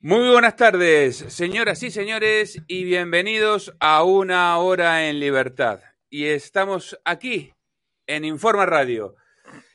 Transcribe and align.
Muy 0.00 0.30
buenas 0.30 0.56
tardes, 0.56 1.16
señoras 1.16 1.82
y 1.82 1.90
señores, 1.90 2.62
y 2.66 2.84
bienvenidos 2.84 3.74
a 3.80 4.04
Una 4.04 4.58
Hora 4.58 5.08
en 5.08 5.18
Libertad. 5.18 5.80
Y 6.10 6.26
estamos 6.26 7.00
aquí 7.06 7.54
en 8.06 8.26
Informa 8.26 8.66
Radio. 8.66 9.16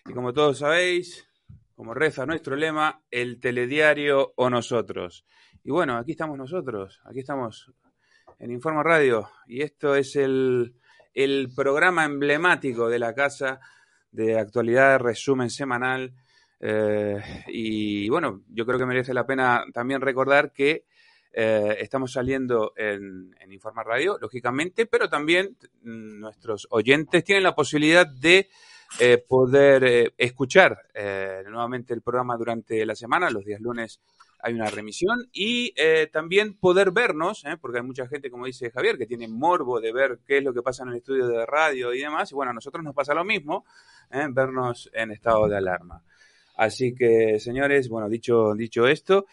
Y 0.06 0.14
como 0.14 0.32
todos 0.32 0.60
sabéis, 0.60 1.28
como 1.74 1.96
reza 1.96 2.28
nuestro 2.28 2.56
lema, 2.56 3.02
el 3.10 3.40
telediario 3.40 4.34
o 4.36 4.52
nosotros. 4.52 5.26
Y 5.64 5.72
bueno, 5.72 5.98
aquí 5.98 6.12
estamos 6.12 6.38
nosotros, 6.38 7.02
aquí 7.06 7.22
estamos 7.22 7.74
en 8.38 8.52
Informa 8.52 8.84
Radio. 8.84 9.32
Y 9.48 9.64
esto 9.64 9.96
es 9.96 10.16
el, 10.16 10.79
el 11.24 11.52
programa 11.56 12.06
emblemático 12.06 12.90
de 12.90 13.00
la 13.00 13.14
casa 13.14 13.60
de 14.12 14.40
actualidad, 14.40 15.00
resumen 15.00 15.50
semanal 15.50 16.14
eh, 16.60 17.22
y 17.48 18.10
bueno, 18.10 18.44
yo 18.50 18.66
creo 18.66 18.78
que 18.78 18.86
merece 18.86 19.14
la 19.14 19.26
pena 19.26 19.64
también 19.74 20.02
recordar 20.02 20.52
que 20.52 20.86
eh, 21.32 21.78
estamos 21.80 22.12
saliendo 22.12 22.74
en, 22.76 23.36
en, 23.40 23.52
Informa 23.52 23.84
Radio, 23.84 24.18
lógicamente, 24.20 24.86
pero 24.86 25.10
también 25.10 25.58
nuestros 25.84 26.68
oyentes 26.72 27.24
tienen 27.24 27.44
la 27.44 27.56
posibilidad 27.56 28.08
de 28.08 28.50
eh, 28.98 29.24
poder 29.26 29.84
eh, 29.84 30.14
escuchar 30.18 30.88
eh, 30.94 31.44
nuevamente 31.48 31.94
el 31.94 32.02
programa 32.02 32.36
durante 32.36 32.84
la 32.86 32.96
semana, 32.96 33.30
los 33.30 33.46
días 33.46 33.62
lunes 33.62 34.02
hay 34.42 34.54
una 34.54 34.70
remisión 34.70 35.30
y 35.34 35.74
eh, 35.76 36.08
también 36.12 36.58
poder 36.58 36.92
vernos, 36.92 37.44
¿eh? 37.46 37.58
porque 37.60 37.80
hay 37.80 37.84
mucha 37.84 38.08
gente, 38.08 38.32
como 38.32 38.46
dice 38.46 38.72
Javier, 38.72 38.98
que 38.98 39.06
tiene 39.06 39.28
morbo 39.28 39.82
de 39.82 39.92
ver 39.92 40.20
qué 40.26 40.38
es 40.38 40.44
lo 40.44 40.54
que 40.54 40.62
pasa 40.62 40.84
en 40.84 40.90
el 40.90 40.96
estudio 40.96 41.28
de 41.28 41.46
radio 41.46 41.94
y 41.94 42.00
demás. 42.00 42.32
Y 42.32 42.36
bueno, 42.36 42.52
a 42.52 42.54
nosotros 42.54 42.84
nos 42.84 42.96
pasa 42.96 43.14
lo 43.14 43.26
mismo, 43.26 43.66
¿eh? 44.10 44.28
vernos 44.32 44.90
en 44.94 45.12
estado 45.12 45.48
de 45.48 45.58
alarma. 45.58 46.04
Así 46.56 46.96
que, 46.96 47.40
señores, 47.40 47.90
bueno, 47.90 48.08
dicho, 48.08 48.54
dicho 48.56 48.88
esto, 48.88 49.26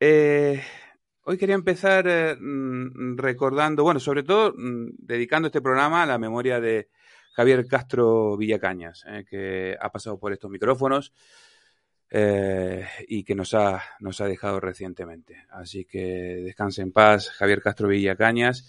hoy 0.00 1.38
quería 1.38 1.54
empezar 1.54 2.36
mm, 2.40 3.18
recordando, 3.18 3.82
bueno, 3.82 4.00
sobre 4.00 4.22
todo 4.22 4.54
mm, 4.56 4.94
dedicando 4.98 5.48
este 5.48 5.60
programa 5.60 6.02
a 6.02 6.06
la 6.06 6.18
memoria 6.18 6.58
de 6.58 6.88
Javier 7.34 7.66
Castro 7.66 8.36
Villacañas, 8.36 9.04
que 9.28 9.76
ha 9.80 9.90
pasado 9.90 10.18
por 10.18 10.32
estos 10.32 10.50
micrófonos 10.50 11.12
eh, 12.14 12.86
y 13.08 13.24
que 13.24 13.34
nos 13.34 13.54
ha, 13.54 13.82
nos 14.00 14.20
ha 14.20 14.26
dejado 14.26 14.60
recientemente. 14.60 15.46
Así 15.48 15.86
que 15.86 16.42
descanse 16.44 16.82
en 16.82 16.92
paz, 16.92 17.30
Javier 17.30 17.62
Castro 17.62 17.88
Villacañas. 17.88 18.68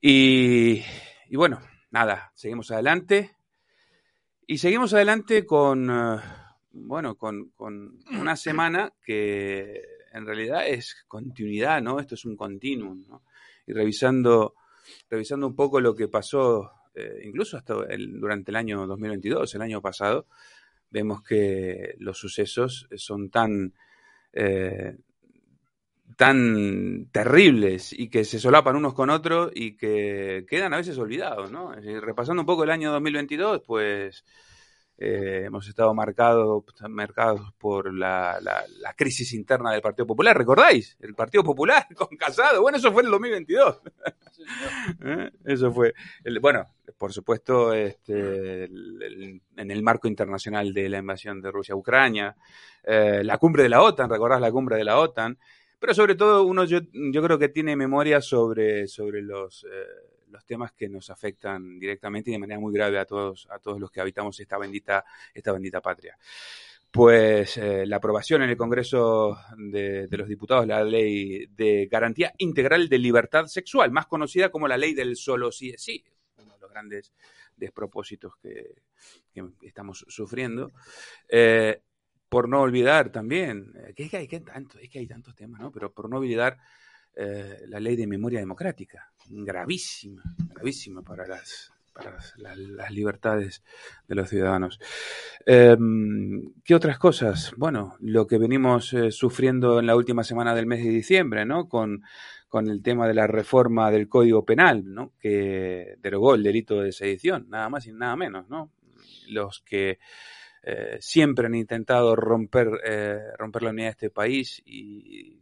Y, 0.00 0.82
y 1.28 1.36
bueno, 1.36 1.60
nada, 1.90 2.32
seguimos 2.34 2.70
adelante. 2.70 3.36
Y 4.46 4.56
seguimos 4.56 4.94
adelante 4.94 5.44
con, 5.44 5.90
uh, 5.90 6.18
bueno, 6.70 7.16
con, 7.16 7.50
con, 7.50 7.98
una 8.10 8.36
semana 8.36 8.94
que 9.04 9.82
en 10.14 10.24
realidad 10.24 10.66
es 10.66 11.04
continuidad, 11.06 11.82
¿no? 11.82 12.00
Esto 12.00 12.14
es 12.14 12.24
un 12.24 12.36
continuum, 12.36 13.04
¿no? 13.06 13.24
Y 13.66 13.74
revisando, 13.74 14.54
revisando 15.10 15.46
un 15.46 15.54
poco 15.54 15.78
lo 15.78 15.94
que 15.94 16.08
pasó, 16.08 16.70
eh, 16.94 17.20
incluso 17.24 17.58
hasta 17.58 17.74
el, 17.90 18.18
durante 18.18 18.50
el 18.50 18.56
año 18.56 18.86
2022, 18.86 19.54
el 19.56 19.60
año 19.60 19.82
pasado, 19.82 20.26
vemos 20.90 21.22
que 21.22 21.94
los 21.98 22.18
sucesos 22.18 22.88
son 22.96 23.30
tan, 23.30 23.74
eh, 24.32 24.96
tan 26.16 27.06
terribles 27.12 27.92
y 27.92 28.08
que 28.08 28.24
se 28.24 28.38
solapan 28.38 28.76
unos 28.76 28.94
con 28.94 29.10
otros 29.10 29.50
y 29.54 29.76
que 29.76 30.44
quedan 30.48 30.74
a 30.74 30.78
veces 30.78 30.98
olvidados, 30.98 31.50
¿no? 31.50 31.72
Repasando 31.72 32.42
un 32.42 32.46
poco 32.46 32.64
el 32.64 32.70
año 32.70 32.90
2022, 32.92 33.62
pues 33.66 34.24
eh, 35.00 35.44
hemos 35.46 35.68
estado 35.68 35.94
marcados 35.94 36.64
marcados 36.88 37.52
por 37.56 37.94
la, 37.94 38.38
la, 38.42 38.64
la, 38.80 38.94
crisis 38.94 39.32
interna 39.32 39.70
del 39.70 39.80
Partido 39.80 40.08
Popular, 40.08 40.36
¿recordáis? 40.36 40.96
El 40.98 41.14
Partido 41.14 41.44
Popular 41.44 41.86
con 41.94 42.08
Casado, 42.16 42.62
bueno, 42.62 42.78
eso 42.78 42.92
fue 42.92 43.02
en 43.02 43.06
el 43.06 43.12
2022. 43.12 43.80
¿Eh? 45.04 45.30
Eso 45.44 45.72
fue, 45.72 45.94
el, 46.24 46.40
bueno, 46.40 46.66
por 46.96 47.12
supuesto, 47.12 47.72
este, 47.72 48.64
el, 48.64 49.02
el, 49.02 49.42
en 49.56 49.70
el 49.70 49.82
marco 49.84 50.08
internacional 50.08 50.74
de 50.74 50.88
la 50.88 50.98
invasión 50.98 51.40
de 51.40 51.52
Rusia 51.52 51.74
a 51.74 51.78
Ucrania, 51.78 52.34
eh, 52.82 53.22
la 53.22 53.38
cumbre 53.38 53.62
de 53.62 53.68
la 53.68 53.82
OTAN, 53.82 54.10
¿recordás 54.10 54.40
la 54.40 54.50
cumbre 54.50 54.76
de 54.76 54.84
la 54.84 54.98
OTAN? 54.98 55.38
Pero 55.78 55.94
sobre 55.94 56.16
todo 56.16 56.42
uno 56.42 56.64
yo, 56.64 56.80
yo 56.92 57.22
creo 57.22 57.38
que 57.38 57.50
tiene 57.50 57.76
memoria 57.76 58.20
sobre, 58.20 58.88
sobre 58.88 59.22
los, 59.22 59.64
los 60.30 60.44
temas 60.44 60.72
que 60.72 60.88
nos 60.88 61.10
afectan 61.10 61.78
directamente 61.78 62.30
y 62.30 62.34
de 62.34 62.38
manera 62.38 62.60
muy 62.60 62.72
grave 62.72 62.98
a 62.98 63.04
todos, 63.04 63.46
a 63.50 63.58
todos 63.58 63.80
los 63.80 63.90
que 63.90 64.00
habitamos 64.00 64.38
esta 64.40 64.58
bendita, 64.58 65.04
esta 65.34 65.52
bendita 65.52 65.80
patria. 65.80 66.16
Pues 66.90 67.58
eh, 67.58 67.84
la 67.86 67.96
aprobación 67.96 68.42
en 68.42 68.50
el 68.50 68.56
Congreso 68.56 69.38
de, 69.58 70.08
los 70.10 70.28
Diputados 70.28 70.62
de 70.62 70.68
la 70.68 70.82
Ley 70.82 71.46
de 71.46 71.86
Garantía 71.90 72.32
Integral 72.38 72.88
de 72.88 72.98
Libertad 72.98 73.46
Sexual, 73.46 73.90
más 73.90 74.06
conocida 74.06 74.50
como 74.50 74.66
la 74.66 74.78
Ley 74.78 74.94
del 74.94 75.16
Solo 75.16 75.52
Sí 75.52 75.74
Sí, 75.76 76.02
uno 76.38 76.54
de 76.54 76.60
los 76.60 76.70
grandes 76.70 77.12
despropósitos 77.56 78.36
que, 78.36 78.82
estamos 79.62 80.04
sufriendo. 80.08 80.72
Eh, 81.28 81.82
por 82.28 82.48
no 82.48 82.60
olvidar 82.60 83.10
también, 83.10 83.72
que 83.94 84.04
es 84.04 84.10
que 84.10 84.16
hay, 84.18 84.28
que 84.28 84.40
tanto, 84.40 84.78
es 84.78 84.90
que 84.90 84.98
hay 84.98 85.06
tantos 85.06 85.34
temas, 85.34 85.60
¿no? 85.60 85.70
Pero 85.70 85.92
por 85.92 86.10
no 86.10 86.18
olvidar 86.18 86.58
eh, 87.20 87.64
la 87.66 87.80
ley 87.80 87.96
de 87.96 88.06
memoria 88.06 88.38
democrática, 88.38 89.10
gravísima, 89.28 90.22
gravísima 90.54 91.02
para 91.02 91.26
las, 91.26 91.72
para 91.92 92.12
las, 92.12 92.34
las 92.36 92.90
libertades 92.92 93.64
de 94.06 94.14
los 94.14 94.28
ciudadanos. 94.28 94.78
Eh, 95.44 95.76
¿Qué 96.64 96.74
otras 96.76 96.96
cosas? 96.98 97.52
Bueno, 97.56 97.96
lo 97.98 98.26
que 98.28 98.38
venimos 98.38 98.92
eh, 98.92 99.10
sufriendo 99.10 99.80
en 99.80 99.86
la 99.86 99.96
última 99.96 100.22
semana 100.22 100.54
del 100.54 100.66
mes 100.66 100.84
de 100.84 100.90
diciembre, 100.90 101.44
¿no? 101.44 101.68
Con, 101.68 102.04
con 102.48 102.68
el 102.68 102.82
tema 102.82 103.08
de 103.08 103.14
la 103.14 103.26
reforma 103.26 103.90
del 103.90 104.08
Código 104.08 104.44
Penal, 104.44 104.84
¿no? 104.84 105.12
Que 105.18 105.96
derogó 106.00 106.36
el 106.36 106.44
delito 106.44 106.80
de 106.80 106.92
sedición, 106.92 107.46
nada 107.48 107.68
más 107.68 107.86
y 107.88 107.92
nada 107.92 108.14
menos, 108.14 108.48
¿no? 108.48 108.70
Los 109.28 109.60
que 109.62 109.98
eh, 110.62 110.98
siempre 111.00 111.46
han 111.46 111.54
intentado 111.54 112.14
romper, 112.14 112.68
eh, 112.84 113.18
romper 113.36 113.62
la 113.64 113.70
unidad 113.70 113.86
de 113.86 113.90
este 113.90 114.10
país 114.10 114.62
y 114.64 115.40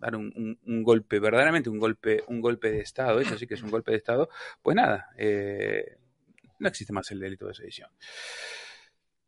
dar 0.00 0.16
un, 0.16 0.58
un, 0.66 0.82
golpe, 0.82 1.20
verdaderamente 1.20 1.70
un 1.70 1.78
golpe, 1.78 2.24
un 2.26 2.40
golpe 2.40 2.70
de 2.70 2.80
Estado, 2.80 3.20
eso 3.20 3.38
sí 3.38 3.46
que 3.46 3.54
es 3.54 3.62
un 3.62 3.70
golpe 3.70 3.92
de 3.92 3.98
Estado, 3.98 4.28
pues 4.62 4.74
nada, 4.74 5.10
eh, 5.16 5.98
no 6.58 6.68
existe 6.68 6.92
más 6.92 7.10
el 7.10 7.20
delito 7.20 7.46
de 7.46 7.54
sedición. 7.54 7.90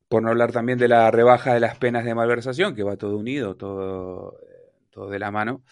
Por 0.09 0.23
no 0.23 0.31
hablar 0.31 0.53
también 0.53 0.79
de 0.79 0.89
la 0.89 1.11
rebaja 1.11 1.55
de 1.55 1.61
las 1.61 1.77
penas 1.79 2.05
de 2.05 2.15
malversación, 2.15 2.75
que 2.75 2.83
va 2.83 2.97
todo 2.97 3.17
unido, 3.17 3.55
todo, 3.57 4.39
todo 4.91 5.09
de 5.09 5.19
la 5.19 5.31
mano 5.31 5.63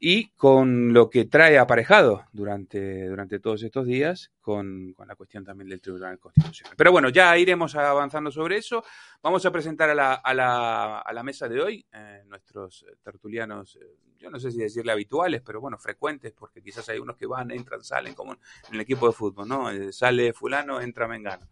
y 0.00 0.28
con 0.30 0.92
lo 0.92 1.10
que 1.10 1.24
trae 1.24 1.58
aparejado 1.58 2.24
durante, 2.32 3.08
durante 3.08 3.40
todos 3.40 3.62
estos 3.64 3.86
días 3.86 4.30
con, 4.40 4.92
con, 4.94 5.08
la 5.08 5.16
cuestión 5.16 5.44
también 5.44 5.68
del 5.68 5.80
Tribunal 5.80 6.18
Constitucional. 6.18 6.74
Pero 6.76 6.92
bueno, 6.92 7.08
ya 7.08 7.36
iremos 7.36 7.74
avanzando 7.74 8.30
sobre 8.30 8.58
eso. 8.58 8.84
Vamos 9.22 9.44
a 9.44 9.50
presentar 9.50 9.90
a 9.90 9.94
la, 9.94 10.14
a 10.14 10.34
la, 10.34 10.98
a 11.00 11.12
la 11.12 11.22
mesa 11.22 11.48
de 11.48 11.60
hoy 11.60 11.86
eh, 11.92 12.22
nuestros 12.26 12.86
tertulianos, 13.02 13.76
eh, 13.76 13.96
yo 14.18 14.30
no 14.30 14.38
sé 14.38 14.52
si 14.52 14.58
decirle 14.58 14.92
habituales, 14.92 15.42
pero 15.44 15.60
bueno, 15.60 15.78
frecuentes, 15.78 16.32
porque 16.32 16.62
quizás 16.62 16.88
hay 16.88 16.98
unos 16.98 17.16
que 17.16 17.26
van, 17.26 17.50
entran, 17.50 17.82
salen, 17.82 18.14
como 18.14 18.32
en 18.32 18.74
el 18.74 18.80
equipo 18.80 19.06
de 19.06 19.12
fútbol, 19.12 19.48
¿no? 19.48 19.70
Eh, 19.70 19.92
sale 19.92 20.32
fulano, 20.32 20.80
entra 20.80 21.08
mengano. 21.08 21.48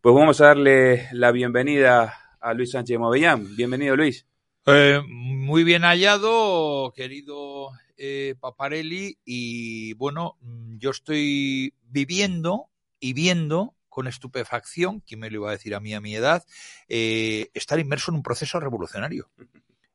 Pues 0.00 0.14
vamos 0.14 0.40
a 0.40 0.46
darle 0.46 1.08
la 1.12 1.30
bienvenida 1.32 2.36
a 2.40 2.54
Luis 2.54 2.72
Sánchez 2.72 2.98
Movellán. 2.98 3.56
Bienvenido, 3.56 3.96
Luis. 3.96 4.26
Eh, 4.66 5.00
muy 5.08 5.64
bien 5.64 5.82
hallado, 5.82 6.92
querido 6.94 7.70
eh, 7.96 8.36
Paparelli, 8.38 9.18
y 9.24 9.94
bueno, 9.94 10.36
yo 10.78 10.90
estoy 10.90 11.74
viviendo 11.82 12.68
y 13.00 13.12
viendo 13.12 13.74
con 13.88 14.06
estupefacción, 14.06 15.00
¿quién 15.00 15.18
me 15.18 15.30
lo 15.30 15.38
iba 15.38 15.48
a 15.48 15.52
decir 15.52 15.74
a 15.74 15.80
mí 15.80 15.94
a 15.94 16.00
mi 16.00 16.14
edad? 16.14 16.44
Eh, 16.88 17.50
estar 17.54 17.80
inmerso 17.80 18.12
en 18.12 18.18
un 18.18 18.22
proceso 18.22 18.60
revolucionario. 18.60 19.30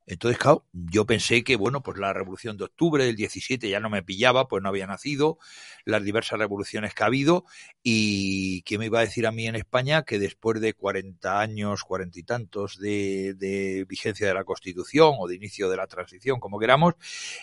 Entonces, 0.07 0.39
claro, 0.39 0.65
yo 0.71 1.05
pensé 1.05 1.43
que, 1.43 1.57
bueno, 1.57 1.83
pues 1.83 1.97
la 1.97 2.13
revolución 2.13 2.55
de 2.55 2.63
octubre 2.63 3.05
del 3.05 3.17
17 3.17 3.69
ya 3.69 3.81
no 3.81 3.89
me 3.89 4.03
pillaba, 4.03 4.47
pues 4.47 4.63
no 4.63 4.69
había 4.69 4.87
nacido, 4.87 5.37
las 5.83 6.01
diversas 6.01 6.39
revoluciones 6.39 6.93
que 6.93 7.03
ha 7.03 7.07
habido, 7.07 7.43
y 7.83 8.61
¿qué 8.61 8.77
me 8.77 8.85
iba 8.85 8.99
a 8.99 9.01
decir 9.01 9.27
a 9.27 9.33
mí 9.33 9.47
en 9.47 9.55
España 9.55 10.03
que 10.03 10.17
después 10.17 10.61
de 10.61 10.73
40 10.73 11.41
años, 11.41 11.83
cuarenta 11.83 12.19
y 12.19 12.23
tantos 12.23 12.79
de, 12.79 13.33
de, 13.33 13.85
vigencia 13.87 14.25
de 14.25 14.33
la 14.33 14.45
Constitución 14.45 15.15
o 15.19 15.27
de 15.27 15.35
inicio 15.35 15.69
de 15.69 15.75
la 15.75 15.87
transición, 15.87 16.39
como 16.39 16.57
queramos, 16.57 16.93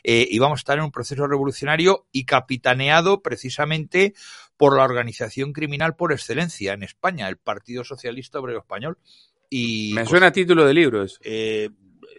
eh, 0.03 0.27
íbamos 0.31 0.59
a 0.59 0.61
estar 0.61 0.79
en 0.79 0.85
un 0.85 0.91
proceso 0.91 1.27
revolucionario 1.27 2.07
y 2.13 2.25
capitaneado 2.25 3.21
precisamente 3.21 4.15
por 4.57 4.75
la 4.75 4.85
organización 4.85 5.53
criminal 5.53 5.97
por 5.97 6.13
excelencia 6.13 6.73
en 6.73 6.83
España, 6.83 7.29
el 7.29 7.37
Partido 7.37 7.85
Socialista 7.85 8.41
Obrero 8.41 8.61
Español. 8.61 8.97
Y, 9.51 9.93
Me 9.95 10.07
suena 10.07 10.29
a 10.29 10.33
título 10.33 10.65
de 10.65 10.73
libro 10.73 11.03
eso. 11.03 11.19
Eh, 11.23 11.69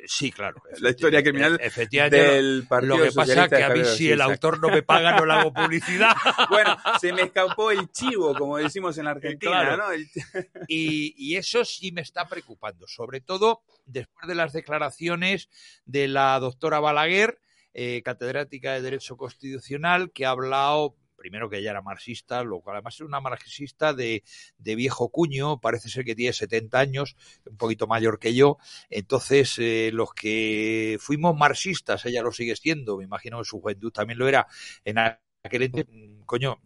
Sí, 0.07 0.31
claro. 0.31 0.61
La 0.79 0.89
historia 0.91 1.21
criminal 1.23 1.57
efectivamente, 1.61 2.17
del 2.17 2.65
Partido 2.67 2.97
Lo 2.97 3.03
que 3.03 3.11
pasa 3.11 3.43
es 3.45 3.49
que 3.49 3.63
a 3.63 3.69
mí 3.69 3.83
si 3.85 4.11
el 4.11 4.21
autor 4.21 4.59
no 4.59 4.69
me 4.69 4.83
paga 4.83 5.17
no 5.17 5.25
le 5.25 5.33
hago 5.33 5.53
publicidad. 5.53 6.13
Bueno, 6.49 6.77
se 7.01 7.11
me 7.13 7.23
escapó 7.23 7.71
el 7.71 7.91
chivo, 7.91 8.35
como 8.35 8.57
decimos 8.57 8.97
en 8.97 9.05
la 9.05 9.11
Argentina, 9.11 9.51
Claro. 9.61 9.77
¿no? 9.77 9.91
El- 9.91 10.07
Y, 10.67 11.13
y 11.17 11.35
eso 11.37 11.65
sí 11.65 11.91
me 11.91 12.01
está 12.01 12.27
preocupando, 12.27 12.87
sobre 12.87 13.21
todo 13.21 13.61
después 13.85 14.27
de 14.27 14.35
las 14.35 14.53
declaraciones 14.53 15.49
de 15.85 16.07
la 16.07 16.39
doctora 16.39 16.79
Balaguer, 16.79 17.39
eh, 17.73 18.01
catedrática 18.03 18.73
de 18.73 18.81
Derecho 18.81 19.17
Constitucional, 19.17 20.11
que 20.11 20.25
ha 20.25 20.29
hablado, 20.29 20.95
primero 21.25 21.49
que 21.49 21.57
ella 21.57 21.71
era 21.71 21.81
marxista, 21.81 22.43
lo 22.43 22.59
cual 22.59 22.75
además 22.75 22.93
es 22.93 23.01
una 23.01 23.19
marxista 23.19 23.95
de, 23.95 24.23
de 24.59 24.75
viejo 24.75 25.09
cuño, 25.09 25.59
parece 25.59 25.89
ser 25.89 26.05
que 26.05 26.13
tiene 26.13 26.33
70 26.33 26.77
años, 26.77 27.15
un 27.49 27.57
poquito 27.57 27.87
mayor 27.87 28.19
que 28.19 28.35
yo. 28.35 28.59
Entonces, 28.91 29.55
eh, 29.57 29.89
los 29.91 30.13
que 30.13 30.97
fuimos 30.99 31.35
marxistas, 31.35 32.05
ella 32.05 32.21
lo 32.21 32.31
sigue 32.31 32.55
siendo, 32.55 32.97
me 32.97 33.05
imagino 33.05 33.39
que 33.39 33.45
su 33.45 33.59
juventud 33.59 33.91
también 33.91 34.19
lo 34.19 34.27
era, 34.27 34.45
en 34.83 34.99
aquel 34.99 35.63
ente, 35.63 35.87
mm, 35.89 36.25
coño, 36.27 36.61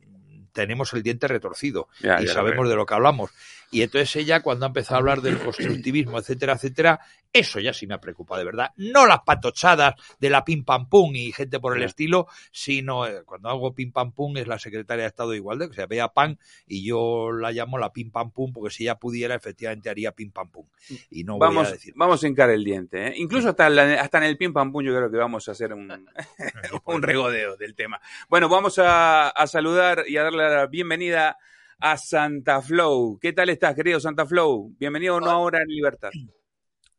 tenemos 0.51 0.91
el 0.91 1.03
diente 1.03 1.29
retorcido 1.29 1.87
Ya, 2.01 2.21
y 2.21 2.25
ya 2.25 2.33
sabemos 2.33 2.67
de 2.67 2.75
lo 2.75 2.85
que 2.85 2.95
hablamos. 2.95 3.31
Y 3.71 3.83
entonces 3.83 4.15
ella, 4.15 4.41
cuando 4.41 4.65
ha 4.65 4.69
empezado 4.69 4.95
a 4.95 4.99
hablar 4.99 5.21
del 5.21 5.37
constructivismo, 5.37 6.17
etcétera, 6.17 6.53
etcétera, 6.53 6.99
eso 7.31 7.59
ya 7.59 7.71
sí 7.73 7.85
me 7.85 7.93
ha 7.93 8.01
preocupado 8.01 8.39
de 8.39 8.45
verdad. 8.45 8.71
No 8.77 9.05
las 9.05 9.19
patochadas 9.21 9.93
de 10.19 10.29
la 10.31 10.43
pim 10.43 10.65
pam 10.65 10.89
pum 10.89 11.15
y 11.15 11.31
gente 11.31 11.59
por 11.59 11.77
el 11.77 11.83
estilo, 11.83 12.25
sino 12.51 13.05
eh, 13.05 13.21
cuando 13.25 13.49
hago 13.49 13.75
pim 13.75 13.91
pam 13.91 14.11
pum 14.11 14.35
es 14.37 14.47
la 14.47 14.57
secretaria 14.57 15.03
de 15.03 15.09
Estado 15.09 15.29
de 15.31 15.37
Igualdad, 15.37 15.69
que 15.69 15.75
se 15.75 15.85
vea 15.85 16.07
pan, 16.07 16.39
y 16.65 16.83
yo 16.83 17.31
la 17.31 17.51
llamo 17.51 17.77
la 17.77 17.93
pim 17.93 18.09
pam 18.09 18.31
pum, 18.31 18.51
porque 18.51 18.71
si 18.73 18.83
ella 18.85 18.95
pudiera, 18.95 19.35
efectivamente 19.35 19.89
haría 19.91 20.13
pim 20.13 20.31
pam 20.31 20.49
pum. 20.49 20.65
Y 21.11 21.23
no 21.23 21.33
voy 21.33 21.41
Vamos, 21.47 21.67
a 21.67 21.71
decir. 21.73 21.93
vamos 21.95 22.23
a 22.23 22.27
hincar 22.27 22.49
el 22.49 22.63
diente. 22.63 23.07
¿eh? 23.09 23.13
Incluso 23.17 23.49
hasta, 23.49 23.69
la- 23.69 24.01
hasta 24.01 24.17
en 24.17 24.23
el 24.23 24.37
pim 24.37 24.51
pam 24.51 24.71
pum 24.71 24.83
yo 24.83 24.95
creo 24.95 25.11
que 25.11 25.17
vamos 25.17 25.47
a 25.47 25.51
hacer 25.51 25.73
un, 25.73 26.07
un 26.85 27.01
regodeo 27.03 27.55
del 27.55 27.75
tema. 27.75 28.01
Bueno, 28.29 28.49
vamos 28.49 28.79
a, 28.79 29.29
a 29.29 29.45
saludar 29.45 30.05
y 30.07 30.17
a 30.17 30.23
darle 30.23 30.49
la 30.49 30.65
bienvenida 30.65 31.29
a 31.29 31.37
Santa 31.97 32.61
Flow. 32.61 33.17
¿Qué 33.19 33.33
tal 33.33 33.49
estás, 33.49 33.75
querido 33.75 33.99
Santa 33.99 34.25
Flow? 34.25 34.75
Bienvenido 34.77 35.15
a 35.15 35.17
una 35.17 35.37
hora 35.37 35.61
en 35.61 35.67
libertad. 35.67 36.09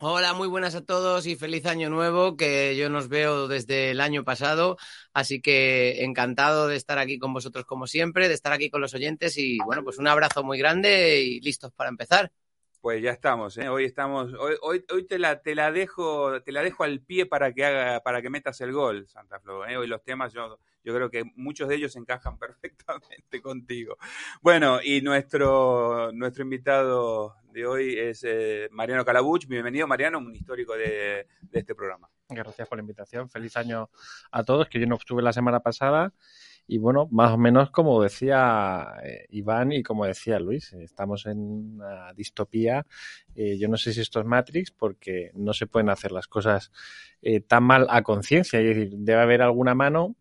Hola, 0.03 0.33
muy 0.33 0.49
buenas 0.49 0.75
a 0.75 0.83
todos 0.83 1.27
y 1.27 1.37
feliz 1.37 1.67
año 1.67 1.91
nuevo, 1.91 2.35
que 2.35 2.75
yo 2.75 2.89
nos 2.89 3.09
veo 3.09 3.49
desde 3.49 3.91
el 3.91 4.01
año 4.01 4.25
pasado, 4.25 4.79
así 5.13 5.43
que 5.43 6.05
encantado 6.05 6.69
de 6.69 6.77
estar 6.77 6.99
aquí 6.99 7.19
con 7.19 7.35
vosotros 7.35 7.67
como 7.67 7.87
siempre, 7.87 8.29
de 8.29 8.33
estar 8.33 8.55
aquí 8.55 8.71
con 8.71 8.81
los 8.81 8.95
oyentes 8.95 9.37
y 9.37 9.59
bueno, 9.59 9.85
pues 9.85 9.99
un 9.99 10.09
abrazo 10.09 10.43
muy 10.43 10.57
grande 10.57 11.21
y 11.21 11.41
listos 11.41 11.71
para 11.73 11.91
empezar. 11.91 12.33
Pues 12.81 13.03
ya 13.03 13.11
estamos, 13.11 13.59
¿eh? 13.59 13.69
hoy 13.69 13.85
estamos, 13.85 14.33
hoy, 14.33 14.55
hoy, 14.63 14.83
hoy 14.91 15.07
te 15.07 15.19
la 15.19 15.43
te 15.43 15.55
la 15.55 15.71
dejo, 15.71 16.41
te 16.41 16.51
la 16.51 16.63
dejo 16.63 16.83
al 16.83 17.01
pie 17.01 17.27
para 17.27 17.53
que 17.53 17.67
haga, 17.67 18.01
para 18.01 18.23
que 18.23 18.31
metas 18.31 18.59
el 18.63 18.73
gol, 18.73 19.07
Santa 19.07 19.39
Flow. 19.39 19.65
¿eh? 19.65 19.77
Hoy 19.77 19.87
los 19.87 20.03
temas 20.03 20.33
yo, 20.33 20.59
yo 20.83 20.95
creo 20.95 21.11
que 21.11 21.25
muchos 21.37 21.69
de 21.69 21.75
ellos 21.75 21.95
encajan 21.97 22.39
perfectamente 22.39 23.43
contigo. 23.43 23.99
Bueno, 24.41 24.81
y 24.83 25.03
nuestro, 25.03 26.11
nuestro 26.15 26.43
invitado 26.43 27.35
de 27.53 27.67
hoy 27.67 27.99
es 27.99 28.25
eh, 28.25 28.71
Mariano 28.71 29.05
Calabuch. 29.05 29.47
Bienvenido, 29.47 29.87
Mariano, 29.87 30.17
un 30.17 30.35
histórico 30.35 30.75
de, 30.75 31.27
de 31.43 31.59
este 31.59 31.75
programa. 31.75 32.09
Gracias 32.31 32.67
por 32.67 32.79
la 32.79 32.83
invitación. 32.83 33.29
Feliz 33.29 33.59
año 33.59 33.91
a 34.31 34.43
todos, 34.43 34.69
que 34.71 34.81
yo 34.81 34.87
no 34.87 34.95
estuve 34.95 35.21
la 35.21 35.35
semana 35.35 35.61
pasada. 35.61 36.15
Y 36.67 36.79
bueno, 36.79 37.09
más 37.11 37.33
o 37.33 37.39
menos 37.39 37.71
como 37.71 38.03
decía 38.03 38.95
eh, 39.03 39.27
Iván 39.31 39.73
y 39.73 39.83
como 39.83 40.07
decía 40.07 40.39
Luis, 40.39 40.73
estamos 40.75 41.27
en 41.27 41.39
una 41.39 42.13
distopía. 42.15 42.87
Eh, 43.35 43.59
yo 43.59 43.69
no 43.69 43.77
sé 43.77 43.93
si 43.93 44.01
esto 44.01 44.21
es 44.21 44.27
Matrix, 44.27 44.71
porque 44.71 45.31
no 45.35 45.53
se 45.53 45.67
pueden 45.67 45.91
hacer 45.91 46.13
las 46.13 46.29
cosas 46.29 46.71
eh, 47.23 47.41
tan 47.41 47.65
mal 47.65 47.87
a 47.91 48.03
conciencia. 48.03 48.61
Es 48.61 48.67
decir, 48.77 48.91
debe 48.97 49.21
haber 49.21 49.43
alguna 49.43 49.75
mano 49.75 50.17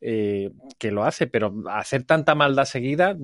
eh, 0.00 0.50
que 0.78 0.90
lo 0.90 1.04
hace, 1.04 1.26
pero 1.26 1.62
hacer 1.68 2.04
tanta 2.04 2.34
maldad 2.34 2.64
seguida, 2.64 3.16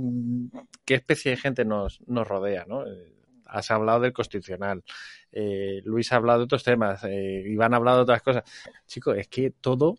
¿qué 0.85 0.95
especie 0.95 1.31
de 1.31 1.37
gente 1.39 1.65
nos, 1.65 2.01
nos 2.07 2.29
rodea? 2.29 2.67
¿no? 2.69 2.87
Eh, 2.87 3.13
Has 3.47 3.71
hablado 3.71 4.01
del 4.01 4.13
constitucional, 4.13 4.83
eh, 5.31 5.81
Luis 5.85 6.13
ha 6.13 6.17
hablado 6.17 6.41
de 6.41 6.45
otros 6.47 6.65
temas, 6.65 7.05
eh, 7.05 7.45
Iván 7.47 7.75
ha 7.75 7.77
hablado 7.77 7.99
de 7.99 8.03
otras 8.03 8.23
cosas. 8.23 8.43
Chicos, 8.87 9.17
es 9.17 9.29
que 9.29 9.51
todo, 9.53 9.99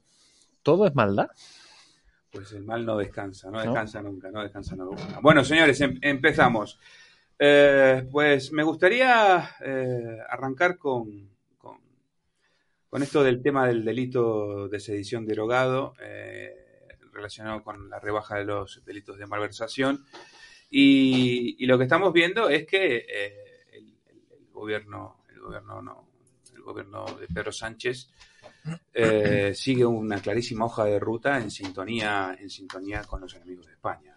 todo 0.64 0.86
es 0.86 0.94
maldad. 0.96 1.30
Pues 2.32 2.52
el 2.54 2.64
mal 2.64 2.86
no 2.86 2.98
descansa, 2.98 3.50
no 3.50 3.58
¿No? 3.58 3.64
descansa 3.64 4.02
nunca, 4.02 4.30
no 4.32 4.42
descansa 4.44 4.76
nunca. 4.76 5.20
Bueno, 5.22 5.44
señores, 5.44 5.80
em- 5.82 5.98
empezamos. 6.02 6.80
Eh, 7.40 8.08
pues 8.12 8.52
me 8.52 8.64
gustaría 8.64 9.52
eh, 9.62 10.18
arrancar 10.30 10.78
con, 10.78 11.30
con, 11.58 11.78
con 12.90 13.04
esto 13.04 13.24
del 13.24 13.42
tema 13.42 13.68
del 13.68 13.86
delito 13.86 14.68
de 14.68 14.80
sedición 14.80 15.26
derogado 15.26 15.94
eh, 16.02 16.54
relacionado 17.14 17.64
con 17.64 17.90
la 17.90 18.00
rebaja 18.00 18.38
de 18.38 18.46
los 18.46 18.84
delitos 18.86 19.18
de 19.18 19.26
malversación. 19.26 20.06
Y, 20.70 21.56
y 21.64 21.66
lo 21.66 21.78
que 21.78 21.86
estamos 21.86 22.12
viendo 22.12 22.50
es 22.50 22.66
que 22.68 22.98
eh, 22.98 23.66
el, 23.72 23.98
el- 24.08 24.28
el 24.38 24.48
gobierno, 24.52 25.24
el 25.30 25.40
gobierno 25.40 25.82
no, 25.82 26.10
el 26.54 26.62
gobierno 26.62 27.06
de 27.06 27.28
Pedro 27.28 27.52
Sánchez 27.54 28.12
eh, 28.94 29.52
sigue 29.54 29.86
una 29.86 30.20
clarísima 30.20 30.66
hoja 30.66 30.86
de 30.86 31.00
ruta 31.00 31.38
en 31.38 31.52
sintonía, 31.52 32.36
en 32.40 32.50
sintonía 32.50 33.04
con 33.04 33.22
los 33.22 33.34
enemigos 33.36 33.66
de 33.68 33.74
España. 33.74 34.14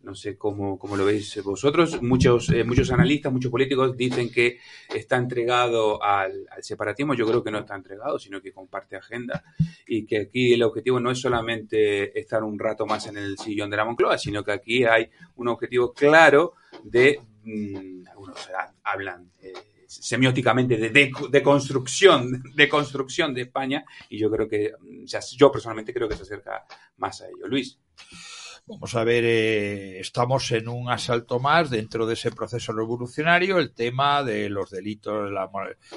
No, 0.00 0.14
sé 0.14 0.38
cómo, 0.38 0.78
cómo 0.78 0.96
lo 0.96 1.04
veis 1.04 1.42
vosotros. 1.42 2.00
Muchos, 2.00 2.48
eh, 2.50 2.64
muchos 2.64 2.90
analistas, 2.92 3.32
muchos 3.32 3.50
políticos 3.50 3.94
dicen 3.94 4.30
que 4.30 4.58
está 4.94 5.16
entregado 5.16 6.02
al, 6.02 6.46
al 6.50 6.62
separatismo. 6.62 7.14
Yo 7.14 7.26
creo 7.26 7.42
que 7.42 7.50
no 7.50 7.58
está 7.58 7.74
entregado, 7.74 8.18
sino 8.18 8.40
que 8.40 8.52
comparte 8.52 8.96
agenda 8.96 9.44
y 9.86 10.06
que 10.06 10.20
aquí 10.20 10.54
el 10.54 10.62
objetivo 10.62 10.98
no 10.98 11.10
es 11.10 11.20
solamente 11.20 12.18
estar 12.18 12.42
un 12.42 12.58
rato 12.58 12.86
más 12.86 13.06
en 13.08 13.18
el 13.18 13.36
sillón 13.36 13.68
de 13.68 13.76
la 13.76 13.84
Moncloa, 13.84 14.16
sino 14.16 14.42
que 14.42 14.52
aquí 14.52 14.84
hay 14.84 15.10
un 15.36 15.48
objetivo 15.48 15.92
claro 15.92 16.54
de, 16.84 17.20
mm, 17.44 18.06
algunos 18.08 18.50
hablan 18.84 19.30
eh, 19.42 19.52
semióticamente 19.88 20.76
de, 20.76 20.90
de, 20.90 21.10
de, 21.30 21.42
construcción, 21.42 22.42
de 22.54 22.68
construcción 22.68 23.32
de 23.32 23.42
España 23.42 23.84
y 24.10 24.18
yo 24.18 24.30
creo 24.30 24.46
que, 24.46 24.72
yo 25.36 25.50
personalmente 25.50 25.94
creo 25.94 26.08
que 26.08 26.16
se 26.16 26.22
acerca 26.22 26.64
más 26.98 27.22
a 27.22 27.26
ello. 27.26 27.48
Luis. 27.48 27.78
Vamos 28.70 28.94
a 28.96 29.02
ver, 29.02 29.24
eh, 29.24 29.98
estamos 29.98 30.52
en 30.52 30.68
un 30.68 30.90
asalto 30.90 31.40
más 31.40 31.70
dentro 31.70 32.06
de 32.06 32.12
ese 32.12 32.30
proceso 32.30 32.74
revolucionario, 32.74 33.58
el 33.58 33.72
tema 33.72 34.22
de 34.22 34.50
los 34.50 34.70
delitos, 34.70 35.30
la, 35.32 35.48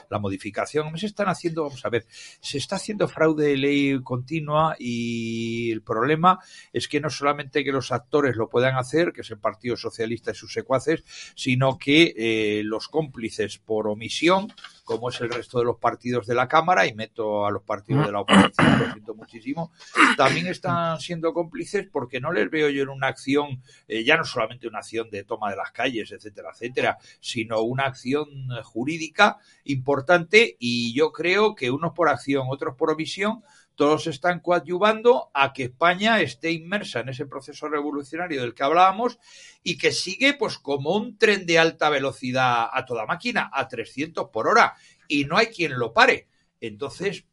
la 0.10 0.20
modificación. 0.20 0.98
Se 0.98 1.08
están 1.08 1.28
haciendo, 1.28 1.64
vamos 1.64 1.86
a 1.86 1.90
ver, 1.90 2.06
se 2.10 2.58
está 2.58 2.78
haciendo 2.78 3.10
fraude 3.10 3.48
de 3.48 3.58
ley 3.58 4.02
continua 4.02 4.78
y 4.80 5.70
el 5.70 5.82
problema 5.82 6.40
es 6.72 6.88
que 6.88 7.02
no 7.02 7.10
solamente 7.10 7.66
que 7.66 7.74
los 7.74 7.92
actores 7.92 8.38
lo 8.38 8.48
puedan 8.48 8.78
hacer, 8.78 9.12
que 9.12 9.20
es 9.20 9.32
el 9.32 9.40
Partido 9.40 9.76
Socialista 9.76 10.32
y 10.32 10.36
sus 10.36 10.54
secuaces, 10.54 11.04
sino 11.36 11.78
que 11.78 12.14
eh, 12.16 12.62
los 12.64 12.88
cómplices 12.88 13.58
por 13.58 13.90
omisión 13.90 14.48
como 14.92 15.10
es 15.10 15.22
el 15.22 15.30
resto 15.30 15.60
de 15.60 15.66
los 15.66 15.78
partidos 15.78 16.28
de 16.28 16.36
la 16.36 16.48
Cámara, 16.48 16.86
y 16.86 16.94
meto 16.94 17.46
a 17.46 17.52
los 17.52 17.64
partidos 17.64 18.06
de 18.06 18.12
la 18.12 18.20
oposición, 18.20 18.80
lo 18.80 18.92
siento 18.92 19.16
muchísimo, 19.16 19.72
también 20.18 20.48
están 20.48 21.00
siendo 21.00 21.34
cómplices 21.34 21.88
porque 21.90 22.20
no 22.20 22.34
les 22.34 22.50
veo 22.52 22.70
yo 22.70 22.84
en 22.84 22.90
una 22.90 23.08
acción, 23.08 23.62
eh, 23.88 24.04
ya 24.04 24.18
no 24.18 24.26
solamente 24.26 24.68
una 24.68 24.80
acción 24.80 25.10
de 25.10 25.24
toma 25.24 25.50
de 25.50 25.56
las 25.56 25.72
calles, 25.72 26.12
etcétera, 26.12 26.50
etcétera, 26.54 26.98
sino 27.22 27.62
una 27.62 27.86
acción 27.86 28.28
jurídica 28.64 29.38
importante 29.64 30.58
y 30.60 30.94
yo 30.94 31.12
creo 31.12 31.56
que 31.56 31.72
unos 31.72 31.94
por 31.94 32.10
acción, 32.10 32.48
otros 32.50 32.76
por 32.76 32.92
omisión, 32.92 33.44
todos 33.82 34.06
están 34.06 34.42
coadyuvando 34.42 35.32
a 35.34 35.54
que 35.54 35.64
España 35.64 36.22
esté 36.22 36.52
inmersa 36.52 37.00
en 37.00 37.10
ese 37.10 37.26
proceso 37.26 37.68
revolucionario 37.68 38.40
del 38.40 38.54
que 38.54 38.62
hablábamos 38.62 39.18
y 39.64 39.80
que 39.80 39.92
sigue 39.92 40.36
pues 40.36 40.60
como 40.60 40.96
un 40.96 41.18
tren 41.18 41.48
de 41.48 41.58
alta 41.58 41.90
velocidad 41.90 42.70
a 42.72 42.86
toda 42.86 43.08
máquina, 43.08 43.50
a 43.52 43.68
300 43.68 44.30
por 44.30 44.48
hora, 44.48 44.76
y 45.08 45.26
no 45.26 45.36
hay 45.36 45.48
quien 45.48 45.80
lo 45.80 45.94
pare. 45.94 46.28
Entonces, 46.60 47.26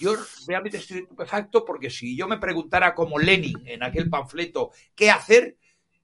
yo 0.00 0.16
realmente 0.48 0.78
estoy 0.78 1.02
estupefacto 1.02 1.64
porque 1.64 1.88
si 1.88 2.16
yo 2.16 2.26
me 2.26 2.38
preguntara 2.38 2.92
como 2.92 3.20
Lenin 3.20 3.62
en 3.64 3.84
aquel 3.84 4.10
panfleto 4.10 4.72
qué 4.96 5.12
hacer, 5.12 5.56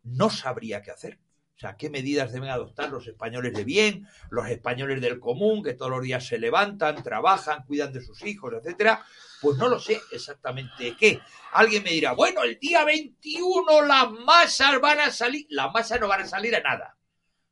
no 0.04 0.30
sabría 0.30 0.80
qué 0.80 0.92
hacer. 0.92 1.18
Sea, 1.62 1.76
qué 1.76 1.90
medidas 1.90 2.33
deben 2.33 2.50
adoptar 2.50 2.90
los 2.90 3.07
españoles 3.07 3.52
de 3.54 3.62
bien, 3.62 4.09
los 4.31 4.49
españoles 4.49 5.00
del 5.00 5.21
común, 5.21 5.62
que 5.62 5.75
todos 5.75 5.92
los 5.92 6.02
días 6.02 6.26
se 6.26 6.37
levantan, 6.37 7.04
trabajan, 7.04 7.62
cuidan 7.64 7.92
de 7.92 8.00
sus 8.00 8.21
hijos, 8.25 8.52
etcétera. 8.52 9.04
Pues 9.40 9.57
no 9.59 9.69
lo 9.69 9.78
sé 9.78 10.00
exactamente 10.11 10.97
qué. 10.99 11.21
Alguien 11.52 11.85
me 11.85 11.90
dirá, 11.90 12.14
bueno, 12.14 12.42
el 12.42 12.59
día 12.59 12.85
21 12.85 13.83
las 13.83 14.11
masas 14.11 14.81
van 14.81 14.99
a 14.99 15.12
salir. 15.12 15.47
Las 15.50 15.73
masas 15.73 16.00
no 16.00 16.09
van 16.09 16.23
a 16.23 16.26
salir 16.26 16.57
a 16.57 16.61
nada. 16.62 16.99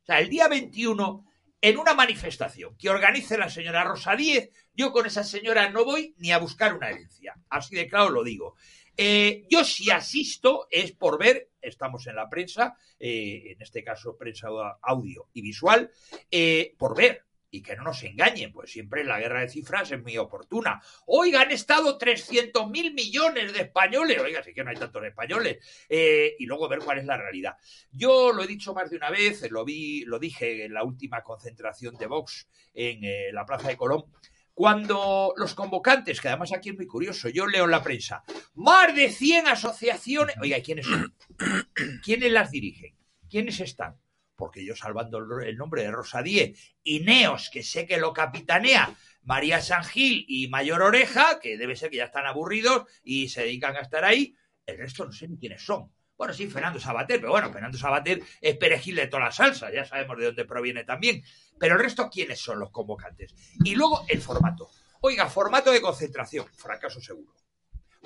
O 0.01 0.05
sea, 0.05 0.19
el 0.19 0.27
día 0.27 0.49
21, 0.49 1.25
en 1.61 1.77
una 1.77 1.93
manifestación 1.93 2.75
que 2.75 2.89
organice 2.89 3.37
la 3.37 3.49
señora 3.49 3.85
Rosa 3.85 4.17
Díez, 4.17 4.49
yo 4.73 4.91
con 4.91 5.05
esa 5.05 5.23
señora 5.23 5.69
no 5.69 5.85
voy 5.85 6.15
ni 6.17 6.33
a 6.33 6.37
buscar 6.37 6.73
una 6.73 6.89
herencia. 6.89 7.35
Así 7.49 7.77
de 7.77 7.87
claro 7.87 8.09
lo 8.09 8.25
digo. 8.25 8.57
Eh, 8.97 9.45
yo 9.49 9.63
si 9.63 9.89
asisto 9.89 10.67
es 10.69 10.91
por 10.91 11.17
ver, 11.17 11.51
estamos 11.61 12.07
en 12.07 12.15
la 12.15 12.29
prensa, 12.29 12.75
eh, 12.99 13.53
en 13.53 13.61
este 13.61 13.83
caso 13.83 14.17
prensa 14.17 14.49
audio 14.81 15.29
y 15.33 15.41
visual, 15.41 15.91
eh, 16.29 16.75
por 16.77 16.95
ver 16.95 17.25
y 17.53 17.61
que 17.61 17.75
no 17.75 17.83
nos 17.83 18.01
engañen, 18.03 18.53
pues 18.53 18.71
siempre 18.71 19.03
la 19.03 19.19
guerra 19.19 19.41
de 19.41 19.49
cifras 19.49 19.91
es 19.91 20.01
muy 20.01 20.17
oportuna. 20.17 20.81
Oiga, 21.07 21.41
han 21.41 21.51
estado 21.51 21.97
300 21.97 22.69
mil 22.69 22.93
millones 22.93 23.51
de 23.51 23.63
españoles, 23.63 24.19
oiga, 24.19 24.41
sí 24.41 24.53
que 24.53 24.63
no 24.63 24.69
hay 24.69 24.77
tantos 24.77 25.03
españoles, 25.03 25.57
y 25.89 26.45
luego 26.45 26.69
ver 26.69 26.79
cuál 26.79 26.99
es 26.99 27.05
la 27.05 27.17
realidad. 27.17 27.57
Yo 27.91 28.31
lo 28.31 28.43
he 28.43 28.47
dicho 28.47 28.73
más 28.73 28.89
de 28.89 28.95
una 28.95 29.09
vez, 29.09 29.51
lo 29.51 29.65
vi, 29.65 30.05
lo 30.05 30.17
dije 30.17 30.63
en 30.63 30.73
la 30.73 30.85
última 30.85 31.23
concentración 31.23 31.97
de 31.97 32.07
Vox 32.07 32.47
en 32.73 33.33
la 33.33 33.45
Plaza 33.45 33.67
de 33.67 33.75
Colón, 33.75 34.05
cuando 34.53 35.33
los 35.37 35.53
convocantes, 35.55 36.19
que 36.19 36.27
además 36.27 36.53
aquí 36.53 36.69
es 36.69 36.75
muy 36.75 36.87
curioso, 36.87 37.29
yo 37.29 37.47
leo 37.47 37.65
en 37.65 37.71
la 37.71 37.83
prensa, 37.83 38.23
más 38.53 38.95
de 38.95 39.09
100 39.09 39.47
asociaciones, 39.47 40.35
oiga, 40.41 40.61
¿quiénes 40.61 40.85
son? 40.85 41.15
¿Quiénes 42.03 42.31
las 42.31 42.51
dirigen? 42.51 42.95
¿Quiénes 43.29 43.59
están? 43.59 43.97
Porque 44.35 44.65
yo 44.65 44.75
salvando 44.75 45.19
el 45.39 45.57
nombre 45.57 45.83
de 45.83 45.91
Rosa 45.91 46.21
Díez 46.21 46.75
y 46.83 46.99
Neos, 47.01 47.49
que 47.51 47.63
sé 47.63 47.85
que 47.85 47.97
lo 47.97 48.13
capitanea 48.13 48.95
María 49.23 49.61
San 49.61 49.83
Gil 49.83 50.25
y 50.27 50.47
Mayor 50.47 50.81
Oreja, 50.81 51.39
que 51.39 51.57
debe 51.57 51.75
ser 51.75 51.89
que 51.91 51.97
ya 51.97 52.05
están 52.05 52.25
aburridos 52.25 52.85
y 53.03 53.29
se 53.29 53.41
dedican 53.41 53.75
a 53.75 53.81
estar 53.81 54.03
ahí, 54.03 54.35
el 54.65 54.77
resto 54.77 55.05
no 55.05 55.11
sé 55.11 55.27
ni 55.27 55.37
quiénes 55.37 55.63
son. 55.63 55.91
Bueno, 56.21 56.35
sí, 56.35 56.45
Fernando 56.45 56.79
Sabater, 56.79 57.19
pero 57.19 57.31
bueno, 57.31 57.51
Fernando 57.51 57.79
Sabater 57.79 58.21
es 58.39 58.55
perejil 58.55 58.95
de 58.95 59.07
toda 59.07 59.23
la 59.23 59.31
salsa, 59.31 59.73
ya 59.73 59.85
sabemos 59.85 60.19
de 60.19 60.25
dónde 60.25 60.45
proviene 60.45 60.83
también. 60.83 61.23
Pero 61.57 61.73
el 61.73 61.81
resto, 61.81 62.11
¿quiénes 62.11 62.39
son 62.39 62.59
los 62.59 62.69
convocantes? 62.69 63.33
Y 63.63 63.73
luego 63.73 64.05
el 64.07 64.21
formato. 64.21 64.69
Oiga, 64.99 65.27
formato 65.31 65.71
de 65.71 65.81
concentración, 65.81 66.45
fracaso 66.53 67.01
seguro. 67.01 67.33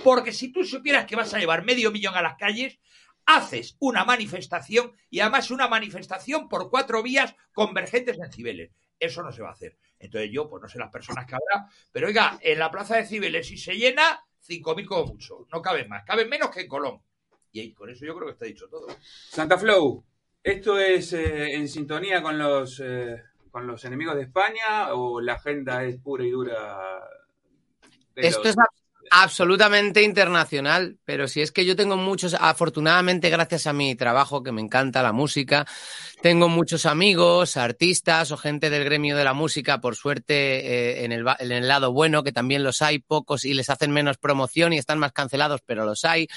Porque 0.01 0.31
si 0.31 0.49
tú 0.49 0.63
supieras 0.63 1.05
que 1.05 1.17
vas 1.17 1.33
a 1.33 1.39
llevar 1.39 1.65
medio 1.65 1.91
millón 1.91 2.15
a 2.15 2.21
las 2.21 2.37
calles, 2.37 2.79
haces 3.25 3.75
una 3.79 4.05
manifestación 4.05 4.93
y 5.09 5.19
además 5.19 5.51
una 5.51 5.67
manifestación 5.67 6.47
por 6.47 6.69
cuatro 6.69 7.03
vías 7.03 7.35
convergentes 7.51 8.17
en 8.17 8.31
Cibeles. 8.31 8.71
Eso 8.97 9.23
no 9.23 9.33
se 9.33 9.41
va 9.41 9.49
a 9.49 9.55
hacer. 9.55 9.77
Entonces 9.99 10.31
yo, 10.31 10.47
pues 10.49 10.61
no 10.61 10.69
sé 10.69 10.79
las 10.79 10.89
personas 10.89 11.25
que 11.25 11.35
habrá, 11.35 11.69
pero 11.91 12.07
oiga, 12.07 12.39
en 12.39 12.59
la 12.59 12.71
plaza 12.71 12.95
de 12.95 13.05
Cibeles 13.05 13.45
si 13.45 13.57
se 13.57 13.75
llena, 13.75 14.25
5.000 14.47 14.85
como 14.85 15.05
mucho, 15.07 15.45
no 15.51 15.61
caben 15.61 15.89
más, 15.89 16.05
caben 16.05 16.29
menos 16.29 16.49
que 16.49 16.61
en 16.61 16.69
Colón. 16.69 17.01
Y 17.61 17.73
con 17.73 17.89
eso 17.89 18.05
yo 18.05 18.13
creo 18.15 18.27
que 18.27 18.33
está 18.33 18.45
dicho 18.45 18.67
todo. 18.67 18.87
Santa 19.29 19.57
Flow, 19.57 20.03
¿esto 20.43 20.77
es 20.77 21.13
eh, 21.13 21.53
en 21.53 21.69
sintonía 21.69 22.21
con 22.21 22.37
los, 22.37 22.81
eh, 22.83 23.21
con 23.49 23.65
los 23.65 23.85
enemigos 23.85 24.15
de 24.15 24.23
España 24.23 24.93
o 24.93 25.21
la 25.21 25.33
agenda 25.35 25.83
es 25.85 25.97
pura 25.97 26.25
y 26.25 26.31
dura? 26.31 26.99
Esto 28.15 28.49
es 28.49 28.55
absolutamente 29.09 30.01
internacional, 30.01 30.97
pero 31.05 31.29
si 31.29 31.41
es 31.41 31.53
que 31.53 31.63
yo 31.63 31.77
tengo 31.77 31.95
muchos, 31.95 32.33
afortunadamente 32.33 33.29
gracias 33.29 33.67
a 33.67 33.73
mi 33.73 33.95
trabajo 33.95 34.43
que 34.43 34.51
me 34.51 34.61
encanta 34.61 35.01
la 35.01 35.13
música, 35.13 35.65
tengo 36.21 36.49
muchos 36.49 36.85
amigos, 36.85 37.55
artistas 37.55 38.31
o 38.31 38.37
gente 38.37 38.69
del 38.69 38.83
gremio 38.83 39.15
de 39.15 39.23
la 39.23 39.33
música, 39.33 39.79
por 39.79 39.95
suerte 39.95 40.33
eh, 40.33 41.05
en, 41.05 41.13
el, 41.13 41.25
en 41.39 41.51
el 41.53 41.67
lado 41.69 41.93
bueno, 41.93 42.23
que 42.23 42.33
también 42.33 42.63
los 42.63 42.81
hay 42.81 42.99
pocos 42.99 43.45
y 43.45 43.53
les 43.53 43.69
hacen 43.69 43.91
menos 43.91 44.17
promoción 44.17 44.73
y 44.73 44.77
están 44.77 44.99
más 44.99 45.13
cancelados, 45.13 45.61
pero 45.65 45.85
los 45.85 46.03
hay 46.03 46.27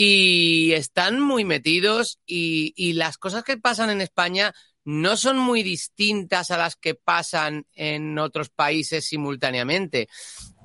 y 0.00 0.74
están 0.74 1.18
muy 1.18 1.44
metidos 1.44 2.20
y, 2.24 2.92
las 2.92 3.18
cosas 3.18 3.42
que 3.42 3.56
pasan 3.56 3.90
en 3.90 4.00
España 4.00 4.54
no 4.84 5.16
son 5.16 5.38
muy 5.38 5.64
distintas 5.64 6.52
a 6.52 6.56
las 6.56 6.76
que 6.76 6.94
pasan 6.94 7.66
en 7.72 8.16
otros 8.20 8.48
países 8.48 9.06
simultáneamente. 9.06 10.08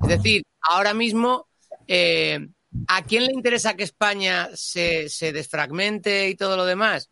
Es 0.04 0.08
decir, 0.08 0.44
ahora 0.62 0.94
mismo, 0.94 1.48
eh, 1.88 2.48
¿a 2.88 3.04
quién 3.06 3.26
le 3.26 3.34
interesa 3.34 3.76
que 3.76 3.86
España 3.86 4.50
se, 4.54 5.10
desfragmente 5.34 6.30
y 6.30 6.36
todo 6.36 6.56
lo 6.56 6.66
demás? 6.66 7.10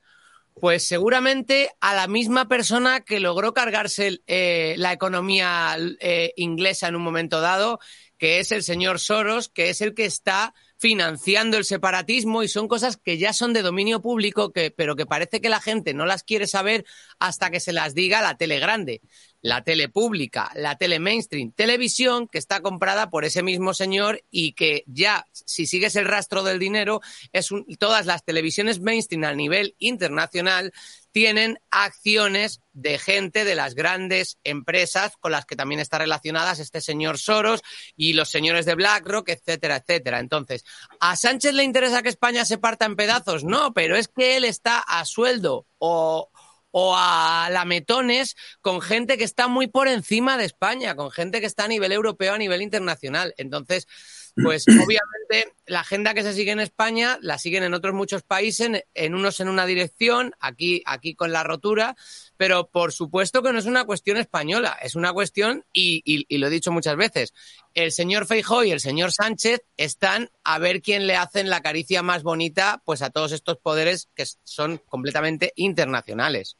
Pues 0.53 0.85
seguramente 0.85 1.71
a 1.79 1.95
la 1.95 2.07
misma 2.07 2.47
persona 2.47 3.01
que 3.01 3.19
logró 3.19 3.51
cargarse 3.51 4.19
eh, 4.27 4.75
la 4.77 4.93
economía 4.93 5.75
eh, 5.99 6.33
inglesa 6.35 6.87
en 6.87 6.97
un 6.97 7.01
momento 7.01 7.41
dado, 7.41 7.79
que 8.19 8.37
es 8.37 8.51
el 8.51 8.61
señor 8.61 8.99
Soros, 8.99 9.49
que 9.49 9.71
es 9.71 9.81
el 9.81 9.95
que 9.95 10.05
está 10.05 10.53
financiando 10.81 11.57
el 11.57 11.63
separatismo 11.63 12.41
y 12.41 12.47
son 12.47 12.67
cosas 12.67 12.97
que 12.97 13.19
ya 13.19 13.33
son 13.33 13.53
de 13.53 13.61
dominio 13.61 14.01
público, 14.01 14.51
que, 14.51 14.71
pero 14.71 14.95
que 14.95 15.05
parece 15.05 15.39
que 15.39 15.47
la 15.47 15.61
gente 15.61 15.93
no 15.93 16.07
las 16.07 16.23
quiere 16.23 16.47
saber 16.47 16.85
hasta 17.19 17.51
que 17.51 17.59
se 17.59 17.71
las 17.71 17.93
diga 17.93 18.19
la 18.19 18.35
tele 18.35 18.59
grande, 18.59 18.99
la 19.43 19.63
tele 19.63 19.89
pública, 19.89 20.51
la 20.55 20.79
tele 20.79 20.97
mainstream, 20.97 21.51
televisión 21.51 22.27
que 22.27 22.39
está 22.39 22.61
comprada 22.61 23.11
por 23.11 23.25
ese 23.25 23.43
mismo 23.43 23.75
señor 23.75 24.23
y 24.31 24.53
que 24.53 24.83
ya, 24.87 25.27
si 25.31 25.67
sigues 25.67 25.95
el 25.95 26.05
rastro 26.05 26.41
del 26.41 26.57
dinero, 26.57 26.99
es 27.31 27.49
todas 27.77 28.07
las 28.07 28.25
televisiones 28.25 28.79
mainstream 28.79 29.23
a 29.25 29.35
nivel 29.35 29.75
internacional 29.77 30.73
tienen 31.11 31.59
acciones 31.69 32.61
de 32.73 32.97
gente 32.97 33.43
de 33.43 33.55
las 33.55 33.75
grandes 33.75 34.37
empresas 34.43 35.13
con 35.19 35.31
las 35.31 35.45
que 35.45 35.55
también 35.55 35.79
está 35.79 35.97
relacionadas 35.97 36.59
este 36.59 36.81
señor 36.81 37.17
Soros 37.17 37.61
y 37.95 38.13
los 38.13 38.29
señores 38.29 38.65
de 38.65 38.75
BlackRock, 38.75 39.29
etcétera, 39.29 39.77
etcétera. 39.77 40.19
Entonces, 40.19 40.63
¿a 40.99 41.15
Sánchez 41.15 41.53
le 41.53 41.63
interesa 41.63 42.01
que 42.01 42.09
España 42.09 42.45
se 42.45 42.57
parta 42.57 42.85
en 42.85 42.95
pedazos? 42.95 43.43
No, 43.43 43.73
pero 43.73 43.95
es 43.95 44.07
que 44.07 44.37
él 44.37 44.45
está 44.45 44.79
a 44.79 45.05
sueldo 45.05 45.67
o, 45.79 46.29
o 46.71 46.95
a 46.97 47.49
lametones 47.51 48.35
con 48.61 48.81
gente 48.81 49.17
que 49.17 49.23
está 49.23 49.47
muy 49.47 49.67
por 49.67 49.87
encima 49.87 50.37
de 50.37 50.45
España, 50.45 50.95
con 50.95 51.11
gente 51.11 51.41
que 51.41 51.47
está 51.47 51.65
a 51.65 51.69
nivel 51.69 51.91
europeo, 51.91 52.33
a 52.33 52.37
nivel 52.37 52.61
internacional. 52.61 53.33
Entonces, 53.37 53.87
pues 54.35 54.65
obviamente 54.67 55.53
la 55.65 55.81
agenda 55.81 56.13
que 56.13 56.23
se 56.23 56.33
sigue 56.33 56.51
en 56.51 56.59
España 56.59 57.17
la 57.21 57.37
siguen 57.37 57.63
en 57.63 57.73
otros 57.73 57.93
muchos 57.93 58.23
países, 58.23 58.83
en 58.93 59.15
unos 59.15 59.39
en 59.39 59.49
una 59.49 59.65
dirección, 59.65 60.33
aquí, 60.39 60.83
aquí 60.85 61.15
con 61.15 61.31
la 61.31 61.43
rotura, 61.43 61.95
pero 62.37 62.67
por 62.69 62.91
supuesto 62.91 63.41
que 63.41 63.51
no 63.51 63.59
es 63.59 63.65
una 63.65 63.85
cuestión 63.85 64.17
española, 64.17 64.77
es 64.81 64.95
una 64.95 65.13
cuestión, 65.13 65.65
y, 65.73 66.01
y, 66.05 66.37
lo 66.37 66.47
he 66.47 66.49
dicho 66.49 66.71
muchas 66.71 66.95
veces, 66.95 67.33
el 67.73 67.91
señor 67.91 68.25
Feijóo 68.25 68.63
y 68.63 68.71
el 68.71 68.79
señor 68.79 69.11
Sánchez 69.11 69.61
están 69.77 70.29
a 70.43 70.59
ver 70.59 70.81
quién 70.81 71.07
le 71.07 71.15
hacen 71.15 71.49
la 71.49 71.61
caricia 71.61 72.01
más 72.01 72.23
bonita 72.23 72.81
pues 72.85 73.01
a 73.01 73.09
todos 73.09 73.31
estos 73.31 73.57
poderes 73.57 74.09
que 74.15 74.25
son 74.43 74.77
completamente 74.77 75.53
internacionales. 75.55 76.57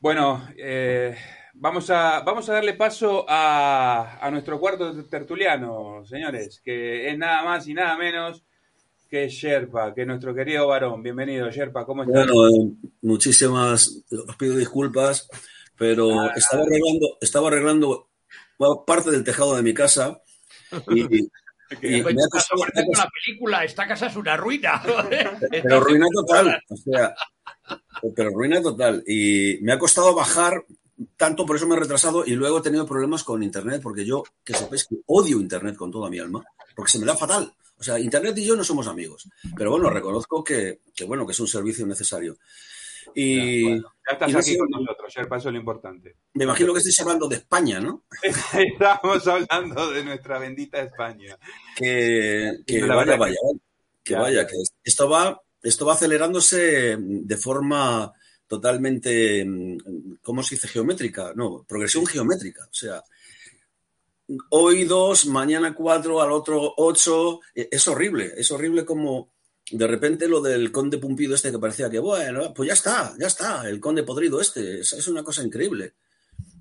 Bueno, 0.00 0.46
eh, 0.58 1.16
Vamos 1.58 1.88
a, 1.88 2.20
vamos 2.20 2.46
a 2.50 2.52
darle 2.52 2.74
paso 2.74 3.24
a, 3.26 4.18
a 4.20 4.30
nuestro 4.30 4.60
cuarto 4.60 4.92
tertuliano, 5.06 6.04
señores, 6.04 6.60
que 6.62 7.08
es 7.08 7.16
nada 7.16 7.44
más 7.44 7.66
y 7.66 7.72
nada 7.72 7.96
menos 7.96 8.44
que 9.08 9.26
Sherpa, 9.30 9.94
que 9.94 10.04
nuestro 10.04 10.34
querido 10.34 10.66
varón. 10.66 11.02
Bienvenido, 11.02 11.50
Sherpa, 11.50 11.86
¿cómo 11.86 12.02
estás? 12.02 12.26
Bueno, 12.26 12.48
eh, 12.48 12.72
muchísimas, 13.00 14.04
os 14.28 14.36
pido 14.36 14.54
disculpas, 14.54 15.30
pero 15.78 16.20
ah, 16.20 16.32
estaba 16.36 16.62
arreglando, 16.62 17.16
estaba 17.22 17.48
arreglando 17.48 18.10
parte 18.86 19.10
del 19.10 19.24
tejado 19.24 19.56
de 19.56 19.62
mi 19.62 19.72
casa 19.72 20.20
y, 20.90 21.16
y 21.16 21.30
me 22.02 22.10
ha 22.10 22.28
costado, 22.30 22.66
la 22.66 23.08
película, 23.08 23.64
esta 23.64 23.88
casa 23.88 24.08
es 24.08 24.16
una 24.16 24.36
ruina. 24.36 24.82
pero 25.50 25.80
ruina 25.80 26.06
total, 26.12 26.62
o 26.68 26.76
sea, 26.76 27.14
pero 28.14 28.28
ruina 28.28 28.60
total. 28.60 29.02
Y 29.06 29.56
me 29.62 29.72
ha 29.72 29.78
costado 29.78 30.14
bajar 30.14 30.62
tanto 31.16 31.44
por 31.44 31.56
eso 31.56 31.66
me 31.66 31.76
he 31.76 31.80
retrasado 31.80 32.24
y 32.24 32.32
luego 32.32 32.58
he 32.58 32.62
tenido 32.62 32.86
problemas 32.86 33.24
con 33.24 33.42
Internet, 33.42 33.80
porque 33.82 34.04
yo, 34.04 34.22
que 34.44 34.54
sepáis 34.54 34.86
que 34.86 34.96
odio 35.06 35.40
Internet 35.40 35.76
con 35.76 35.90
toda 35.90 36.10
mi 36.10 36.18
alma, 36.18 36.44
porque 36.74 36.92
se 36.92 36.98
me 36.98 37.06
da 37.06 37.16
fatal. 37.16 37.52
O 37.78 37.82
sea, 37.82 37.98
Internet 37.98 38.36
y 38.38 38.44
yo 38.44 38.56
no 38.56 38.64
somos 38.64 38.86
amigos. 38.86 39.28
Pero 39.56 39.70
bueno, 39.70 39.90
reconozco 39.90 40.42
que, 40.42 40.80
bueno, 41.06 41.26
que 41.26 41.32
es 41.32 41.40
un 41.40 41.48
servicio 41.48 41.86
necesario. 41.86 42.36
Y, 43.14 43.78
ya, 43.78 43.86
estás 44.12 44.34
aquí 44.34 44.56
con 44.56 44.68
nosotros, 44.70 45.12
ya 45.14 45.24
paso 45.24 45.50
lo 45.50 45.58
importante. 45.58 46.16
Me 46.34 46.44
imagino 46.44 46.72
que 46.72 46.78
estáis 46.78 47.00
hablando 47.00 47.28
de 47.28 47.36
España, 47.36 47.80
¿no? 47.80 48.04
Estamos 48.52 49.26
hablando 49.26 49.90
de 49.90 50.04
nuestra 50.04 50.38
bendita 50.38 50.80
España. 50.80 51.36
Que, 51.76 52.52
vaya, 52.88 53.16
vaya, 53.16 53.36
que 54.02 54.14
vaya, 54.14 54.46
que 54.46 54.54
esto 54.82 55.08
va, 55.08 55.40
esto 55.62 55.86
va 55.86 55.92
acelerándose 55.92 56.96
de 56.98 57.36
forma 57.36 58.12
totalmente, 58.46 59.44
mm, 59.44 60.18
¿cómo 60.22 60.42
se 60.42 60.54
dice? 60.54 60.68
Geométrica, 60.68 61.32
no, 61.34 61.64
progresión 61.68 62.06
geométrica. 62.06 62.64
O 62.64 62.74
sea, 62.74 63.02
hoy 64.50 64.84
dos, 64.84 65.26
mañana 65.26 65.74
cuatro, 65.74 66.20
al 66.20 66.32
otro 66.32 66.74
ocho. 66.76 67.40
E, 67.54 67.68
es 67.70 67.86
horrible, 67.88 68.32
es 68.36 68.50
horrible 68.50 68.84
como, 68.84 69.32
de 69.70 69.86
repente 69.86 70.28
lo 70.28 70.40
del 70.40 70.70
conde 70.72 70.98
Pumpido 70.98 71.34
este 71.34 71.50
que 71.50 71.58
parecía 71.58 71.90
que, 71.90 71.98
bueno, 71.98 72.52
pues 72.54 72.68
ya 72.68 72.74
está, 72.74 73.14
ya 73.18 73.26
está, 73.26 73.68
el 73.68 73.80
conde 73.80 74.02
podrido 74.02 74.40
este, 74.40 74.80
es, 74.80 74.92
es 74.92 75.08
una 75.08 75.22
cosa 75.22 75.42
increíble, 75.42 75.94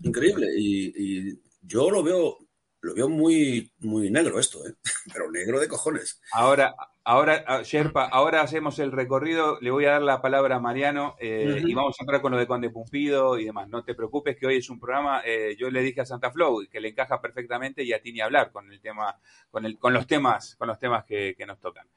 increíble. 0.01 0.47
Y, 0.57 1.29
y, 1.29 1.41
yo 1.67 1.89
lo 1.89 2.03
veo, 2.03 2.37
lo 2.81 2.93
veo 2.93 3.09
muy, 3.09 3.71
muy 3.79 4.11
negro 4.11 4.39
esto, 4.39 4.67
¿eh? 4.67 4.75
pero 5.13 5.31
negro 5.31 5.59
de 5.59 5.67
cojones. 5.67 6.19
Ahora, 6.31 6.75
ahora, 7.05 7.61
Sherpa, 7.63 8.05
ahora 8.05 8.41
hacemos 8.41 8.79
el 8.79 8.91
recorrido, 8.91 9.59
le 9.61 9.69
voy 9.69 9.85
a 9.85 9.91
dar 9.91 10.01
la 10.01 10.21
palabra 10.21 10.55
a 10.55 10.59
Mariano 10.59 11.15
eh, 11.19 11.45
uh 11.47 11.51
-huh. 11.51 11.69
y 11.69 11.73
vamos 11.73 11.95
a 11.99 12.03
entrar 12.03 12.19
con 12.19 12.31
lo 12.31 12.37
de 12.39 12.47
Conde 12.47 12.71
Pumpido 12.71 13.37
y 13.37 13.45
demás. 13.45 13.69
No 13.69 13.83
te 13.83 13.93
preocupes 13.93 14.35
que 14.35 14.47
hoy 14.47 14.57
es 14.57 14.69
un 14.69 14.79
programa, 14.79 15.21
eh, 15.23 15.55
yo 15.57 15.69
le 15.69 15.81
dije 15.81 16.01
a 16.01 16.05
Santa 16.05 16.31
Flow 16.31 16.65
que 16.69 16.81
le 16.81 16.89
encaja 16.89 17.21
perfectamente 17.21 17.83
y 17.83 17.93
a 17.93 18.01
ti 18.01 18.11
ni 18.11 18.21
hablar 18.21 18.51
con 18.51 18.71
el 18.71 18.81
tema, 18.81 19.15
con, 19.51 19.65
el, 19.65 19.77
con 19.77 19.93
los 19.93 20.07
temas, 20.07 20.55
con 20.55 20.67
los 20.67 20.79
temas 20.79 21.05
que, 21.05 21.35
que 21.37 21.45
nos 21.45 21.59
tocan. 21.59 21.87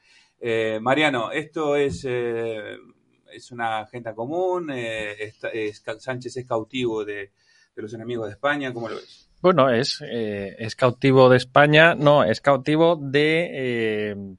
Eh, 0.40 0.78
Mariano, 0.80 1.32
esto 1.32 1.74
es, 1.74 2.04
es 2.04 3.50
una 3.50 3.78
agenda 3.80 4.14
común, 4.14 4.70
es, 4.70 5.42
es, 5.52 5.82
Sánchez 5.98 6.36
es 6.36 6.46
cautivo 6.46 7.04
de, 7.04 7.32
de, 7.74 7.82
los 7.82 7.92
enemigos 7.94 8.26
de 8.26 8.34
España, 8.34 8.72
¿cómo 8.72 8.88
lo 8.88 8.96
ves? 8.96 9.28
Bueno, 9.40 9.70
es, 9.70 10.00
es 10.02 10.76
cautivo 10.76 11.28
de 11.28 11.38
España, 11.38 11.94
no, 11.94 12.24
es 12.24 12.40
cautivo 12.40 12.96
de, 12.96 14.36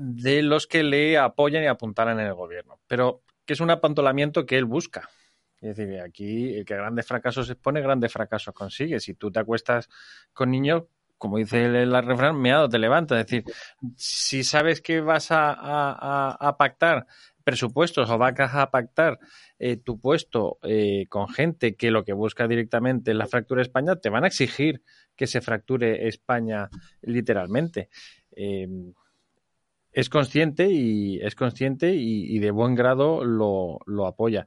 de 0.00 0.42
los 0.42 0.66
que 0.66 0.82
le 0.82 1.18
apoyan 1.18 1.64
y 1.64 1.66
apuntalan 1.66 2.20
en 2.20 2.26
el 2.26 2.34
gobierno, 2.34 2.80
pero 2.86 3.22
que 3.44 3.54
es 3.54 3.60
un 3.60 3.70
apantolamiento 3.70 4.46
que 4.46 4.56
él 4.56 4.64
busca. 4.64 5.08
Es 5.60 5.76
decir, 5.76 6.00
aquí 6.00 6.54
el 6.54 6.64
que 6.64 6.76
grandes 6.76 7.06
fracasos 7.06 7.50
expone, 7.50 7.80
grandes 7.80 8.12
fracasos 8.12 8.54
consigue. 8.54 9.00
Si 9.00 9.14
tú 9.14 9.32
te 9.32 9.40
acuestas 9.40 9.88
con 10.32 10.50
niños, 10.52 10.84
como 11.16 11.38
dice 11.38 11.64
el, 11.64 11.92
refrán, 12.04 12.40
meado 12.40 12.68
te 12.68 12.78
levanta. 12.78 13.18
Es 13.18 13.26
decir, 13.26 13.44
si 13.96 14.44
sabes 14.44 14.80
que 14.80 15.00
vas 15.00 15.28
a 15.30 16.56
pactar 16.58 17.06
presupuestos 17.48 18.10
o 18.10 18.18
vas 18.18 18.34
a 18.38 18.70
pactar 18.70 19.18
eh, 19.58 19.78
tu 19.78 19.98
puesto 19.98 20.58
eh, 20.62 21.06
con 21.08 21.30
gente 21.30 21.76
que 21.76 21.90
lo 21.90 22.04
que 22.04 22.12
busca 22.12 22.46
directamente 22.46 23.12
es 23.12 23.16
la 23.16 23.26
fractura 23.26 23.60
de 23.60 23.62
España, 23.62 23.96
te 23.96 24.10
van 24.10 24.24
a 24.24 24.26
exigir 24.26 24.82
que 25.16 25.26
se 25.26 25.40
fracture 25.40 26.08
España 26.08 26.68
literalmente. 27.00 27.88
Eh, 28.36 28.68
es 29.92 30.08
consciente 30.08 30.70
y 30.70 31.18
es 31.20 31.34
consciente 31.34 31.94
y, 31.94 32.38
de 32.38 32.50
buen 32.50 32.74
grado 32.74 33.24
lo, 33.24 33.80
lo 33.86 34.06
apoya. 34.06 34.46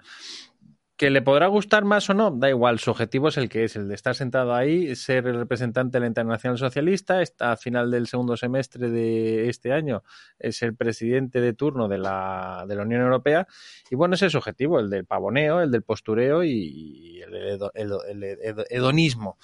Que 0.98 1.10
le 1.10 1.24
podrá 1.24 1.48
gustar 1.48 1.84
más 1.84 2.12
o 2.12 2.14
no, 2.14 2.30
da 2.30 2.48
igual, 2.48 2.78
su 2.78 2.92
objetivo 2.92 3.30
es 3.30 3.38
el 3.38 3.50
que 3.50 3.64
es, 3.64 3.76
el 3.76 3.88
de 3.88 3.96
estar 3.96 4.14
sentado 4.14 4.54
ahí, 4.54 4.96
ser 4.96 5.26
el 5.26 5.36
representante 5.36 5.98
de 5.98 6.02
la 6.02 6.06
Internacional 6.06 6.60
Socialista, 6.60 7.24
está 7.24 7.54
a 7.54 7.58
final 7.58 7.90
del 7.90 8.06
segundo 8.06 8.38
semestre 8.38 8.92
de 8.92 9.50
este 9.50 9.74
año, 9.74 10.04
es 10.38 10.62
el 10.62 10.76
presidente 10.76 11.42
de 11.42 11.54
turno 11.54 11.88
de 11.88 11.98
la, 11.98 12.66
de 12.68 12.76
la 12.76 12.84
Unión 12.84 13.02
Europea, 13.02 13.48
y 13.90 13.96
bueno, 13.96 14.14
ese 14.14 14.28
es 14.28 14.34
su 14.34 14.38
objetivo, 14.38 14.80
el 14.80 14.92
del 14.92 15.06
pavoneo, 15.06 15.62
el 15.62 15.72
del 15.72 15.82
postureo 15.82 16.44
y, 16.44 17.20
el, 17.24 18.68
hedonismo. 18.70 19.40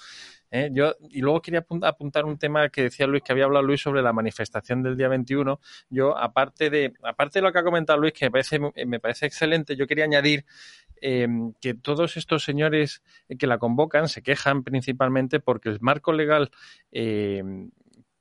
¿Eh? 0.50 0.70
Yo, 0.72 0.94
y 1.10 1.20
luego 1.20 1.42
quería 1.42 1.66
apuntar 1.82 2.24
un 2.24 2.38
tema 2.38 2.68
que 2.70 2.84
decía 2.84 3.06
Luis, 3.06 3.22
que 3.22 3.32
había 3.32 3.44
hablado 3.44 3.64
Luis 3.64 3.82
sobre 3.82 4.02
la 4.02 4.12
manifestación 4.12 4.82
del 4.82 4.96
día 4.96 5.08
21. 5.08 5.60
Yo, 5.90 6.16
aparte 6.16 6.70
de, 6.70 6.94
aparte 7.02 7.38
de 7.38 7.42
lo 7.42 7.52
que 7.52 7.58
ha 7.58 7.64
comentado 7.64 7.98
Luis, 7.98 8.14
que 8.14 8.26
me 8.26 8.30
parece, 8.30 8.58
me 8.86 9.00
parece 9.00 9.26
excelente, 9.26 9.76
yo 9.76 9.86
quería 9.86 10.04
añadir 10.04 10.46
eh, 11.00 11.28
que 11.60 11.74
todos 11.74 12.16
estos 12.16 12.44
señores 12.44 13.02
que 13.38 13.46
la 13.46 13.58
convocan 13.58 14.08
se 14.08 14.22
quejan 14.22 14.64
principalmente 14.64 15.38
porque 15.40 15.68
el 15.68 15.78
marco 15.80 16.12
legal 16.12 16.50
eh, 16.92 17.42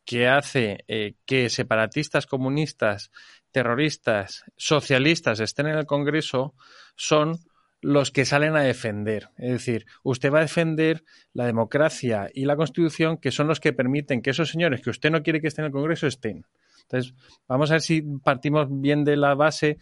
que 0.07 0.27
hace 0.27 0.85
eh, 0.87 1.15
que 1.25 1.49
separatistas 1.49 2.27
comunistas, 2.27 3.11
terroristas, 3.51 4.45
socialistas 4.55 5.39
estén 5.41 5.67
en 5.67 5.77
el 5.77 5.85
Congreso 5.85 6.55
son 6.95 7.37
los 7.87 8.11
que 8.11 8.25
salen 8.25 8.57
a 8.57 8.63
defender. 8.63 9.29
Es 9.37 9.51
decir, 9.51 9.85
usted 10.03 10.29
va 10.29 10.39
a 10.39 10.41
defender 10.41 11.05
la 11.31 11.45
democracia 11.45 12.29
y 12.33 12.43
la 12.43 12.57
Constitución, 12.57 13.15
que 13.15 13.31
son 13.31 13.47
los 13.47 13.61
que 13.61 13.71
permiten 13.71 14.21
que 14.21 14.31
esos 14.31 14.49
señores 14.49 14.81
que 14.81 14.89
usted 14.89 15.09
no 15.09 15.23
quiere 15.23 15.39
que 15.39 15.47
estén 15.47 15.63
en 15.63 15.67
el 15.67 15.71
Congreso 15.71 16.05
estén. 16.05 16.45
Entonces, 16.81 17.13
vamos 17.47 17.71
a 17.71 17.75
ver 17.75 17.81
si 17.81 18.01
partimos 18.01 18.67
bien 18.69 19.05
de 19.05 19.15
la 19.15 19.35
base 19.35 19.77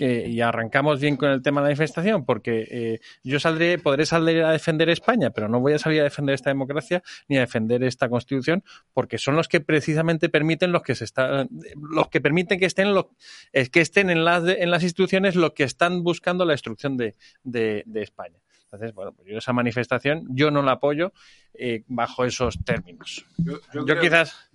que, 0.00 0.26
y 0.26 0.40
arrancamos 0.40 0.98
bien 0.98 1.18
con 1.18 1.28
el 1.28 1.42
tema 1.42 1.60
de 1.60 1.64
la 1.64 1.68
manifestación, 1.68 2.24
porque 2.24 2.66
eh, 2.70 3.00
yo 3.22 3.38
saldré, 3.38 3.78
podré 3.78 4.06
salir 4.06 4.42
a 4.42 4.50
defender 4.50 4.88
España, 4.88 5.28
pero 5.28 5.46
no 5.46 5.60
voy 5.60 5.74
a 5.74 5.78
salir 5.78 6.00
a 6.00 6.04
defender 6.04 6.34
esta 6.34 6.48
democracia 6.48 7.02
ni 7.28 7.36
a 7.36 7.40
defender 7.40 7.84
esta 7.84 8.08
constitución, 8.08 8.64
porque 8.94 9.18
son 9.18 9.36
los 9.36 9.46
que 9.46 9.60
precisamente 9.60 10.30
permiten 10.30 10.72
los 10.72 10.82
que 10.82 10.94
se 10.94 11.04
están, 11.04 11.50
los 11.76 12.08
que 12.08 12.22
permiten 12.22 12.58
que 12.58 12.64
estén, 12.64 12.94
los, 12.94 13.08
es 13.52 13.68
que 13.68 13.82
estén 13.82 14.08
en 14.08 14.24
las, 14.24 14.42
en 14.48 14.70
las 14.70 14.82
instituciones 14.82 15.36
los 15.36 15.52
que 15.52 15.64
están 15.64 16.02
buscando 16.02 16.46
la 16.46 16.52
destrucción 16.52 16.96
de, 16.96 17.14
de, 17.44 17.82
de 17.84 18.00
España. 18.00 18.38
Entonces, 18.64 18.94
bueno, 18.94 19.12
pues 19.12 19.28
yo 19.28 19.36
esa 19.36 19.52
manifestación 19.52 20.28
yo 20.30 20.50
no 20.50 20.62
la 20.62 20.72
apoyo 20.72 21.12
eh, 21.52 21.84
bajo 21.88 22.24
esos 22.24 22.58
términos. 22.64 23.26
Yo, 23.36 23.58
yo, 23.74 23.84
yo 23.84 24.00
quizás. 24.00 24.48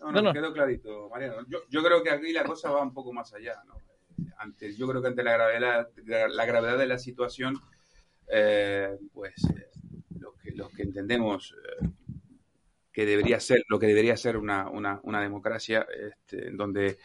No, 0.00 0.10
no, 0.10 0.22
no, 0.22 0.32
quedó 0.32 0.52
clarito, 0.52 1.08
Mariano. 1.08 1.46
Yo, 1.46 1.58
yo 1.68 1.84
creo 1.84 2.02
que 2.02 2.10
aquí 2.10 2.32
la 2.32 2.42
cosa 2.42 2.72
va 2.72 2.82
un 2.82 2.92
poco 2.92 3.12
más 3.12 3.32
allá, 3.32 3.62
¿no? 3.64 3.74
Ante, 4.38 4.74
yo 4.74 4.88
creo 4.88 5.02
que 5.02 5.08
ante 5.08 5.22
la 5.22 5.32
gravedad, 5.32 5.88
la 6.30 6.46
gravedad 6.46 6.78
de 6.78 6.86
la 6.86 6.98
situación, 6.98 7.60
eh, 8.28 8.96
pues 9.12 9.34
eh, 9.44 9.70
lo, 10.18 10.34
que, 10.34 10.52
lo 10.52 10.68
que 10.68 10.82
entendemos 10.82 11.54
eh, 11.82 11.88
que 12.92 13.06
debería 13.06 13.40
ser, 13.40 13.64
lo 13.68 13.78
que 13.78 13.86
debería 13.86 14.16
ser 14.16 14.36
una, 14.36 14.68
una, 14.68 15.00
una 15.04 15.20
democracia, 15.20 15.86
este, 15.96 16.50
donde 16.50 16.98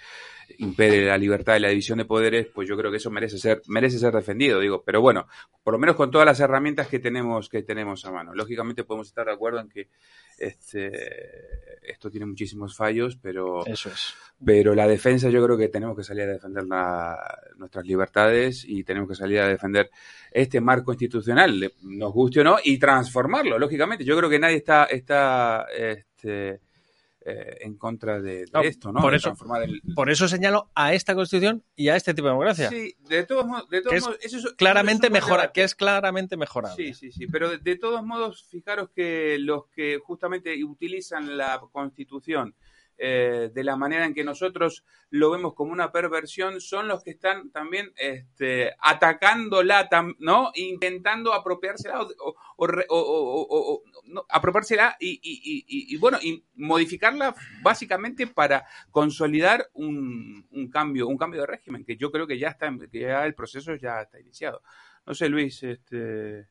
impere 0.58 1.06
la 1.06 1.17
libertad 1.17 1.56
y 1.56 1.60
la 1.60 1.69
división 1.69 1.97
de 1.97 2.06
poderes, 2.06 2.47
pues 2.47 2.67
yo 2.67 2.77
creo 2.77 2.91
que 2.91 2.97
eso 2.97 3.10
merece 3.10 3.38
ser, 3.38 3.62
merece 3.67 3.97
ser 3.97 4.13
defendido, 4.13 4.60
digo, 4.60 4.84
pero 4.84 5.01
bueno, 5.01 5.27
por 5.63 5.73
lo 5.73 5.79
menos 5.79 5.95
con 5.95 6.12
todas 6.12 6.25
las 6.25 6.39
herramientas 6.39 6.88
que 6.88 6.99
tenemos, 6.99 7.49
que 7.49 7.63
tenemos 7.63 8.06
a 8.06 8.12
mano. 8.12 8.34
Lógicamente 8.34 8.84
podemos 8.84 9.08
estar 9.08 9.25
de 9.25 9.34
acuerdo 9.34 9.60
en 9.60 9.69
que 9.69 9.89
este, 10.38 11.91
esto 11.91 12.10
tiene 12.10 12.25
muchísimos 12.25 12.75
fallos, 12.75 13.17
pero, 13.21 13.65
Eso 13.65 13.89
es. 13.89 14.13
pero 14.43 14.75
la 14.75 14.88
defensa 14.88 15.29
yo 15.29 15.43
creo 15.43 15.58
que 15.58 15.69
tenemos 15.69 15.95
que 15.95 16.03
salir 16.03 16.23
a 16.23 16.34
defender 16.34 16.65
la, 16.65 17.17
nuestras 17.58 17.86
libertades 17.86 18.65
y 18.67 18.84
tenemos 18.84 19.10
que 19.10 19.15
salir 19.15 19.39
a 19.39 19.47
defender 19.47 19.89
este 20.32 20.62
marco 20.62 20.91
institucional, 20.91 21.71
nos 21.82 22.13
guste 22.13 22.41
o 22.41 22.43
no, 22.43 22.58
y 22.63 22.77
transformarlo, 22.77 23.58
lógicamente. 23.60 24.03
Yo 24.03 24.17
creo 24.17 24.29
que 24.29 24.39
nadie 24.39 24.58
está, 24.58 24.86
está 24.86 25.65
este, 25.75 26.62
eh, 27.25 27.57
en 27.62 27.75
contra 27.77 28.21
de, 28.21 28.45
de 28.45 28.49
no, 28.51 28.62
esto, 28.62 28.91
¿no? 28.91 29.01
Por 29.01 29.15
eso, 29.15 29.33
el... 29.63 29.81
por 29.95 30.09
eso 30.09 30.27
señalo 30.27 30.69
a 30.75 30.93
esta 30.93 31.15
constitución 31.15 31.63
y 31.75 31.88
a 31.88 31.95
este 31.95 32.13
tipo 32.13 32.27
de 32.27 32.33
democracia. 32.33 32.69
Sí, 32.69 32.95
de 33.07 33.23
todos 33.23 33.45
modos, 33.45 33.69
de 33.69 33.81
todos 33.81 33.91
que 33.91 33.97
es 33.97 34.03
modos, 34.03 34.19
eso 34.21 34.38
es, 34.38 34.53
claramente 34.55 35.07
eso 35.07 35.13
mejora, 35.13 35.51
que 35.51 35.63
es 35.63 35.73
claramente 35.73 36.36
mejorable. 36.36 36.75
Sí, 36.75 36.93
sí, 36.93 37.12
sí, 37.12 37.27
pero 37.27 37.49
de, 37.49 37.59
de, 37.59 37.77
todos 37.77 38.03
modos, 38.03 38.45
fijaros 38.49 38.89
que 38.89 39.38
los 39.39 39.67
que 39.67 39.99
justamente 40.03 40.62
utilizan 40.63 41.38
la 41.38 41.62
constitución 41.71 42.55
eh, 42.97 43.49
de 43.53 43.63
la 43.63 43.75
manera 43.75 44.06
en 44.06 44.13
que 44.13 44.23
nosotros 44.23 44.84
lo 45.10 45.32
vemos 45.32 45.53
como 45.53 45.71
una 45.71 45.91
perversión 45.91 46.62
son 46.62 46.88
los 46.88 47.03
que 47.03 47.12
están 47.12 47.51
también 47.51 47.91
este, 47.95 48.73
atacándola, 48.79 49.89
¿no? 50.19 50.51
Intentando 50.56 51.34
apropiársela 51.34 52.01
o, 52.01 52.08
o, 52.58 52.65
o, 52.89 53.73
o 53.73 53.84
no, 54.06 54.25
apropiársela 54.29 54.95
y, 54.99 55.19
y, 55.23 55.63
y, 55.67 55.93
y, 55.93 55.97
bueno, 55.97 56.17
y 56.21 56.43
modificarla 56.56 57.36
básicamente 57.62 58.27
para 58.27 58.65
consolidar 58.91 59.69
un, 59.73 60.45
un, 60.51 60.69
cambio, 60.69 61.08
un 61.08 61.17
cambio 61.17 61.41
de 61.41 61.47
régimen, 61.47 61.86
que 61.86 61.97
yo 61.97 62.12
creo 62.12 62.27
que 62.27 62.38
ya 62.38 62.49
está, 62.49 62.71
que 62.91 62.99
ya 62.99 63.25
el 63.25 63.36
proceso 63.36 63.75
ya 63.75 64.01
está 64.01 64.19
iniciado. 64.19 64.62
No 65.06 65.13
sé, 65.13 65.29
Luis, 65.29 65.62
este, 65.63 66.47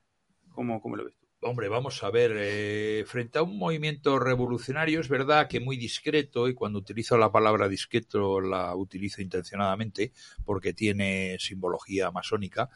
¿cómo, 0.50 0.80
cómo 0.80 0.96
lo 0.96 1.04
ves? 1.04 1.21
Hombre, 1.44 1.68
vamos 1.68 2.00
a 2.04 2.10
ver, 2.10 2.32
eh, 2.36 3.04
frente 3.04 3.40
a 3.40 3.42
un 3.42 3.58
movimiento 3.58 4.20
revolucionario 4.20 5.00
es 5.00 5.08
verdad 5.08 5.48
que 5.48 5.58
muy 5.58 5.76
discreto, 5.76 6.46
y 6.46 6.54
cuando 6.54 6.78
utilizo 6.78 7.18
la 7.18 7.32
palabra 7.32 7.68
discreto 7.68 8.40
la 8.40 8.76
utilizo 8.76 9.20
intencionadamente 9.20 10.12
porque 10.44 10.72
tiene 10.72 11.36
simbología 11.40 12.12
masónica, 12.12 12.70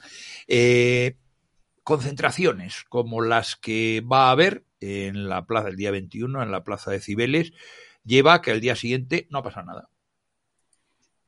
eh, 0.48 1.16
concentraciones 1.84 2.82
como 2.88 3.20
las 3.22 3.54
que 3.54 4.02
va 4.04 4.26
a 4.26 4.30
haber 4.32 4.64
en 4.80 5.28
la 5.28 5.46
plaza 5.46 5.68
el 5.68 5.76
día 5.76 5.92
21, 5.92 6.42
en 6.42 6.50
la 6.50 6.64
plaza 6.64 6.90
de 6.90 7.00
Cibeles, 7.00 7.52
lleva 8.02 8.34
a 8.34 8.42
que 8.42 8.50
el 8.50 8.60
día 8.60 8.74
siguiente 8.74 9.28
no 9.30 9.44
pasa 9.44 9.62
nada. 9.62 9.90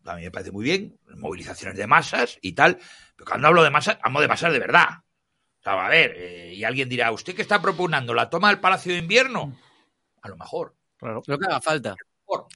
A 0.04 0.16
mí 0.16 0.22
me 0.22 0.32
parece 0.32 0.50
muy 0.50 0.64
bien, 0.64 0.98
movilizaciones 1.16 1.78
de 1.78 1.86
masas 1.86 2.36
y 2.42 2.54
tal, 2.54 2.78
pero 3.14 3.30
cuando 3.30 3.46
hablo 3.46 3.62
de 3.62 3.70
masas, 3.70 3.96
hablo 4.02 4.20
de 4.20 4.26
masas 4.26 4.52
de 4.52 4.58
verdad. 4.58 4.88
O 5.60 5.62
sea, 5.62 5.86
a 5.86 5.88
ver, 5.88 6.14
eh, 6.16 6.54
y 6.54 6.64
alguien 6.64 6.88
dirá, 6.88 7.10
¿usted 7.12 7.34
qué 7.34 7.42
está 7.42 7.60
proponiendo? 7.60 8.14
¿La 8.14 8.30
toma 8.30 8.48
del 8.48 8.60
Palacio 8.60 8.92
de 8.92 8.98
Invierno? 8.98 9.56
A 10.22 10.28
lo 10.28 10.36
mejor. 10.36 10.74
Claro. 10.96 11.22
Lo 11.26 11.38
que 11.38 11.46
haga 11.46 11.60
falta. 11.60 11.96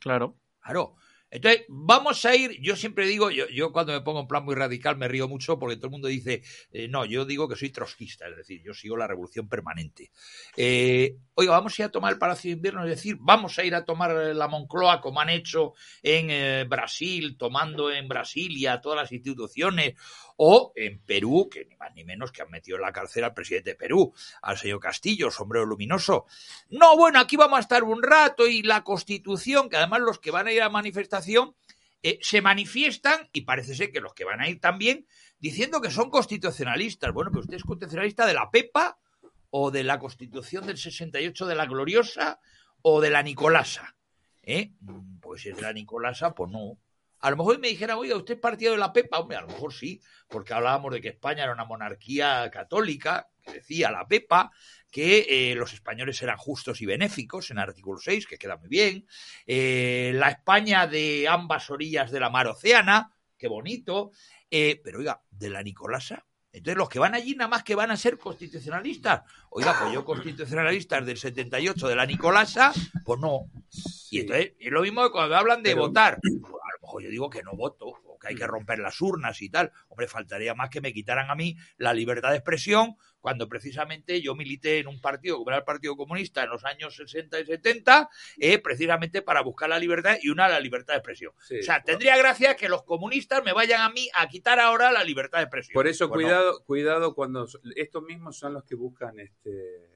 Claro. 0.01 0.37
Claro. 0.61 0.97
Entonces, 1.33 1.65
vamos 1.69 2.23
a 2.27 2.37
ir, 2.37 2.61
yo 2.61 2.77
siempre 2.77 3.07
digo, 3.07 3.31
yo, 3.31 3.49
yo 3.49 3.73
cuando 3.73 3.95
me 3.95 4.03
pongo 4.03 4.21
en 4.21 4.27
plan 4.29 4.45
muy 4.45 4.55
radical 4.55 4.99
me 4.99 5.09
río 5.09 5.29
mucho 5.29 5.59
porque 5.59 5.77
todo 5.77 5.87
el 5.87 5.93
mundo 5.93 6.09
dice, 6.09 6.43
eh, 6.71 6.89
no, 6.89 7.07
yo 7.07 7.25
digo 7.25 7.49
que 7.49 7.57
soy 7.57 7.71
trotskista, 7.71 8.29
es 8.29 8.37
decir, 8.37 8.61
yo 8.63 8.75
sigo 8.75 8.99
la 8.99 9.07
revolución 9.07 9.49
permanente. 9.49 10.11
Eh, 10.59 11.17
oiga, 11.33 11.53
vamos 11.53 11.73
a 11.73 11.83
ir 11.83 11.87
a 11.87 11.91
tomar 11.91 12.13
el 12.13 12.19
Palacio 12.19 12.51
de 12.51 12.57
Invierno, 12.57 12.85
es 12.85 12.91
decir, 12.91 13.17
vamos 13.19 13.59
a 13.59 13.65
ir 13.65 13.75
a 13.75 13.87
tomar 13.87 14.11
la 14.13 14.47
Moncloa 14.47 15.01
como 15.01 15.21
han 15.21 15.31
hecho 15.31 15.73
en 16.03 16.27
eh, 16.29 16.67
Brasil, 16.69 17.39
tomando 17.39 17.91
en 17.91 18.09
Brasilia 18.09 18.83
todas 18.83 18.99
las 18.99 19.11
instituciones, 19.11 19.95
o 20.37 20.73
en 20.77 21.01
Perú, 21.05 21.49
que 21.51 21.65
ni 21.65 21.77
más 21.77 21.95
ni 21.95 22.05
menos 22.05 22.33
que 22.33 22.43
han 22.43 22.51
metido 22.51 22.77
en 22.77 22.83
la 22.83 22.93
cárcel 22.93 23.25
al 23.25 23.35
presidente 23.35 23.71
de 23.71 23.77
Perú, 23.77 24.13
al 24.43 24.59
señor 24.59 24.81
Castillo, 24.81 25.31
sombrero 25.31 25.67
luminoso. 25.67 26.27
No, 26.71 26.97
bueno, 26.97 27.21
aquí 27.21 27.37
vamos 27.37 27.59
a 27.59 27.61
estar 27.61 27.85
un 27.85 28.03
rato 28.03 28.47
y 28.47 28.63
la 28.63 28.85
Constitución, 28.85 29.69
que 29.69 29.77
además 29.77 30.01
los 30.01 30.19
que 30.19 30.31
van 30.31 30.47
a 30.47 30.53
ir 30.53 30.61
a 30.61 30.67
la 30.67 30.71
manifestación 30.71 31.55
eh, 32.03 32.19
se 32.21 32.43
manifiestan, 32.43 33.29
y 33.33 33.43
parece 33.43 33.75
ser 33.75 33.93
que 33.93 34.01
los 34.01 34.15
que 34.15 34.25
van 34.25 34.41
a 34.41 34.49
ir 34.49 34.61
también, 34.61 35.07
diciendo 35.39 35.81
que 35.81 35.91
son 35.91 36.11
constitucionalistas. 36.11 37.13
Bueno, 37.13 37.31
pero 37.31 37.43
usted 37.43 37.57
es 37.57 37.65
constitucionalista 37.65 38.27
de 38.27 38.35
la 38.35 38.51
PEPA 38.51 38.99
o 39.51 39.71
de 39.71 39.85
la 39.85 39.99
Constitución 39.99 40.67
del 40.67 40.79
68 40.79 41.47
de 41.47 41.55
la 41.55 41.67
Gloriosa 41.67 42.41
o 42.81 43.01
de 43.01 43.11
la 43.11 43.23
Nicolasa. 43.23 43.97
¿Eh? 44.43 44.73
Pues 45.21 45.43
si 45.43 45.51
es 45.51 45.57
de 45.57 45.63
la 45.63 45.73
Nicolasa, 45.73 46.35
pues 46.35 46.51
no. 46.51 46.79
A 47.23 47.31
lo 47.31 47.37
mejor 47.37 47.61
me 47.61 47.69
dijeran, 47.69 47.99
oiga, 47.99 48.17
¿usted 48.17 48.35
es 48.35 48.41
partido 48.41 48.73
de 48.73 48.79
la 48.79 48.93
PEPA? 48.93 49.21
Hombre, 49.21 49.37
a 49.37 49.43
lo 49.43 49.47
mejor 49.47 49.73
sí, 49.73 50.01
porque 50.29 50.55
hablábamos 50.55 50.93
de 50.93 51.01
que 51.01 51.09
España 51.09 51.45
era 51.45 51.53
una 51.53 51.65
monarquía 51.65 52.51
católica, 52.51 53.31
que 53.41 53.53
decía 53.53 53.93
la 53.93 54.09
PEPA, 54.09 54.51
que 54.91 55.27
eh, 55.29 55.55
los 55.55 55.73
españoles 55.73 56.21
eran 56.21 56.37
justos 56.37 56.81
y 56.83 56.87
benéficos, 56.87 57.53
en 57.53 57.61
artículo 57.61 58.01
6, 58.01 58.27
que 58.27 58.39
queda 58.39 58.57
muy 58.57 58.69
bien. 58.69 59.07
Eh, 59.47 60.11
la 60.17 60.31
España 60.31 60.89
de 60.89 61.29
ambas 61.29 61.71
orillas 61.71 62.11
de 62.11 62.19
la 62.19 62.29
mar 62.29 62.49
Oceana, 62.49 63.15
qué 63.39 63.47
bonito. 63.47 64.11
Eh, 64.51 64.81
pero 64.83 64.99
oiga, 64.99 65.23
de 65.31 65.49
la 65.49 65.63
Nicolasa, 65.63 66.27
entonces, 66.53 66.77
los 66.77 66.89
que 66.91 66.99
van 66.99 67.15
allí 67.15 67.35
nada 67.35 67.49
más 67.49 67.65
que 67.65 67.75
van 67.75 67.91
a 67.91 67.97
ser 67.97 68.19
constitucionalistas. 68.19 69.23
Oiga, 69.49 69.75
pues 69.81 69.95
yo 69.95 70.05
constitucionalistas 70.05 71.07
del 71.07 71.17
78 71.17 71.89
de 71.89 71.97
la 71.97 72.05
Nicolasa, 72.05 72.73
pues 73.07 73.19
no. 73.19 73.47
Y 74.11 74.21
entonces, 74.21 74.53
es 74.59 74.71
lo 74.71 74.83
mismo 74.83 75.03
que 75.05 75.13
cuando 75.13 75.35
hablan 75.35 75.63
de 75.63 75.75
votar. 75.75 76.19
Mejor 76.93 77.05
yo 77.05 77.11
digo 77.11 77.31
que 77.31 77.43
no 77.43 77.53
voto, 77.57 77.87
o 77.87 78.19
que 78.19 78.29
hay 78.29 78.35
que 78.35 78.47
romper 78.47 78.79
las 78.79 79.01
urnas 79.01 79.41
y 79.41 79.49
tal. 79.49 79.73
Hombre, 79.89 80.09
faltaría 80.09 80.55
más 80.55 80.69
que 80.69 80.83
me 80.83 80.93
quitaran 80.93 81.31
a 81.31 81.35
mí 81.35 81.57
la 81.79 81.95
libertad 81.95 82.31
de 82.31 82.37
expresión 82.37 82.97
cuando 83.19 83.49
precisamente 83.49 84.21
yo 84.21 84.35
milité 84.35 84.81
en 84.81 84.89
un 84.89 85.01
partido 85.01 85.39
como 85.39 85.49
era 85.49 85.59
el 85.59 85.65
Partido 85.65 85.97
Comunista 85.97 86.43
en 86.43 86.51
los 86.51 86.67
años 86.67 86.97
60 86.97 87.41
y 87.41 87.47
70, 87.47 88.11
eh, 88.39 88.59
precisamente 88.59 89.23
para 89.23 89.41
buscar 89.41 89.71
la 89.71 89.79
libertad 89.79 90.19
y 90.21 90.29
una 90.29 90.49
la 90.49 90.61
libertad 90.61 90.93
de 90.95 90.99
expresión. 90.99 91.33
o 91.33 91.63
sea, 91.63 91.83
tendría 91.83 92.19
gracia 92.19 92.57
que 92.57 92.69
los 92.69 92.83
comunistas 92.83 93.43
me 93.43 93.55
vayan 93.55 93.81
a 93.81 93.89
mí 93.89 94.11
a 94.15 94.29
quitar 94.29 94.61
ahora 94.61 94.93
la 94.93 95.03
libertad 95.03 95.39
de 95.39 95.45
expresión. 95.45 95.73
Por 95.73 95.87
eso, 95.87 96.11
cuidado, 96.11 96.63
cuidado 96.65 97.15
cuando 97.15 97.47
estos 97.77 98.03
mismos 98.03 98.37
son 98.37 98.53
los 98.53 98.65
que 98.65 98.75
buscan 98.75 99.19
este 99.19 99.92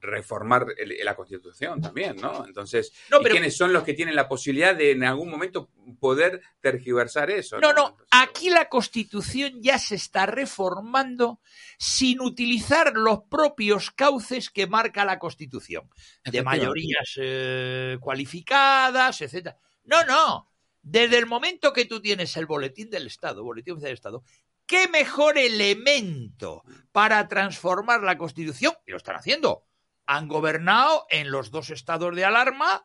reformar 0.00 0.66
la 1.02 1.14
Constitución 1.14 1.80
también, 1.80 2.16
¿no? 2.16 2.44
Entonces, 2.46 2.92
¿quiénes 3.30 3.56
son 3.56 3.72
los 3.72 3.84
que 3.84 3.94
tienen 3.94 4.14
la 4.14 4.28
posibilidad 4.28 4.74
de 4.74 4.92
en 4.92 5.04
algún 5.04 5.30
momento 5.30 5.70
poder 5.98 6.40
tergiversar 6.60 7.30
eso? 7.30 7.58
No, 7.60 7.72
no, 7.72 7.96
aquí 8.10 8.50
la 8.50 8.68
Constitución 8.68 9.62
ya 9.62 9.78
se 9.78 9.94
está 9.96 10.26
reformando 10.26 11.40
sin 11.78 12.20
utilizar 12.20 12.92
los 12.94 13.20
propios 13.30 13.90
cauces 13.90 14.50
que 14.50 14.66
marca 14.66 15.04
la 15.04 15.18
Constitución, 15.18 15.88
de 16.24 16.42
mayorías 16.42 17.14
eh, 17.16 17.98
cualificadas, 18.00 19.20
etcétera. 19.20 19.56
No, 19.84 20.04
no. 20.04 20.50
Desde 20.82 21.18
el 21.18 21.26
momento 21.26 21.72
que 21.72 21.84
tú 21.84 22.00
tienes 22.00 22.36
el 22.36 22.46
boletín 22.46 22.90
del 22.90 23.06
Estado, 23.06 23.44
boletín 23.44 23.78
del 23.78 23.92
Estado, 23.92 24.24
¿qué 24.66 24.88
mejor 24.88 25.36
elemento 25.36 26.62
para 26.92 27.26
transformar 27.28 28.02
la 28.02 28.16
Constitución? 28.16 28.72
Y 28.86 28.92
lo 28.92 28.96
están 28.96 29.16
haciendo 29.16 29.64
han 30.10 30.26
gobernado 30.26 31.06
en 31.08 31.30
los 31.30 31.52
dos 31.52 31.70
estados 31.70 32.16
de 32.16 32.24
alarma 32.24 32.84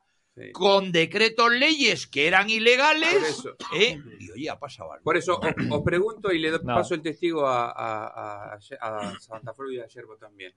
con 0.53 0.91
decretos 0.91 1.51
leyes 1.51 2.05
que 2.05 2.27
eran 2.27 2.51
ilegales 2.51 3.43
¿eh? 3.73 3.99
y 4.19 4.29
oye, 4.29 4.47
ha 4.47 4.59
pasado 4.59 4.91
algo. 4.91 5.03
Por 5.03 5.17
eso 5.17 5.39
os, 5.71 5.81
pregunto 5.81 6.31
y 6.31 6.37
le 6.37 6.59
paso 6.59 6.93
el 6.93 7.01
testigo 7.01 7.47
a, 7.47 8.59
Santa 8.59 9.55
Fe 9.55 9.63
y 9.71 9.79
a 9.79 9.87
Yerbo 9.87 10.17
también. 10.17 10.53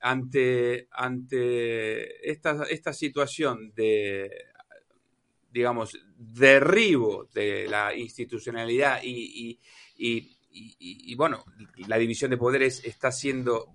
Ante, 0.00 0.88
ante 0.90 2.30
esta, 2.30 2.64
esta 2.68 2.92
situación 2.92 3.72
de, 3.74 4.30
digamos, 5.50 5.98
derribo 6.18 7.28
de 7.32 7.66
la 7.66 7.94
institucionalidad 7.94 9.00
y, 9.02 9.58
y, 9.96 11.14
bueno, 11.14 11.46
la 11.88 11.96
división 11.96 12.30
de 12.30 12.36
poderes 12.36 12.84
está 12.84 13.10
siendo 13.10 13.72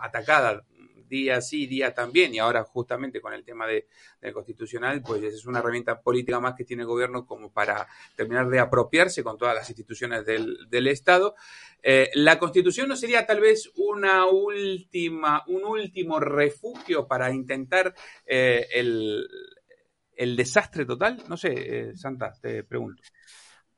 atacada 0.00 0.64
día 1.08 1.40
sí, 1.40 1.66
día 1.66 1.94
también, 1.94 2.34
y 2.34 2.38
ahora 2.38 2.64
justamente 2.64 3.20
con 3.20 3.32
el 3.32 3.44
tema 3.44 3.66
de, 3.66 3.86
del 4.20 4.32
constitucional, 4.32 5.02
pues 5.02 5.22
es 5.22 5.46
una 5.46 5.60
herramienta 5.60 6.00
política 6.00 6.40
más 6.40 6.54
que 6.54 6.64
tiene 6.64 6.82
el 6.82 6.88
gobierno 6.88 7.26
como 7.26 7.52
para 7.52 7.86
terminar 8.14 8.48
de 8.48 8.58
apropiarse 8.58 9.22
con 9.22 9.38
todas 9.38 9.54
las 9.54 9.68
instituciones 9.68 10.24
del, 10.24 10.68
del 10.68 10.86
Estado. 10.88 11.34
Eh, 11.82 12.10
la 12.14 12.38
constitución 12.38 12.88
no 12.88 12.96
sería 12.96 13.26
tal 13.26 13.40
vez 13.40 13.70
una 13.76 14.26
última, 14.26 15.44
un 15.46 15.64
último 15.64 16.18
refugio 16.18 17.06
para 17.06 17.32
intentar 17.32 17.94
eh, 18.26 18.66
el, 18.72 19.26
el, 20.16 20.36
desastre 20.36 20.84
total? 20.84 21.22
No 21.28 21.36
sé, 21.36 21.54
eh, 21.54 21.96
Santa, 21.96 22.32
te 22.40 22.64
pregunto. 22.64 23.02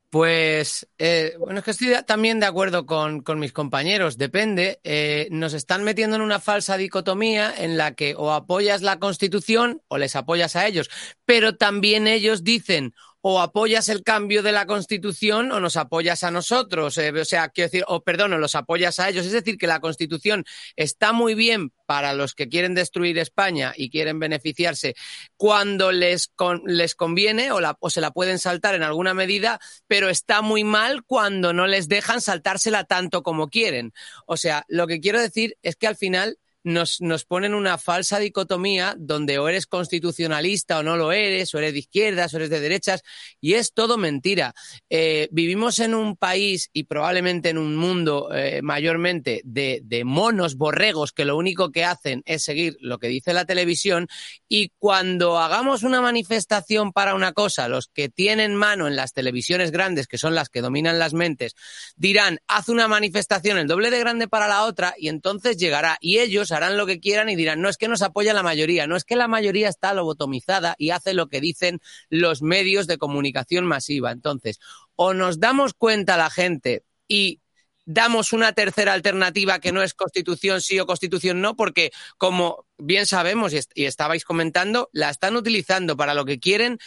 Pues, 0.09 0.89
eh, 0.97 1.35
bueno, 1.37 1.59
es 1.59 1.65
que 1.65 1.71
estoy 1.71 1.93
también 2.07 2.39
de 2.39 2.47
acuerdo 2.47 2.87
con, 2.87 3.21
con 3.21 3.37
mis 3.37 3.53
compañeros, 3.53 4.17
depende. 4.17 4.79
Eh, 4.83 5.27
nos 5.29 5.53
están 5.53 5.83
metiendo 5.83 6.15
en 6.15 6.23
una 6.23 6.39
falsa 6.39 6.77
dicotomía 6.77 7.53
en 7.55 7.77
la 7.77 7.93
que 7.93 8.15
o 8.17 8.31
apoyas 8.31 8.81
la 8.81 8.97
Constitución 8.97 9.83
o 9.87 9.99
les 9.99 10.15
apoyas 10.15 10.55
a 10.55 10.65
ellos, 10.65 10.89
pero 11.25 11.57
también 11.57 12.07
ellos 12.07 12.43
dicen 12.43 12.95
o 13.21 13.41
apoyas 13.41 13.89
el 13.89 14.03
cambio 14.03 14.43
de 14.43 14.51
la 14.51 14.65
Constitución 14.65 15.51
o 15.51 15.59
nos 15.59 15.77
apoyas 15.77 16.23
a 16.23 16.31
nosotros. 16.31 16.97
Eh, 16.97 17.11
o 17.11 17.25
sea, 17.25 17.49
quiero 17.49 17.67
decir, 17.67 17.83
o 17.87 18.01
perdón, 18.01 18.33
o 18.33 18.37
los 18.37 18.55
apoyas 18.55 18.99
a 18.99 19.09
ellos. 19.09 19.25
Es 19.25 19.33
decir, 19.33 19.57
que 19.57 19.67
la 19.67 19.79
Constitución 19.79 20.45
está 20.75 21.11
muy 21.11 21.35
bien 21.35 21.71
para 21.85 22.13
los 22.13 22.33
que 22.33 22.47
quieren 22.47 22.75
destruir 22.75 23.17
España 23.17 23.73
y 23.75 23.89
quieren 23.89 24.19
beneficiarse 24.19 24.95
cuando 25.35 25.91
les, 25.91 26.31
les 26.65 26.95
conviene 26.95 27.51
o, 27.51 27.89
se 27.89 28.01
la 28.01 28.11
pueden 28.11 28.39
saltar 28.39 28.75
en 28.75 28.83
alguna 28.83 29.13
medida, 29.13 29.59
pero 29.87 30.09
está 30.09 30.41
muy 30.41 30.63
mal 30.63 31.03
cuando 31.03 31.51
no 31.51 31.67
les 31.67 31.87
dejan 31.87 32.21
saltársela 32.21 32.85
tanto 32.85 33.23
como 33.23 33.49
quieren. 33.49 33.93
O 34.27 34.37
sea, 34.37 34.65
lo 34.67 34.87
que 34.87 34.99
quiero 34.99 35.19
decir 35.19 35.57
es 35.61 35.75
que 35.75 35.87
al 35.87 35.95
final 35.95 36.37
nos, 36.69 37.01
nos 37.01 37.25
ponen 37.25 37.53
una 37.53 37.77
falsa 37.77 38.19
dicotomía 38.19 38.95
donde 38.97 39.39
o 39.39 39.49
eres 39.49 39.65
constitucionalista 39.65 40.79
o 40.79 40.83
no 40.83 40.95
lo 40.95 41.11
eres, 41.11 41.53
o 41.53 41.57
eres 41.57 41.73
de 41.73 41.79
izquierdas 41.79 42.33
o 42.33 42.37
eres 42.37 42.49
de 42.49 42.59
derechas, 42.59 43.01
y 43.41 43.55
es 43.55 43.73
todo 43.73 43.97
mentira. 43.97 44.53
Eh, 44.89 45.27
vivimos 45.31 45.79
en 45.79 45.95
un 45.95 46.15
país 46.15 46.69
y 46.71 46.83
probablemente 46.83 47.49
en 47.49 47.57
un 47.57 47.75
mundo 47.75 48.29
eh, 48.33 48.61
mayormente 48.61 49.41
de, 49.43 49.81
de 49.83 50.03
monos 50.03 50.55
borregos 50.55 51.11
que 51.11 51.25
lo 51.25 51.37
único 51.37 51.71
que 51.71 51.85
hacen 51.85 52.21
es 52.25 52.43
seguir 52.43 52.77
lo 52.79 52.99
que 52.99 53.07
dice 53.07 53.33
la 53.33 53.45
televisión, 53.45 54.07
y 54.51 54.73
cuando 54.79 55.37
hagamos 55.37 55.83
una 55.83 56.01
manifestación 56.01 56.91
para 56.91 57.13
una 57.13 57.33
cosa, 57.33 57.69
los 57.69 57.87
que 57.87 58.09
tienen 58.09 58.55
mano 58.55 58.87
en 58.87 58.95
las 58.95 59.13
televisiones 59.13 59.69
grandes, 59.69 60.07
que 60.07 60.17
son 60.17 60.33
las 60.33 60.49
que 60.49 60.61
dominan 60.61 60.97
las 60.97 61.13
mentes, 61.13 61.55
dirán, 61.95 62.39
haz 62.47 62.67
una 62.67 62.87
manifestación 62.87 63.59
el 63.59 63.67
doble 63.67 63.91
de 63.91 63.99
grande 63.99 64.27
para 64.27 64.47
la 64.47 64.63
otra, 64.63 64.95
y 64.97 65.07
entonces 65.07 65.57
llegará, 65.57 65.97
y 66.01 66.17
ellos 66.17 66.51
harán 66.51 66.77
lo 66.77 66.87
que 66.87 66.99
quieran 66.99 67.29
y 67.29 67.35
dirán, 67.35 67.61
no 67.61 67.69
es 67.69 67.77
que 67.77 67.87
nos 67.87 68.01
apoya 68.01 68.33
la 68.33 68.41
mayoría, 68.41 68.87
no 68.87 68.95
es 68.95 69.05
que 69.05 69.15
la 69.15 69.27
mayoría 69.27 69.69
está 69.69 69.93
lobotomizada 69.93 70.73
y 70.79 70.89
hace 70.89 71.13
lo 71.13 71.29
que 71.29 71.41
dicen 71.41 71.79
los 72.09 72.41
medios 72.41 72.87
de 72.87 72.97
comunicación 72.97 73.65
masiva. 73.65 74.11
Entonces, 74.11 74.59
o 74.95 75.13
nos 75.13 75.39
damos 75.39 75.75
cuenta 75.75 76.17
la 76.17 76.31
gente 76.31 76.83
y 77.07 77.39
damos 77.85 78.33
una 78.33 78.53
tercera 78.53 78.93
alternativa 78.93 79.59
que 79.59 79.71
no 79.71 79.83
es 79.83 79.93
constitución 79.93 80.61
sí 80.61 80.79
o 80.79 80.87
constitución 80.87 81.39
no, 81.39 81.55
porque 81.55 81.91
como 82.17 82.65
bien 82.79 83.05
sabemos 83.05 83.53
y, 83.53 83.85
estabais 83.85 84.23
comentando, 84.25 84.89
la 84.93 85.09
están 85.09 85.35
utilizando 85.35 85.95
para 85.97 86.13
lo 86.13 86.25
que 86.25 86.39
quieren. 86.39 86.79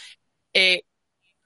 Eh, 0.53 0.83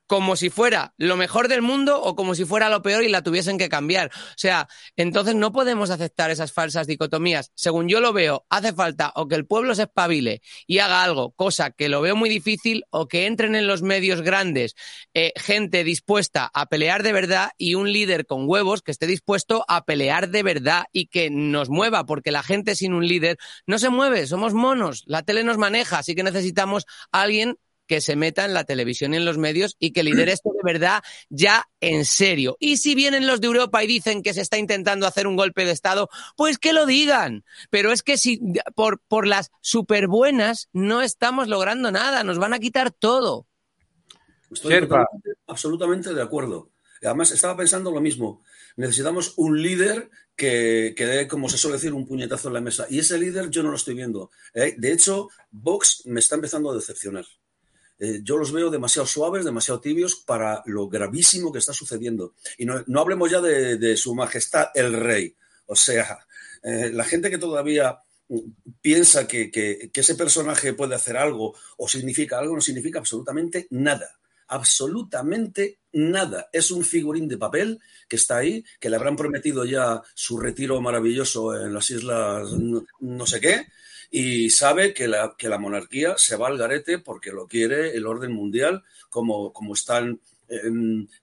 como 0.08 0.36
si 0.36 0.50
fuera 0.50 0.93
lo 0.98 1.17
mejor 1.17 1.48
del 1.48 1.62
mundo 1.62 2.02
o 2.02 2.15
como 2.15 2.34
si 2.34 2.46
fuera 2.46 2.70
lo 2.70 2.82
peor 2.82 3.04
y 3.04 3.10
la 3.10 3.22
tuviesen 3.22 3.58
que 3.58 3.70
cambiar. 3.70 4.08
O 4.08 4.38
sea, 4.38 4.67
entonces 4.96 5.36
no 5.36 5.52
podemos 5.52 5.89
aceptar 5.89 6.32
esas 6.32 6.52
falsas 6.52 6.88
dicotomías. 6.88 7.52
Según 7.56 7.88
yo 7.88 8.02
lo 8.02 8.13
veo, 8.13 8.46
hace 8.50 8.74
falta 8.74 9.12
o 9.15 9.28
que 9.28 9.36
el 9.36 9.46
pueblo 9.46 9.76
se 9.76 9.84
espabile 9.84 10.41
y 10.65 10.80
haga 10.80 11.04
algo, 11.04 11.32
cosa 11.32 11.72
que 11.72 11.89
lo 11.89 12.02
veo 12.02 12.15
muy 12.15 12.30
difícil, 12.30 12.86
o 12.89 13.08
que 13.08 13.26
entren 13.26 13.56
en 13.56 13.67
los 13.67 13.82
medios 13.82 14.22
grandes 14.22 14.76
eh, 15.13 15.34
gente 15.36 15.84
dispuesta 15.84 16.50
a 16.54 16.67
pelear 16.67 17.04
de 17.04 17.13
verdad 17.13 17.52
y 17.58 17.76
un 17.76 17.91
líder 17.91 18.26
con 18.26 18.48
huevos 18.48 18.82
que 18.82 18.91
esté 18.91 19.08
dispuesto 19.08 19.65
a 19.67 19.86
pelear 19.86 20.30
de 20.30 20.43
verdad 20.43 20.86
y 20.91 21.08
que 21.08 21.30
nos 21.30 21.70
mueva, 21.70 22.06
porque 22.06 22.32
la 22.32 22.43
gente 22.43 22.76
sin 22.76 22.93
un 22.93 23.08
líder 23.08 23.38
no 23.65 23.80
se 23.80 23.89
mueve, 23.89 24.28
somos 24.28 24.54
monos, 24.54 25.04
la 25.06 25.24
tele 25.24 25.43
nos 25.43 25.58
maneja, 25.58 26.00
así 26.00 26.15
que 26.15 26.24
necesitamos 26.24 26.86
a 27.12 27.22
alguien 27.22 27.58
que 27.88 28.02
se 28.02 28.15
meta 28.15 28.45
en 28.45 28.54
la 28.54 28.65
televisión 28.65 29.13
y 29.13 29.17
en 29.17 29.26
los 29.26 29.38
medios 29.38 29.76
y 29.80 29.91
que 29.91 30.04
lidere 30.04 30.34
esto 30.34 30.52
de 30.52 30.60
verdad 30.63 31.04
ya 31.30 31.67
en 31.82 32.06
serio. 32.06 32.58
Y 32.60 32.78
si 32.78 32.95
vienen 32.95 33.28
los 33.28 33.41
de 33.41 33.47
Europa 33.47 33.84
y 33.84 33.88
dicen 33.88 34.21
que 34.21 34.34
se 34.34 34.41
está 34.41 34.58
intentando 34.58 35.08
hacer 35.08 35.28
un 35.28 35.36
golpe 35.36 35.65
de 35.65 35.71
Estado, 35.71 36.10
pues 36.36 36.58
que 36.58 36.73
lo 36.73 36.86
digan. 36.86 37.43
Pero 37.69 37.91
es 37.91 38.04
que 38.04 38.17
si 38.17 38.41
por, 38.76 39.00
por 39.08 39.26
las 39.26 39.52
super 39.62 40.08
buenas 40.08 40.69
no 40.73 41.02
estamos 41.02 41.47
logrando 41.47 41.91
nada, 41.91 42.23
nos 42.23 42.38
van 42.38 42.54
a 42.54 42.60
quitar 42.60 42.91
todo. 42.91 43.47
Estoy 44.52 44.80
totalmente, 44.82 45.32
absolutamente 45.47 46.13
de 46.13 46.21
acuerdo. 46.21 46.71
Además, 47.04 47.32
estaba 47.32 47.56
pensando 47.56 47.91
lo 47.91 48.02
mismo. 48.02 48.43
Necesitamos 48.76 49.34
un 49.38 49.62
líder 49.62 50.10
que, 50.36 50.93
que 50.95 51.06
dé, 51.06 51.28
como 51.28 51.50
se 51.50 51.58
suele 51.58 51.78
decir, 51.78 51.93
un 51.93 52.08
puñetazo 52.08 52.47
en 52.47 52.54
la 52.56 52.62
mesa. 52.62 52.86
Y 52.89 53.00
ese 53.00 53.17
líder 53.17 53.50
yo 53.50 53.63
no 53.63 53.69
lo 53.69 53.76
estoy 53.76 53.95
viendo. 53.95 54.32
¿eh? 54.54 54.76
De 54.78 54.91
hecho, 54.91 55.30
Vox 55.52 56.04
me 56.06 56.19
está 56.19 56.36
empezando 56.36 56.71
a 56.71 56.76
decepcionar. 56.76 57.26
Eh, 57.99 58.19
yo 58.23 58.38
los 58.38 58.51
veo 58.51 58.69
demasiado 58.69 59.07
suaves, 59.07 59.45
demasiado 59.45 59.79
tibios 59.79 60.15
para 60.15 60.62
lo 60.65 60.88
gravísimo 60.88 61.51
que 61.51 61.60
está 61.60 61.73
sucediendo. 61.73 62.33
Y 62.57 62.65
no, 62.65 62.83
hablemos 62.99 63.31
ya 63.31 63.41
de, 63.41 63.97
su 63.97 64.13
majestad 64.13 64.67
el 64.75 64.93
rey. 64.93 65.36
O 65.65 65.75
sea, 65.75 66.19
eh, 66.63 66.91
la 66.93 67.03
gente 67.03 67.29
que 67.29 67.38
todavía 67.38 67.99
piensa 68.81 69.27
que, 69.27 69.89
ese 69.93 70.15
personaje 70.15 70.73
puede 70.73 70.95
hacer 70.95 71.17
algo 71.17 71.55
o 71.77 71.88
significa 71.88 72.38
algo, 72.38 72.55
no 72.55 72.62
significa 72.62 72.99
absolutamente 72.99 73.67
nada 73.71 74.10
absolutamente 74.49 75.79
nada. 75.91 76.47
Es 76.53 76.71
un 76.71 76.86
figurín 76.86 77.27
de 77.27 77.38
papel 77.38 77.79
que 78.07 78.15
está 78.15 78.38
ahí, 78.38 78.63
que 78.79 78.89
le 78.89 78.95
habrán 78.95 79.17
prometido 79.17 79.65
ya 79.65 80.01
su 80.13 80.39
retiro 80.39 80.79
maravilloso 80.79 81.53
en 81.53 81.73
las 81.73 81.89
islas 81.89 82.49
no 82.53 83.25
sé 83.25 83.41
qué, 83.41 83.67
y 84.12 84.50
sabe 84.50 84.93
que 84.93 85.08
la, 85.08 85.36
que 85.38 85.50
la, 85.50 85.58
monarquía 85.58 86.15
se 86.17 86.36
va 86.36 86.48
al 86.48 86.58
garete 86.58 87.00
porque 87.00 87.32
lo 87.32 87.48
quiere 87.48 87.96
el 87.96 88.06
orden 88.06 88.32
mundial, 88.32 88.84
como, 89.10 89.52
como 89.54 89.74
están 89.74 90.20
eh, 90.50 90.62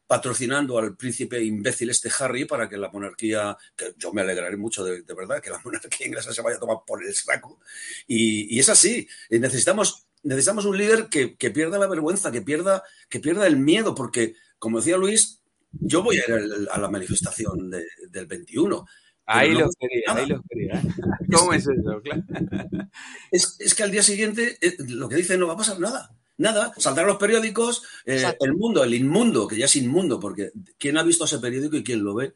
patrocinando 0.06 0.78
al 0.78 0.96
príncipe 0.96 1.42
imbécil 1.42 1.90
este 1.90 2.10
Harry 2.18 2.44
para 2.44 2.68
que 2.68 2.76
la 2.76 2.90
monarquía, 2.90 3.56
que 3.76 3.94
yo 3.96 4.12
me 4.12 4.20
alegraré 4.20 4.56
mucho 4.56 4.84
de, 4.84 5.02
verdad, 5.14 5.42
que 5.42 5.50
la 5.50 5.60
monarquía 5.64 6.06
inglesa 6.06 6.32
se 6.32 6.42
vaya 6.42 6.56
a 6.56 6.60
tomar 6.60 6.78
por 6.86 7.04
el 7.04 7.14
saco. 7.14 7.60
Y, 8.06 8.54
y 8.54 8.60
es 8.60 8.68
así, 8.68 9.08
necesitamos 9.30 10.06
necesitamos 10.24 10.64
un 10.64 10.76
líder 10.76 11.08
que, 11.08 11.36
que, 11.36 11.50
pierda 11.50 11.78
la 11.78 11.86
vergüenza, 11.86 12.32
que 12.32 12.40
pierda, 12.40 12.82
que 13.08 13.20
pierda 13.20 13.46
el 13.46 13.58
miedo, 13.58 13.94
porque, 13.94 14.34
como 14.58 14.78
decía 14.78 14.96
Luis, 14.96 15.42
yo 15.80 16.02
voy 16.02 16.16
a 16.16 16.24
ir 16.26 16.68
a 16.70 16.78
la 16.78 16.88
manifestación 16.88 17.70
de, 17.70 17.84
del 18.08 18.26
21. 18.26 18.86
Ahí 19.26 19.52
no 19.52 19.60
lo 19.60 19.70
quería, 19.78 20.04
ahí 20.08 20.26
lo 20.26 20.42
quería. 20.42 20.74
¿eh? 20.74 20.82
¿Cómo 21.32 21.52
es 21.54 21.66
eso? 21.66 22.00
Claro. 22.02 22.22
Es, 23.30 23.56
es, 23.58 23.74
que 23.74 23.82
al 23.82 23.90
día 23.90 24.02
siguiente 24.02 24.56
eh, 24.60 24.76
lo 24.78 25.08
que 25.08 25.16
dicen 25.16 25.40
no 25.40 25.48
va 25.48 25.54
a 25.54 25.56
pasar 25.56 25.80
nada. 25.80 26.14
Nada, 26.36 26.72
saldrán 26.76 27.06
los 27.06 27.16
periódicos, 27.16 27.82
eh, 28.06 28.24
el 28.40 28.54
mundo, 28.54 28.82
el 28.82 28.94
inmundo, 28.94 29.46
que 29.46 29.56
ya 29.56 29.66
es 29.66 29.76
inmundo, 29.76 30.18
porque 30.18 30.50
¿quién 30.78 30.98
ha 30.98 31.02
visto 31.04 31.24
ese 31.24 31.38
periódico 31.38 31.76
y 31.76 31.84
quién 31.84 32.02
lo 32.02 32.14
ve? 32.14 32.34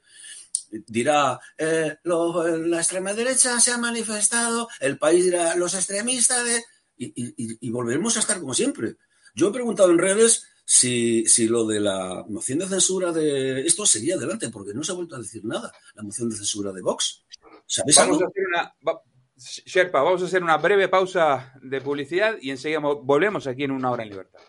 dirá, 0.71 1.41
eh, 1.57 1.97
lo, 2.05 2.47
la 2.59 2.79
extrema 2.79 3.13
derecha 3.15 3.59
se 3.61 3.73
ha 3.73 3.79
manifestado, 3.79 4.69
el 4.81 4.99
país 4.99 5.25
dirá, 5.25 5.57
los 5.57 5.75
extremistas 5.75 6.45
de 6.45 6.63
y, 6.97 7.07
y, 7.15 7.59
y, 7.61 7.71
volveremos 7.71 8.17
a 8.17 8.21
estar 8.21 8.41
como 8.41 8.55
siempre. 8.55 8.97
Yo 9.35 9.49
he 9.49 9.53
preguntado 9.53 9.91
en 9.91 9.99
redes 9.99 10.47
si, 10.71 11.25
si, 11.27 11.49
lo 11.49 11.65
de 11.65 11.81
la 11.81 12.27
moción 12.29 12.59
de 12.59 12.69
censura 12.69 13.11
de 13.11 13.63
esto 13.63 13.87
seguía 13.87 14.17
adelante, 14.17 14.51
porque 14.51 14.75
no 14.75 14.85
se 14.85 14.93
ha 14.93 14.97
vuelto 14.97 15.17
a 15.17 15.19
decir 15.19 15.43
nada, 15.43 15.73
la 15.95 16.03
moción 16.03 16.29
de 16.29 16.37
censura 16.37 16.73
de 16.73 16.83
Vox. 16.83 17.25
¿Sabéis 17.65 17.97
vamos 17.97 18.17
algo? 18.17 18.27
A 18.27 18.29
hacer 18.29 18.45
una, 18.47 18.75
va, 18.87 19.03
Sherpa, 19.35 20.03
vamos 20.03 20.21
a 20.21 20.27
hacer 20.27 20.43
una 20.43 20.59
breve 20.59 20.89
pausa 20.89 21.55
de 21.63 21.81
publicidad 21.81 22.37
y 22.43 22.51
enseguida 22.51 22.81
volvemos 22.81 23.47
aquí 23.47 23.65
en 23.65 23.71
una 23.71 23.91
hora 23.91 24.03
en 24.03 24.11
libertad. 24.11 24.41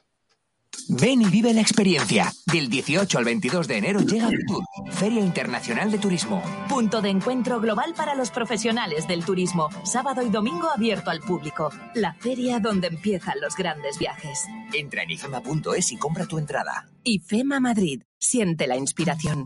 Ven 0.91 1.21
y 1.21 1.25
vive 1.25 1.53
la 1.53 1.61
experiencia. 1.61 2.33
Del 2.51 2.67
18 2.67 3.19
al 3.19 3.23
22 3.23 3.67
de 3.67 3.77
enero 3.77 3.99
llega 3.99 4.27
Fitur, 4.27 4.63
Feria 4.91 5.21
Internacional 5.21 5.91
de 5.91 5.99
Turismo. 5.99 6.41
Punto 6.67 6.99
de 6.99 7.09
encuentro 7.09 7.61
global 7.61 7.93
para 7.95 8.15
los 8.15 8.31
profesionales 8.31 9.07
del 9.07 9.23
turismo. 9.23 9.69
Sábado 9.83 10.23
y 10.23 10.29
domingo 10.29 10.67
abierto 10.75 11.11
al 11.11 11.19
público. 11.19 11.69
La 11.93 12.15
feria 12.15 12.59
donde 12.59 12.87
empiezan 12.87 13.39
los 13.39 13.55
grandes 13.55 13.99
viajes. 13.99 14.47
Entra 14.73 15.03
en 15.03 15.11
ifema.es 15.11 15.91
y 15.91 15.97
compra 15.97 16.25
tu 16.25 16.39
entrada. 16.39 16.89
IFEMA 17.03 17.59
Madrid. 17.59 18.01
Siente 18.17 18.65
la 18.65 18.75
inspiración. 18.75 19.45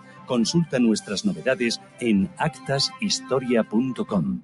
Consulta 0.31 0.79
nuestras 0.79 1.25
novedades 1.25 1.81
en 1.99 2.29
actashistoria.com. 2.37 4.41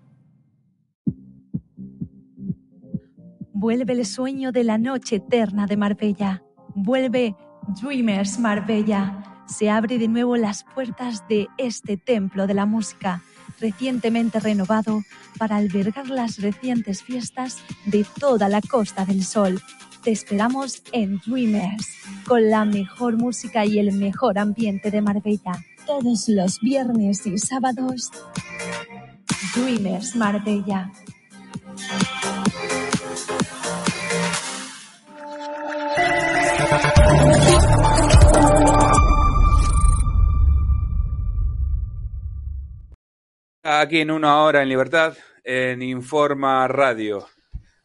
Vuelve 3.53 3.93
el 3.93 4.05
sueño 4.05 4.51
de 4.51 4.65
la 4.65 4.77
noche 4.77 5.15
eterna 5.15 5.65
de 5.65 5.77
Marbella. 5.77 6.43
Vuelve 6.75 7.37
Dreamers 7.81 8.37
Marbella. 8.37 9.45
Se 9.47 9.69
abre 9.69 9.97
de 9.97 10.09
nuevo 10.09 10.35
las 10.35 10.65
puertas 10.65 11.25
de 11.29 11.47
este 11.57 11.95
templo 11.95 12.47
de 12.47 12.53
la 12.53 12.65
música, 12.65 13.23
recientemente 13.61 14.41
renovado 14.41 15.03
para 15.39 15.55
albergar 15.55 16.09
las 16.09 16.41
recientes 16.41 17.01
fiestas 17.01 17.59
de 17.85 18.05
toda 18.19 18.49
la 18.49 18.59
Costa 18.59 19.05
del 19.05 19.23
Sol. 19.23 19.61
Te 20.03 20.11
esperamos 20.11 20.83
en 20.91 21.21
Dreamers, 21.25 21.87
con 22.27 22.49
la 22.49 22.65
mejor 22.65 23.15
música 23.15 23.65
y 23.65 23.79
el 23.79 23.93
mejor 23.93 24.37
ambiente 24.37 24.91
de 24.91 25.01
Marbella. 25.01 25.53
Todos 25.87 26.27
los 26.27 26.59
viernes 26.59 27.25
y 27.25 27.37
sábados. 27.37 28.11
Dreamers 29.55 30.17
Marbella. 30.17 30.91
Aquí 43.63 44.01
en 44.01 44.11
una 44.11 44.43
hora 44.43 44.61
en 44.61 44.69
libertad, 44.69 45.17
en 45.43 45.81
Informa 45.81 46.67
Radio. 46.67 47.25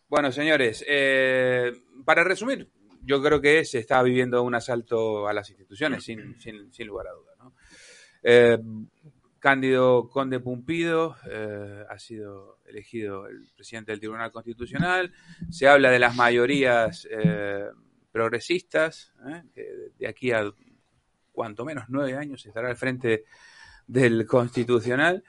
Bueno, 0.09 0.33
señores, 0.33 0.85
eh, 0.89 1.73
para 2.05 2.25
resumir, 2.25 2.69
yo 3.03 3.23
creo 3.23 3.41
que 3.41 3.65
se 3.65 3.79
está 3.79 4.03
viviendo 4.03 4.43
un 4.43 4.57
asalto 4.57 5.29
a 5.29 5.33
las 5.33 5.49
instituciones, 5.51 6.05
sin, 6.05 6.41
sin, 6.41 6.73
sin 6.73 6.87
lugar 6.87 7.07
a 7.07 7.13
dudas. 7.13 7.32
Eh, 8.23 8.59
Cándido 9.39 10.09
Conde 10.09 10.39
Pumpido 10.39 11.17
eh, 11.29 11.85
ha 11.89 11.99
sido 11.99 12.61
elegido 12.65 13.27
el 13.27 13.49
presidente 13.57 13.91
del 13.91 13.99
Tribunal 13.99 14.31
Constitucional. 14.31 15.13
Se 15.51 15.67
habla 15.67 15.91
de 15.91 15.99
las 15.99 16.15
mayorías 16.15 17.09
eh, 17.11 17.67
progresistas, 18.13 19.13
que 19.53 19.67
de 19.99 20.07
aquí 20.07 20.31
a 20.31 20.49
cuanto 21.33 21.65
menos 21.65 21.87
nueve 21.89 22.17
años 22.17 22.47
estará 22.47 22.69
al 22.69 22.77
frente 22.77 23.25
del 23.89 24.27
Constitucional. 24.27 25.25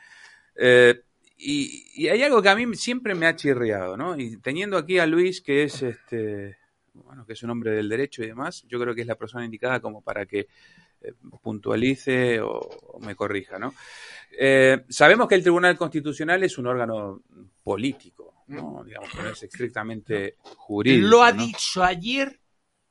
Y, 1.36 2.08
hay 2.08 2.22
algo 2.22 2.42
que 2.42 2.50
a 2.50 2.56
mí 2.56 2.76
siempre 2.76 3.16
me 3.16 3.26
ha 3.26 3.36
chirriado, 3.36 3.98
¿no? 3.98 4.16
Y 4.16 4.38
teniendo 4.38 4.78
aquí 4.78 5.00
a 5.00 5.08
Luis, 5.08 5.42
que 5.42 5.64
es 5.64 5.82
este, 5.82 6.58
bueno, 6.94 7.26
que 7.26 7.34
es 7.34 7.42
un 7.42 7.50
hombre 7.50 7.72
del 7.72 7.90
derecho 7.90 8.24
y 8.24 8.28
demás, 8.28 8.64
yo 8.68 8.80
creo 8.80 8.94
que 8.94 9.02
es 9.02 9.08
la 9.08 9.18
persona 9.18 9.44
indicada 9.44 9.80
como 9.80 10.02
para 10.02 10.26
que 10.26 10.48
puntualice 11.42 12.40
o, 12.42 12.60
o, 12.60 13.00
me 13.00 13.16
corrija, 13.16 13.60
¿no? 13.60 13.74
Eh, 14.38 14.86
sabemos 14.90 15.28
que 15.28 15.36
el 15.36 15.42
Tribunal 15.42 15.78
Constitucional 15.78 16.44
es 16.44 16.58
un 16.58 16.68
órgano 16.68 17.22
político, 17.64 18.44
¿no? 18.48 18.84
Digamos, 18.84 19.10
no 19.16 19.30
es 19.30 19.44
estrictamente 19.44 20.38
jurídico. 20.42 21.08
Lo 21.08 21.24
ha 21.24 21.32
¿no? 21.32 21.46
dicho 21.46 21.84
ayer, 21.84 22.40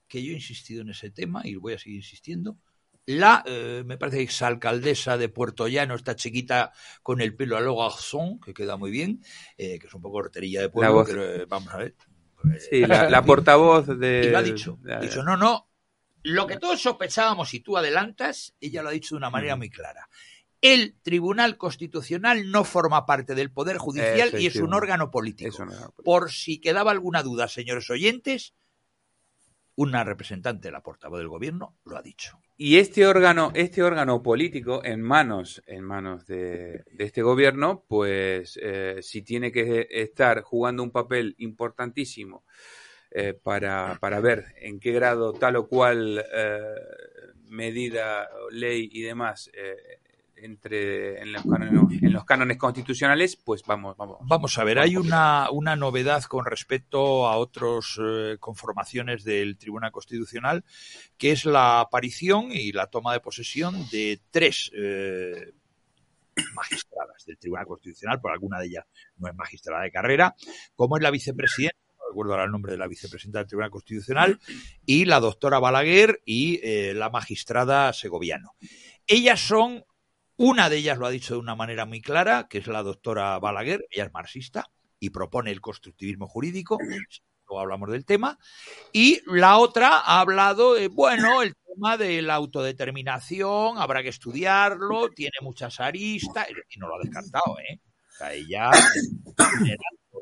que 0.06 0.22
yo 0.22 0.32
he 0.32 0.36
insistido 0.36 0.82
en 0.82 0.90
ese 0.90 1.10
tema 1.10 1.42
y 1.44 1.56
voy 1.56 1.74
a 1.74 1.78
seguir 1.78 1.96
insistiendo, 1.96 2.58
la, 3.06 3.42
eh, 3.46 3.82
me 3.84 3.98
parece, 3.98 4.22
exalcaldesa 4.22 5.18
de 5.18 5.28
Puerto 5.28 5.66
Llano, 5.66 5.94
esta 5.94 6.14
chiquita 6.14 6.72
con 7.02 7.20
el 7.20 7.34
pelo 7.34 7.56
a 7.56 7.60
lo 7.60 7.76
garzón, 7.76 8.40
que 8.40 8.54
queda 8.54 8.76
muy 8.76 8.90
bien, 8.90 9.22
eh, 9.58 9.78
que 9.78 9.88
es 9.88 9.94
un 9.94 10.02
poco 10.02 10.18
horterilla 10.18 10.60
de 10.60 10.68
pueblo, 10.68 11.04
pero 11.04 11.24
eh, 11.24 11.46
vamos 11.48 11.72
a 11.74 11.78
ver. 11.78 11.96
Sí, 12.70 12.86
la, 12.86 13.08
la, 13.08 13.24
portavoz 13.24 13.86
de... 13.86 14.24
Y 14.26 14.30
lo 14.30 14.38
ha 14.38 14.42
dicho. 14.42 14.78
Ha 14.88 15.00
dicho, 15.00 15.22
no, 15.22 15.36
no, 15.36 15.68
lo 16.22 16.46
que 16.46 16.56
todos 16.56 16.80
sospechábamos 16.80 17.54
y 17.54 17.60
tú 17.60 17.76
adelantas, 17.76 18.54
ella 18.60 18.82
lo 18.82 18.88
ha 18.88 18.92
dicho 18.92 19.14
de 19.14 19.18
una 19.18 19.30
manera 19.30 19.56
muy 19.56 19.70
clara. 19.70 20.08
El 20.60 20.94
Tribunal 21.02 21.56
Constitucional 21.56 22.50
no 22.50 22.62
forma 22.62 23.04
parte 23.04 23.34
del 23.34 23.50
Poder 23.50 23.78
Judicial 23.78 24.40
y 24.40 24.46
es 24.46 24.56
un 24.56 24.74
órgano 24.74 25.10
político. 25.10 25.66
Por 26.04 26.30
si 26.30 26.60
quedaba 26.60 26.92
alguna 26.92 27.24
duda, 27.24 27.48
señores 27.48 27.90
oyentes, 27.90 28.54
una 29.74 30.04
representante 30.04 30.68
de 30.68 30.72
la 30.72 30.82
portavoz 30.82 31.18
del 31.18 31.28
gobierno 31.28 31.76
lo 31.84 31.96
ha 31.96 32.02
dicho. 32.02 32.38
Y 32.56 32.76
este 32.76 33.06
órgano, 33.06 33.50
este 33.54 33.82
órgano 33.82 34.22
político 34.22 34.84
en 34.84 35.02
manos, 35.02 35.62
en 35.66 35.82
manos 35.82 36.26
de, 36.26 36.84
de 36.92 37.04
este 37.04 37.22
gobierno, 37.22 37.84
pues 37.88 38.56
eh, 38.62 38.98
si 39.00 39.22
tiene 39.22 39.50
que 39.50 39.88
estar 39.90 40.42
jugando 40.42 40.84
un 40.84 40.92
papel 40.92 41.34
importantísimo 41.38 42.44
eh, 43.14 43.34
para, 43.34 43.98
para, 44.00 44.20
ver 44.20 44.54
en 44.56 44.80
qué 44.80 44.92
grado 44.92 45.32
tal 45.32 45.56
o 45.56 45.68
cual 45.68 46.24
eh, 46.34 46.60
medida, 47.52 48.28
ley 48.50 48.88
y 48.90 49.02
demás 49.02 49.50
eh, 49.54 50.00
entre 50.36 51.20
en 51.20 51.32
los, 51.32 51.42
cánones, 51.42 52.02
en 52.02 52.12
los, 52.12 52.24
cánones, 52.24 52.58
constitucionales, 52.58 53.36
pues 53.36 53.62
vamos, 53.64 53.96
vamos. 53.96 54.18
Vamos 54.22 54.58
a 54.58 54.64
ver, 54.64 54.80
hay 54.80 54.96
una, 54.96 55.48
una 55.50 55.76
novedad 55.76 56.24
con 56.24 56.44
respecto 56.44 57.28
a 57.28 57.36
otras 57.36 57.98
eh, 58.02 58.36
conformaciones 58.40 59.22
del 59.22 59.56
Tribunal 59.56 59.92
Constitucional, 59.92 60.64
que 61.16 61.30
es 61.30 61.44
la 61.44 61.80
aparición 61.80 62.48
y 62.50 62.72
la 62.72 62.88
toma 62.88 63.12
de 63.12 63.20
posesión 63.20 63.88
de 63.90 64.20
tres 64.30 64.70
eh, 64.74 65.52
magistradas 66.54 67.24
del 67.24 67.38
Tribunal 67.38 67.66
Constitucional, 67.66 68.20
por 68.20 68.32
alguna 68.32 68.58
de 68.58 68.66
ellas 68.66 68.84
no 69.18 69.28
es 69.28 69.36
magistrada 69.36 69.84
de 69.84 69.92
carrera, 69.92 70.34
como 70.74 70.96
es 70.96 71.02
la 71.02 71.10
vicepresidenta 71.10 71.81
recuerdo 72.12 72.32
ahora 72.32 72.44
el 72.44 72.52
nombre 72.52 72.72
de 72.72 72.78
la 72.78 72.86
vicepresidenta 72.86 73.38
del 73.40 73.48
Tribunal 73.48 73.70
Constitucional, 73.70 74.38
y 74.84 75.06
la 75.06 75.18
doctora 75.18 75.58
Balaguer 75.58 76.22
y 76.26 76.60
eh, 76.62 76.92
la 76.94 77.10
magistrada 77.10 77.92
Segoviano. 77.92 78.54
Ellas 79.06 79.40
son 79.40 79.84
una 80.36 80.68
de 80.68 80.78
ellas 80.78 80.98
lo 80.98 81.06
ha 81.06 81.10
dicho 81.10 81.34
de 81.34 81.40
una 81.40 81.54
manera 81.54 81.86
muy 81.86 82.00
clara, 82.00 82.48
que 82.48 82.58
es 82.58 82.66
la 82.66 82.82
doctora 82.82 83.38
Balaguer, 83.38 83.86
ella 83.90 84.06
es 84.06 84.12
marxista 84.12 84.70
y 84.98 85.10
propone 85.10 85.50
el 85.50 85.60
constructivismo 85.60 86.26
jurídico, 86.26 86.78
luego 86.80 87.60
hablamos 87.60 87.90
del 87.90 88.04
tema, 88.04 88.38
y 88.92 89.20
la 89.26 89.58
otra 89.58 89.98
ha 89.98 90.20
hablado 90.20 90.74
de, 90.74 90.88
bueno, 90.88 91.42
el 91.42 91.54
tema 91.54 91.96
de 91.96 92.22
la 92.22 92.34
autodeterminación, 92.34 93.78
habrá 93.78 94.02
que 94.02 94.08
estudiarlo, 94.08 95.10
tiene 95.10 95.36
muchas 95.42 95.80
aristas, 95.80 96.48
y 96.70 96.78
no 96.78 96.88
lo 96.88 96.96
ha 96.96 97.02
descartado, 97.02 97.56
¿eh? 97.60 97.80
O 98.10 98.16
sea, 98.16 98.32
ella, 98.32 98.70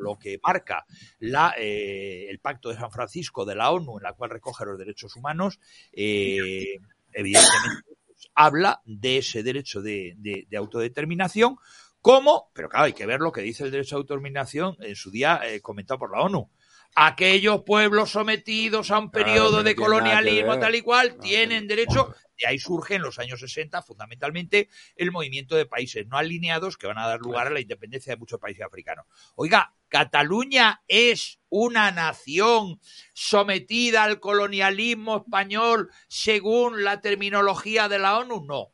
lo 0.01 0.19
que 0.19 0.41
marca 0.43 0.85
la, 1.19 1.55
eh, 1.57 2.27
el 2.29 2.39
Pacto 2.41 2.71
de 2.71 2.77
San 2.77 2.91
Francisco 2.91 3.45
de 3.45 3.55
la 3.55 3.71
ONU, 3.71 3.99
en 3.99 4.03
la 4.03 4.15
cual 4.15 4.31
recoge 4.31 4.65
los 4.65 4.79
derechos 4.79 5.17
humanos, 5.17 5.61
eh, 5.93 6.79
evidentemente 7.13 7.91
habla 8.35 8.81
de 8.85 9.19
ese 9.19 9.43
derecho 9.43 9.83
de, 9.83 10.15
de, 10.19 10.47
de, 10.49 10.57
autodeterminación 10.57 11.57
como, 12.01 12.51
pero 12.55 12.69
claro, 12.69 12.87
hay 12.87 12.93
que 12.93 13.07
ver 13.07 13.21
lo 13.21 13.33
que 13.33 13.43
dice 13.43 13.65
el 13.65 13.71
derecho 13.71 13.97
de 13.97 14.01
autodeterminación 14.01 14.77
en 14.81 14.97
su 14.97 15.11
día 15.11 15.41
eh, 15.45 15.61
comentado 15.61 15.99
por 15.99 16.13
la 16.13 16.23
ONU. 16.23 16.51
Aquellos 16.95 17.63
pueblos 17.63 18.11
sometidos 18.11 18.91
a 18.91 18.99
un 18.99 19.11
periodo 19.11 19.63
de 19.63 19.77
colonialismo 19.77 20.59
tal 20.59 20.75
y 20.75 20.83
cual 20.83 21.15
no, 21.17 21.23
tienen 21.23 21.69
derecho, 21.69 22.15
de 22.37 22.49
ahí 22.49 22.59
surge 22.59 22.97
en 22.97 23.03
los 23.03 23.19
años 23.19 23.39
60 23.39 23.83
fundamentalmente 23.83 24.69
el 24.97 25.13
movimiento 25.13 25.55
de 25.55 25.67
países 25.67 26.07
no 26.09 26.17
alineados 26.17 26.77
que 26.77 26.89
van 26.89 26.99
a 26.99 27.07
dar 27.07 27.21
lugar 27.21 27.47
a 27.47 27.51
la 27.51 27.61
independencia 27.61 28.15
de 28.15 28.19
muchos 28.19 28.41
países 28.41 28.65
africanos. 28.65 29.07
Oiga, 29.37 29.73
Cataluña 29.91 30.83
es 30.89 31.41
una 31.51 31.91
nación 31.91 32.81
sometida 33.13 34.05
al 34.05 34.21
colonialismo 34.21 35.19
español 35.19 35.91
según 36.09 36.85
la 36.85 37.01
terminología 37.01 37.89
de 37.89 37.99
la 37.99 38.19
ONU, 38.19 38.45
no. 38.47 38.73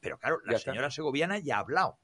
Pero 0.00 0.18
claro, 0.18 0.38
la 0.44 0.58
señora 0.58 0.90
segoviana 0.90 1.38
ya 1.38 1.56
ha 1.56 1.60
hablado. 1.60 1.98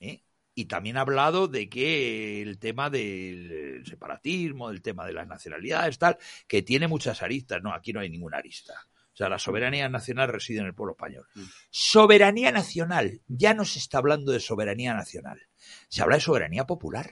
¿eh? 0.00 0.22
Y 0.54 0.66
también 0.66 0.98
ha 0.98 1.00
hablado 1.00 1.48
de 1.48 1.70
que 1.70 2.42
el 2.42 2.58
tema 2.58 2.90
del 2.90 3.84
separatismo, 3.86 4.68
del 4.68 4.82
tema 4.82 5.06
de 5.06 5.14
las 5.14 5.26
nacionalidades, 5.26 5.98
tal, 5.98 6.18
que 6.46 6.60
tiene 6.62 6.88
muchas 6.88 7.22
aristas. 7.22 7.62
No, 7.62 7.72
aquí 7.72 7.94
no 7.94 8.00
hay 8.00 8.10
ninguna 8.10 8.36
arista. 8.36 8.74
O 9.12 9.16
sea, 9.16 9.30
la 9.30 9.38
soberanía 9.38 9.88
nacional 9.88 10.28
reside 10.28 10.60
en 10.60 10.66
el 10.66 10.74
pueblo 10.74 10.92
español. 10.92 11.26
Mm. 11.34 11.42
Soberanía 11.70 12.52
nacional. 12.52 13.22
Ya 13.28 13.54
no 13.54 13.64
se 13.64 13.78
está 13.78 13.98
hablando 13.98 14.30
de 14.30 14.40
soberanía 14.40 14.92
nacional. 14.92 15.40
Se 15.88 16.02
habla 16.02 16.16
de 16.16 16.22
soberanía 16.22 16.66
popular. 16.66 17.10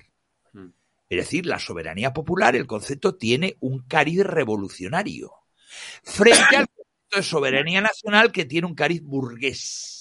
Mm. 1.08 1.14
Es 1.14 1.18
decir, 1.18 1.46
la 1.46 1.58
soberanía 1.58 2.12
popular, 2.12 2.56
el 2.56 2.66
concepto 2.66 3.16
tiene 3.16 3.56
un 3.60 3.80
cariz 3.86 4.22
revolucionario. 4.22 5.32
Frente 6.02 6.56
al 6.56 6.66
concepto 6.68 7.16
de 7.16 7.22
soberanía 7.22 7.80
nacional 7.80 8.32
que 8.32 8.44
tiene 8.44 8.66
un 8.66 8.74
cariz 8.74 9.02
burgués. 9.02 9.98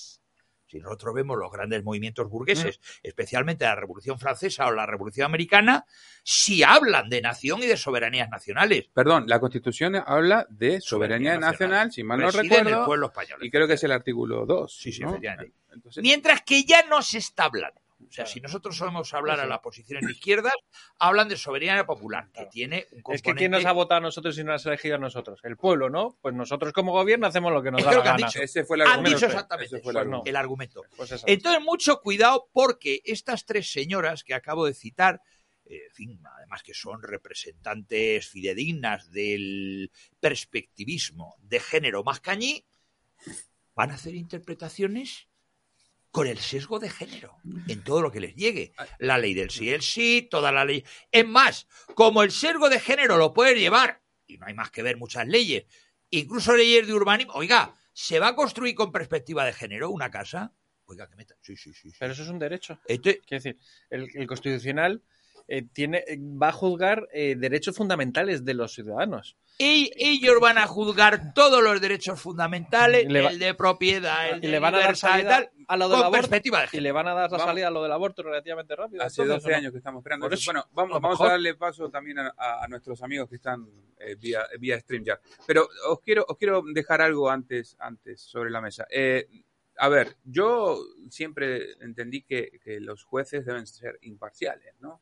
Si 0.68 0.80
nosotros 0.80 1.16
vemos 1.16 1.38
los 1.38 1.50
grandes 1.50 1.82
movimientos 1.82 2.30
burgueses, 2.30 2.82
especialmente 3.02 3.64
la 3.64 3.76
Revolución 3.76 4.20
Francesa 4.20 4.68
o 4.68 4.74
la 4.74 4.86
Revolución 4.86 5.26
Americana, 5.26 5.86
sí 6.24 6.62
hablan 6.62 7.08
de 7.08 7.22
nación 7.22 7.64
y 7.64 7.68
de 7.68 7.78
soberanías 7.78 8.30
nacionales. 8.30 8.90
Perdón, 8.94 9.28
la 9.28 9.40
Constitución 9.40 9.96
habla 9.96 10.46
de 10.50 10.82
soberanía, 10.82 11.36
soberanía 11.36 11.40
nacional, 11.40 11.88
nacional, 11.88 11.92
si 11.94 12.04
mal 12.04 12.20
no 12.20 12.32
recuerdo, 12.32 12.80
el 12.80 12.86
pueblo 12.86 13.08
español. 13.08 13.46
y 13.46 13.50
creo 13.50 13.66
que 13.66 13.76
es 13.76 13.84
el 13.86 13.94
artículo 13.94 14.46
2. 14.46 14.78
Sí, 14.78 14.92
sí, 14.92 15.04
¿no? 15.04 15.12
efectivamente. 15.12 15.54
Entonces... 15.72 16.04
Mientras 16.04 16.42
que 16.42 16.66
ya 16.66 16.84
no 16.90 17.02
se 17.02 17.20
está 17.20 17.46
hablando. 17.46 17.80
O 18.00 18.12
sea, 18.12 18.26
si 18.26 18.40
nosotros 18.40 18.78
solemos 18.78 19.14
hablar 19.14 19.40
a 19.40 19.46
las 19.46 19.60
posiciones 19.60 20.06
de 20.06 20.12
izquierdas, 20.12 20.54
hablan 21.00 21.28
de 21.28 21.36
soberanía 21.36 21.86
popular, 21.86 22.30
que 22.32 22.46
tiene 22.46 22.88
un 22.92 23.02
componente... 23.02 23.16
Es 23.16 23.22
que 23.22 23.34
¿quién 23.34 23.52
nos 23.52 23.66
ha 23.66 23.72
votado 23.72 23.98
a 23.98 24.02
nosotros 24.02 24.38
y 24.38 24.44
no 24.44 24.52
nos 24.52 24.66
ha 24.66 24.70
elegido 24.70 24.96
a 24.96 25.00
nosotros? 25.00 25.40
El 25.44 25.58
pueblo, 25.58 25.90
¿no? 25.90 26.18
Pues 26.22 26.36
nosotros 26.36 26.74
como 26.74 26.92
gobierno 26.92 27.26
hacemos 27.26 27.52
lo 27.52 27.64
que 27.64 27.72
nos 27.72 27.84
da 27.84 27.92
la 27.92 28.04
gana. 28.04 28.28
Dicho. 28.28 28.40
Ese 28.40 28.64
fue 28.64 28.78
el 28.78 28.82
argumento. 28.84 29.10
Han 29.10 29.16
dicho 29.16 29.26
exactamente 29.26 29.76
Ese 29.76 29.84
fue 29.84 29.92
el, 29.92 29.98
argumento. 29.98 30.30
el 30.30 30.36
argumento. 30.36 30.84
Pues 30.96 31.24
Entonces, 31.26 31.64
mucho 31.64 32.00
cuidado 32.02 32.50
porque 32.54 33.02
estas 33.04 33.46
tres 33.46 33.72
señoras 33.72 34.24
que 34.24 34.36
acabo 34.36 34.66
de 34.66 34.74
citar, 34.76 35.22
eh, 35.66 35.82
en 35.88 35.94
fin, 35.94 36.22
además 36.38 36.62
que 36.62 36.76
son 36.76 37.02
representantes 37.02 38.28
fidedignas 38.30 39.12
del 39.12 39.92
perspectivismo 40.20 41.36
de 41.42 41.60
género 41.60 42.04
más 42.04 42.20
cañí, 42.20 42.64
van 43.76 43.92
a 43.92 43.96
hacer 43.96 44.16
interpretaciones 44.16 45.28
con 46.18 46.26
el 46.26 46.40
sesgo 46.40 46.80
de 46.80 46.90
género 46.90 47.38
en 47.68 47.84
todo 47.84 48.02
lo 48.02 48.12
que 48.12 48.20
les 48.20 48.34
llegue. 48.34 48.74
La 48.98 49.20
ley 49.20 49.36
del 49.36 49.52
sí, 49.52 49.70
el 49.70 49.84
sí, 49.84 50.28
toda 50.32 50.52
la 50.52 50.66
ley. 50.66 50.84
Es 51.12 51.28
más, 51.28 51.68
como 51.94 52.24
el 52.24 52.32
sesgo 52.32 52.70
de 52.70 52.80
género 52.80 53.18
lo 53.18 53.36
puede 53.36 53.54
llevar, 53.54 54.02
y 54.26 54.40
no 54.40 54.48
hay 54.48 54.56
más 54.56 54.72
que 54.72 54.82
ver 54.82 54.98
muchas 54.98 55.28
leyes, 55.28 55.66
incluso 56.10 56.56
leyes 56.56 56.88
de 56.88 56.94
urbanismo, 56.96 57.34
oiga, 57.34 57.72
¿se 57.94 58.18
va 58.18 58.30
a 58.30 58.36
construir 58.36 58.74
con 58.74 58.92
perspectiva 58.92 59.46
de 59.46 59.54
género 59.54 59.92
una 59.92 60.10
casa? 60.10 60.56
Oiga, 60.86 61.08
que 61.08 61.18
meta. 61.18 61.36
Sí, 61.40 61.56
sí, 61.56 61.72
sí. 61.72 61.92
sí. 61.92 61.98
Pero 62.00 62.14
eso 62.14 62.24
es 62.24 62.30
un 62.30 62.40
derecho. 62.40 62.80
Este... 62.88 63.20
Quiero 63.20 63.44
decir, 63.44 63.60
el, 63.92 64.10
el 64.16 64.26
constitucional 64.26 65.04
eh, 65.48 65.64
tiene, 65.72 66.04
va 66.20 66.50
a 66.50 66.52
juzgar 66.52 67.08
eh, 67.14 67.36
derechos 67.38 67.76
fundamentales 67.76 68.44
de 68.44 68.54
los 68.54 68.74
ciudadanos. 68.74 69.38
Y 69.58 69.92
ellos 69.98 70.40
van 70.40 70.58
a 70.58 70.68
juzgar 70.68 71.34
todos 71.34 71.64
los 71.64 71.82
derechos 71.82 72.22
fundamentales, 72.22 73.08
va, 73.08 73.32
el 73.32 73.40
de 73.40 73.54
propiedad, 73.54 74.30
el 74.30 74.44
y 74.44 74.48
le 74.50 74.60
van 74.60 74.76
a 74.76 74.80
dar 74.80 74.96
salida 74.96 75.50
a 75.68 75.78
lo 75.78 75.90
del 75.90 76.04
aborto 76.04 76.36
y 76.72 76.80
le 76.80 76.92
van 76.92 77.08
a 77.08 77.14
dar 77.14 77.32
la 77.32 77.40
salida 77.40 77.68
a 77.68 77.72
lo 77.72 77.82
del 77.82 77.92
aborto 77.92 78.24
relativamente 78.24 78.76
rápido. 78.76 79.04
Hace 79.04 79.24
entonces, 79.24 79.44
12 79.46 79.56
años 79.56 79.72
que 79.72 79.78
estamos 79.80 80.02
esperando. 80.02 80.30
Eso, 80.30 80.52
bueno, 80.52 80.68
vamos, 80.74 81.02
vamos 81.02 81.22
a 81.22 81.30
darle 81.30 81.56
paso 81.56 81.90
también 81.90 82.20
a, 82.20 82.34
a 82.38 82.68
nuestros 82.68 83.02
amigos 83.02 83.28
que 83.30 83.38
están 83.38 83.68
eh, 84.00 84.16
vía, 84.16 84.46
vía 84.60 84.80
stream 84.80 85.04
ya. 85.04 85.20
Pero 85.46 85.68
os 85.90 86.00
quiero, 86.02 86.26
os 86.28 86.38
quiero 86.38 86.62
dejar 86.74 87.02
algo 87.02 87.30
antes, 87.30 87.76
antes 87.80 88.22
sobre 88.22 88.52
la 88.52 88.62
mesa. 88.62 88.86
Eh, 88.90 89.28
a 89.78 89.90
ver, 89.90 90.18
yo 90.24 90.80
siempre 91.10 91.74
entendí 91.82 92.24
que, 92.24 92.60
que 92.64 92.80
los 92.80 93.04
jueces 93.04 93.46
deben 93.46 93.66
ser 93.66 93.98
imparciales, 94.02 94.76
¿no? 94.80 95.02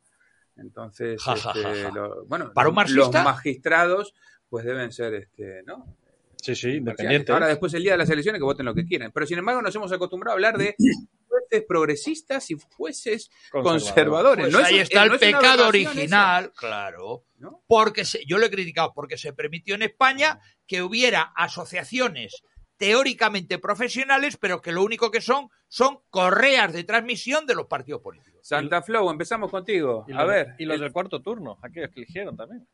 Entonces, 0.58 1.22
ja, 1.22 1.36
ja, 1.36 1.52
este, 1.52 1.84
ja, 1.84 1.92
lo, 1.92 2.26
bueno, 2.26 2.52
¿Para 2.54 2.70
un 2.70 2.76
los 2.96 3.12
magistrados 3.12 4.14
pues 4.50 4.66
deben 4.66 4.92
ser, 4.92 5.14
este, 5.16 5.64
¿no? 5.64 5.98
Sí, 6.42 6.56
sí, 6.56 6.70
independientes. 6.70 7.34
Ahora, 7.34 7.48
después 7.48 7.74
el 7.74 7.82
día 7.82 7.94
de 7.94 7.98
las 7.98 8.10
elecciones, 8.10 8.40
que 8.40 8.46
voten 8.46 8.66
lo 8.66 8.76
que 8.76 8.86
quieran. 8.86 9.12
Pero 9.12 9.26
sin 9.26 9.40
embargo, 9.40 9.62
nos 9.62 9.76
hemos 9.76 9.92
acostumbrado 9.92 10.34
a 10.34 10.36
hablar 10.36 10.58
de 10.58 10.76
jueces 11.28 11.66
progresistas 11.68 12.52
y 12.52 12.56
jueces 12.78 13.32
conservadores. 13.52 14.46
Pues 14.46 14.54
no 14.54 14.60
ahí 14.60 14.76
es, 14.76 14.84
está 14.84 15.02
eh, 15.02 15.06
el 15.06 15.12
no 15.14 15.20
pecado 15.20 15.68
original, 15.68 16.46
esa. 16.46 16.54
claro. 16.54 17.26
¿No? 17.38 17.64
Porque 17.68 18.06
se, 18.06 18.24
yo 18.26 18.38
lo 18.38 18.46
he 18.46 18.52
criticado 18.52 18.94
porque 18.94 19.18
se 19.18 19.34
permitió 19.34 19.76
en 19.76 19.82
España 19.82 20.40
que 20.68 20.84
hubiera 20.84 21.34
asociaciones 21.36 22.44
teóricamente 22.78 23.58
profesionales, 23.58 24.38
pero 24.38 24.62
que 24.62 24.72
lo 24.72 24.84
único 24.84 25.10
que 25.10 25.22
son 25.22 25.50
son 25.68 26.00
correas 26.10 26.74
de 26.74 26.84
transmisión 26.84 27.46
de 27.46 27.56
los 27.56 27.68
partidos 27.68 28.02
políticos. 28.02 28.35
Santa 28.46 28.84
Flow, 28.84 29.10
empezamos 29.10 29.50
contigo. 29.50 30.06
Y 30.08 30.12
a 30.12 30.18
los, 30.18 30.28
ver. 30.28 30.56
Y 30.60 30.66
los 30.66 30.80
del 30.80 30.92
cuarto 30.92 31.20
turno, 31.20 31.58
aquellos 31.64 31.90
que 31.90 32.02
eligieron 32.02 32.38
también. 32.38 32.68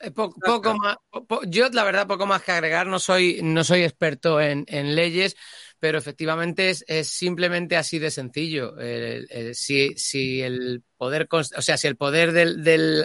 Eh, 0.00 0.10
po 0.10 0.32
poco 0.32 0.74
más, 0.74 0.96
po 1.10 1.42
yo 1.46 1.68
la 1.68 1.84
verdad 1.84 2.06
poco 2.06 2.24
más 2.24 2.42
que 2.42 2.52
agregar, 2.52 2.86
no 2.86 2.98
soy, 2.98 3.40
no 3.42 3.62
soy 3.62 3.82
experto 3.82 4.40
en, 4.40 4.64
en 4.68 4.94
leyes, 4.94 5.36
pero 5.78 5.98
efectivamente 5.98 6.70
es, 6.70 6.82
es, 6.88 7.08
simplemente 7.08 7.76
así 7.76 7.98
de 7.98 8.10
sencillo. 8.10 8.78
El, 8.78 9.26
el, 9.28 9.54
si, 9.54 9.92
si, 9.98 10.40
el 10.40 10.82
poder, 10.96 11.28
o 11.30 11.42
sea, 11.42 11.76
si 11.76 11.88
el 11.88 11.96
poder 11.96 12.32
de 12.32 12.54
del, 12.54 13.04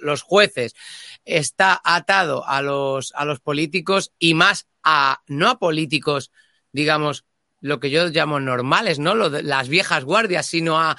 los 0.00 0.22
jueces 0.22 0.74
está 1.24 1.80
atado 1.84 2.44
a 2.48 2.62
los, 2.62 3.12
a 3.14 3.24
los 3.24 3.38
políticos 3.38 4.12
y 4.18 4.34
más 4.34 4.66
a, 4.82 5.22
no 5.28 5.50
a 5.50 5.60
políticos, 5.60 6.32
digamos, 6.72 7.24
lo 7.64 7.80
que 7.80 7.88
yo 7.88 8.06
llamo 8.08 8.40
normales, 8.40 8.98
¿no? 8.98 9.14
Lo 9.14 9.30
de, 9.30 9.42
las 9.42 9.70
viejas 9.70 10.04
guardias, 10.04 10.44
sino 10.44 10.78
a 10.78 10.98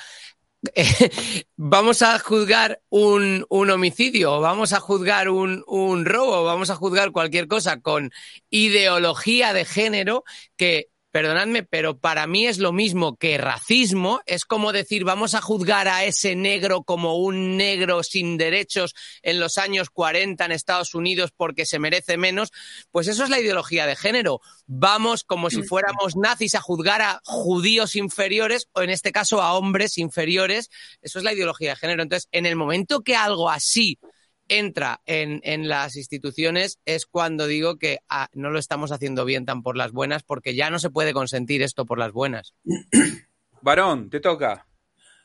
vamos 1.55 2.01
a 2.01 2.19
juzgar 2.19 2.81
un, 2.89 3.45
un 3.49 3.69
homicidio, 3.69 4.39
vamos 4.39 4.73
a 4.73 4.79
juzgar 4.79 5.29
un, 5.29 5.63
un 5.67 6.05
robo, 6.05 6.43
vamos 6.43 6.69
a 6.69 6.75
juzgar 6.75 7.11
cualquier 7.11 7.47
cosa 7.47 7.81
con 7.81 8.11
ideología 8.49 9.53
de 9.53 9.65
género 9.65 10.23
que 10.57 10.89
perdonadme, 11.15 11.63
pero 11.63 11.97
para 11.97 12.27
mí 12.27 12.45
es 12.45 12.57
lo 12.57 12.73
mismo 12.73 13.15
que 13.15 13.37
racismo. 13.37 14.19
Es 14.25 14.43
como 14.43 14.73
decir, 14.73 15.05
vamos 15.05 15.33
a 15.33 15.39
juzgar 15.39 15.87
a 15.87 16.03
ese 16.03 16.35
negro 16.35 16.83
como 16.83 17.15
un 17.15 17.55
negro 17.55 18.03
sin 18.03 18.35
derechos 18.35 18.93
en 19.21 19.39
los 19.39 19.57
años 19.57 19.89
40 19.89 20.43
en 20.43 20.51
Estados 20.51 20.93
Unidos 20.93 21.31
porque 21.31 21.65
se 21.65 21.79
merece 21.79 22.17
menos. 22.17 22.51
Pues 22.91 23.07
eso 23.07 23.23
es 23.23 23.29
la 23.29 23.39
ideología 23.39 23.87
de 23.87 23.95
género. 23.95 24.41
Vamos 24.67 25.23
como 25.23 25.49
si 25.49 25.63
fuéramos 25.63 26.17
nazis 26.17 26.53
a 26.53 26.59
juzgar 26.59 27.01
a 27.01 27.21
judíos 27.23 27.95
inferiores 27.95 28.67
o 28.73 28.81
en 28.81 28.89
este 28.89 29.13
caso 29.13 29.41
a 29.41 29.53
hombres 29.53 29.97
inferiores. 29.97 30.69
Eso 31.01 31.19
es 31.19 31.23
la 31.23 31.31
ideología 31.31 31.69
de 31.69 31.75
género. 31.77 32.03
Entonces, 32.03 32.27
en 32.33 32.45
el 32.45 32.57
momento 32.57 33.03
que 33.03 33.15
algo 33.15 33.49
así 33.49 33.99
entra 34.47 35.01
en, 35.05 35.41
en, 35.43 35.67
las 35.67 35.95
instituciones 35.95 36.79
es 36.85 37.05
cuando 37.05 37.47
digo 37.47 37.77
que 37.77 37.99
ah, 38.09 38.29
no 38.33 38.49
lo 38.49 38.59
estamos 38.59 38.91
haciendo 38.91 39.25
bien 39.25 39.45
tan 39.45 39.63
por 39.63 39.77
las 39.77 39.91
buenas, 39.91 40.23
porque 40.23 40.55
ya 40.55 40.69
no 40.69 40.79
se 40.79 40.89
puede 40.89 41.13
consentir 41.13 41.61
esto 41.61 41.85
por 41.85 41.99
las 41.99 42.11
buenas. 42.11 42.53
Varón, 43.61 44.09
te 44.09 44.19
toca. 44.19 44.67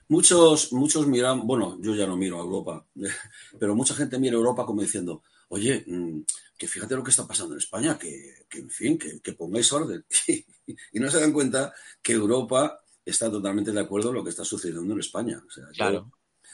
Muchos, 0.08 0.72
muchos 0.72 1.06
miran, 1.06 1.46
bueno, 1.46 1.78
yo 1.80 1.94
ya 1.94 2.06
no 2.06 2.16
miro 2.16 2.38
a 2.38 2.42
Europa, 2.42 2.86
pero 3.60 3.74
mucha 3.74 3.94
gente 3.94 4.18
mira 4.18 4.34
a 4.34 4.38
Europa 4.38 4.66
como 4.66 4.82
diciendo, 4.82 5.22
oye, 5.48 5.84
mm, 5.86 6.22
que 6.58 6.66
fíjate 6.66 6.96
lo 6.96 7.04
que 7.04 7.10
está 7.10 7.26
pasando 7.26 7.54
en 7.54 7.58
España, 7.58 7.98
que, 7.98 8.46
que 8.48 8.58
en 8.58 8.70
fin, 8.70 8.98
que, 8.98 9.20
que 9.20 9.32
pongáis 9.34 9.72
orden. 9.72 10.04
y 10.66 11.00
no 11.00 11.10
se 11.10 11.20
dan 11.20 11.32
cuenta 11.32 11.72
que 12.02 12.12
Europa 12.12 12.80
está 13.04 13.30
totalmente 13.30 13.72
de 13.72 13.80
acuerdo 13.80 14.10
en 14.10 14.16
lo 14.16 14.24
que 14.24 14.30
está 14.30 14.44
sucediendo 14.44 14.92
en 14.92 15.00
España. 15.00 15.42
O 15.46 15.50
sea, 15.50 15.66
claro. 15.68 16.10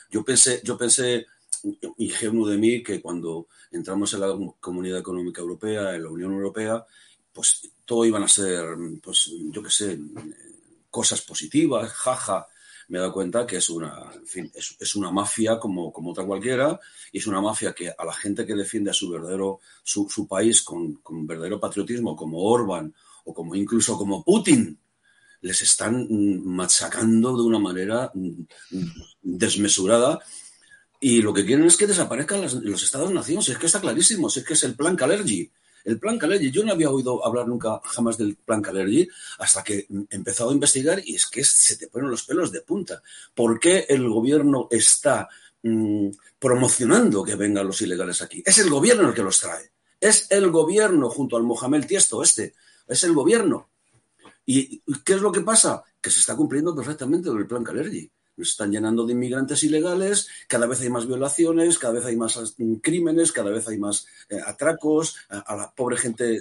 yo, 0.09 0.19
yo 0.19 0.25
pensé, 0.25 0.61
yo 0.63 0.77
pensé 0.77 1.25
ingenuo 1.97 2.47
de 2.47 2.57
mí 2.57 2.83
que 2.83 3.01
cuando 3.01 3.47
entramos 3.71 4.13
en 4.13 4.21
la 4.21 4.37
Comunidad 4.59 4.99
Económica 4.99 5.41
Europea, 5.41 5.95
en 5.95 6.03
la 6.03 6.09
Unión 6.09 6.33
Europea, 6.33 6.85
pues 7.33 7.69
todo 7.85 8.05
iban 8.05 8.23
a 8.23 8.27
ser, 8.27 8.65
pues 9.01 9.31
yo 9.51 9.61
qué 9.61 9.69
sé, 9.69 9.99
cosas 10.89 11.21
positivas, 11.21 11.91
jaja. 11.91 12.47
Me 12.89 12.97
he 12.97 13.01
dado 13.01 13.13
cuenta 13.13 13.45
que 13.45 13.57
es 13.57 13.69
una, 13.69 14.11
es, 14.79 14.95
una 14.95 15.11
mafia 15.11 15.59
como, 15.59 15.91
como 15.91 16.11
otra 16.11 16.25
cualquiera 16.25 16.79
y 17.11 17.17
es 17.17 17.27
una 17.27 17.41
mafia 17.41 17.73
que 17.73 17.89
a 17.89 18.05
la 18.05 18.13
gente 18.13 18.45
que 18.45 18.55
defiende 18.55 18.91
a 18.91 18.93
su 18.93 19.09
verdadero, 19.09 19.59
su, 19.83 20.09
su 20.09 20.25
país 20.25 20.61
con, 20.61 20.95
con 20.95 21.27
verdadero 21.27 21.59
patriotismo, 21.59 22.15
como 22.15 22.41
Orban 22.43 22.93
o 23.25 23.33
como 23.33 23.55
incluso 23.55 23.97
como 23.97 24.23
Putin, 24.23 24.79
les 25.41 25.61
están 25.61 26.07
machacando 26.45 27.35
de 27.37 27.43
una 27.43 27.59
manera 27.59 28.11
desmesurada 29.21 30.19
y 30.99 31.21
lo 31.21 31.33
que 31.33 31.45
quieren 31.45 31.65
es 31.65 31.77
que 31.77 31.87
desaparezcan 31.87 32.41
las, 32.41 32.53
los 32.53 32.83
Estados-nación. 32.83 33.39
Es 33.39 33.57
que 33.57 33.65
está 33.67 33.79
clarísimo, 33.79 34.29
si 34.29 34.39
es 34.39 34.45
que 34.45 34.53
es 34.53 34.63
el 34.63 34.75
plan 34.75 34.95
Calergi. 34.95 35.51
El 35.85 35.99
plan 35.99 36.17
Calergi, 36.17 36.51
yo 36.51 36.65
no 36.65 36.73
había 36.73 36.89
oído 36.89 37.25
hablar 37.25 37.47
nunca 37.47 37.79
jamás 37.85 38.17
del 38.17 38.35
plan 38.35 38.61
Calergi 38.61 39.07
hasta 39.39 39.63
que 39.63 39.87
he 40.09 40.15
empezado 40.15 40.49
a 40.49 40.53
investigar 40.53 41.01
y 41.05 41.15
es 41.15 41.27
que 41.27 41.43
se 41.43 41.77
te 41.77 41.87
ponen 41.87 42.09
los 42.09 42.23
pelos 42.23 42.51
de 42.51 42.61
punta. 42.61 43.01
¿Por 43.33 43.59
qué 43.59 43.85
el 43.87 44.09
gobierno 44.09 44.67
está 44.69 45.29
mmm, 45.63 46.09
promocionando 46.39 47.23
que 47.23 47.35
vengan 47.35 47.67
los 47.67 47.81
ilegales 47.81 48.21
aquí? 48.21 48.43
Es 48.45 48.57
el 48.57 48.69
gobierno 48.69 49.07
el 49.07 49.13
que 49.13 49.23
los 49.23 49.39
trae. 49.39 49.71
Es 49.99 50.27
el 50.29 50.51
gobierno 50.51 51.09
junto 51.09 51.37
al 51.37 51.43
Mohamed 51.43 51.85
Tiesto 51.85 52.21
este. 52.21 52.53
Es 52.87 53.03
el 53.03 53.13
gobierno. 53.13 53.69
¿Y 54.45 54.81
qué 55.05 55.13
es 55.13 55.21
lo 55.21 55.31
que 55.31 55.41
pasa? 55.41 55.83
Que 56.01 56.09
se 56.09 56.19
está 56.19 56.35
cumpliendo 56.35 56.75
perfectamente 56.75 57.29
el 57.29 57.47
plan 57.47 57.63
Calergi 57.63 58.09
están 58.37 58.71
llenando 58.71 59.05
de 59.05 59.13
inmigrantes 59.13 59.63
ilegales, 59.63 60.27
cada 60.47 60.67
vez 60.67 60.81
hay 60.81 60.89
más 60.89 61.07
violaciones, 61.07 61.77
cada 61.77 61.93
vez 61.93 62.05
hay 62.05 62.15
más 62.15 62.55
crímenes, 62.81 63.31
cada 63.31 63.51
vez 63.51 63.67
hay 63.67 63.77
más 63.77 64.05
eh, 64.29 64.39
atracos, 64.45 65.15
a, 65.29 65.39
a, 65.39 65.55
la 65.55 65.71
pobre 65.71 65.97
gente, 65.97 66.39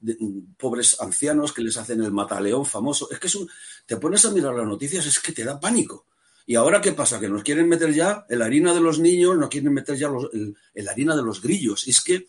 de, 0.00 0.16
pobres 0.58 1.00
ancianos 1.00 1.52
que 1.52 1.62
les 1.62 1.76
hacen 1.76 2.02
el 2.02 2.12
mataleón 2.12 2.66
famoso. 2.66 3.10
Es 3.10 3.18
que 3.18 3.26
es 3.26 3.38
te 3.86 3.96
pones 3.96 4.24
a 4.24 4.30
mirar 4.30 4.54
las 4.54 4.66
noticias, 4.66 5.06
es 5.06 5.18
que 5.18 5.32
te 5.32 5.44
da 5.44 5.60
pánico. 5.60 6.06
¿Y 6.46 6.56
ahora 6.56 6.80
qué 6.80 6.92
pasa? 6.92 7.20
Que 7.20 7.28
nos 7.28 7.42
quieren 7.42 7.68
meter 7.68 7.92
ya 7.92 8.26
en 8.28 8.38
la 8.38 8.44
harina 8.44 8.74
de 8.74 8.80
los 8.80 8.98
niños, 8.98 9.36
nos 9.36 9.48
quieren 9.48 9.72
meter 9.72 9.96
ya 9.96 10.08
los, 10.08 10.28
el, 10.34 10.54
en 10.74 10.84
la 10.84 10.92
harina 10.92 11.16
de 11.16 11.22
los 11.22 11.40
grillos. 11.40 11.88
Es 11.88 12.02
que 12.02 12.26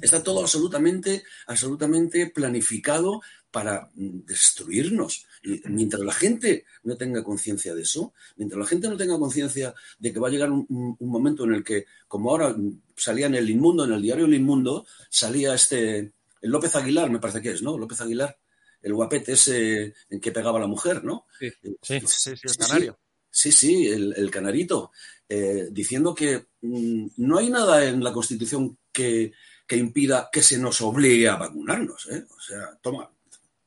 está 0.00 0.22
todo 0.22 0.40
absolutamente, 0.40 1.22
absolutamente 1.46 2.30
planificado 2.30 3.20
para 3.56 3.88
destruirnos. 3.94 5.24
Y 5.42 5.62
mientras 5.70 6.02
la 6.02 6.12
gente 6.12 6.66
no 6.82 6.94
tenga 6.94 7.24
conciencia 7.24 7.74
de 7.74 7.80
eso, 7.80 8.12
mientras 8.36 8.58
la 8.58 8.66
gente 8.66 8.86
no 8.86 8.98
tenga 8.98 9.18
conciencia 9.18 9.74
de 9.98 10.12
que 10.12 10.20
va 10.20 10.28
a 10.28 10.30
llegar 10.30 10.50
un, 10.50 10.66
un, 10.68 11.08
momento 11.08 11.44
en 11.44 11.54
el 11.54 11.64
que, 11.64 11.86
como 12.06 12.30
ahora 12.30 12.54
salía 12.94 13.28
en 13.28 13.34
el 13.34 13.48
Inmundo, 13.48 13.86
en 13.86 13.92
el 13.92 14.02
diario 14.02 14.26
El 14.26 14.34
Inmundo, 14.34 14.86
salía 15.08 15.54
este, 15.54 16.00
el 16.42 16.50
López 16.50 16.76
Aguilar, 16.76 17.08
me 17.08 17.18
parece 17.18 17.40
que 17.40 17.52
es, 17.52 17.62
¿no? 17.62 17.78
López 17.78 17.98
Aguilar, 18.02 18.36
el 18.82 18.92
guapete 18.92 19.32
ese 19.32 19.94
en 20.10 20.20
que 20.20 20.32
pegaba 20.32 20.60
la 20.60 20.66
mujer, 20.66 21.02
¿no? 21.02 21.24
Sí, 21.38 21.50
sí, 21.80 22.00
sí, 22.04 22.36
sí 22.36 22.40
el 22.42 22.56
canario. 22.58 22.98
Sí, 23.30 23.52
sí, 23.52 23.86
el, 23.86 24.12
el 24.18 24.30
canarito, 24.30 24.92
eh, 25.30 25.68
diciendo 25.70 26.14
que 26.14 26.48
mmm, 26.60 27.06
no 27.16 27.38
hay 27.38 27.48
nada 27.48 27.86
en 27.86 28.04
la 28.04 28.12
Constitución 28.12 28.76
que, 28.92 29.32
que 29.66 29.76
impida 29.78 30.28
que 30.30 30.42
se 30.42 30.58
nos 30.58 30.82
obligue 30.82 31.26
a 31.26 31.36
vacunarnos, 31.36 32.06
¿eh? 32.10 32.22
O 32.36 32.40
sea, 32.40 32.78
toma, 32.82 33.10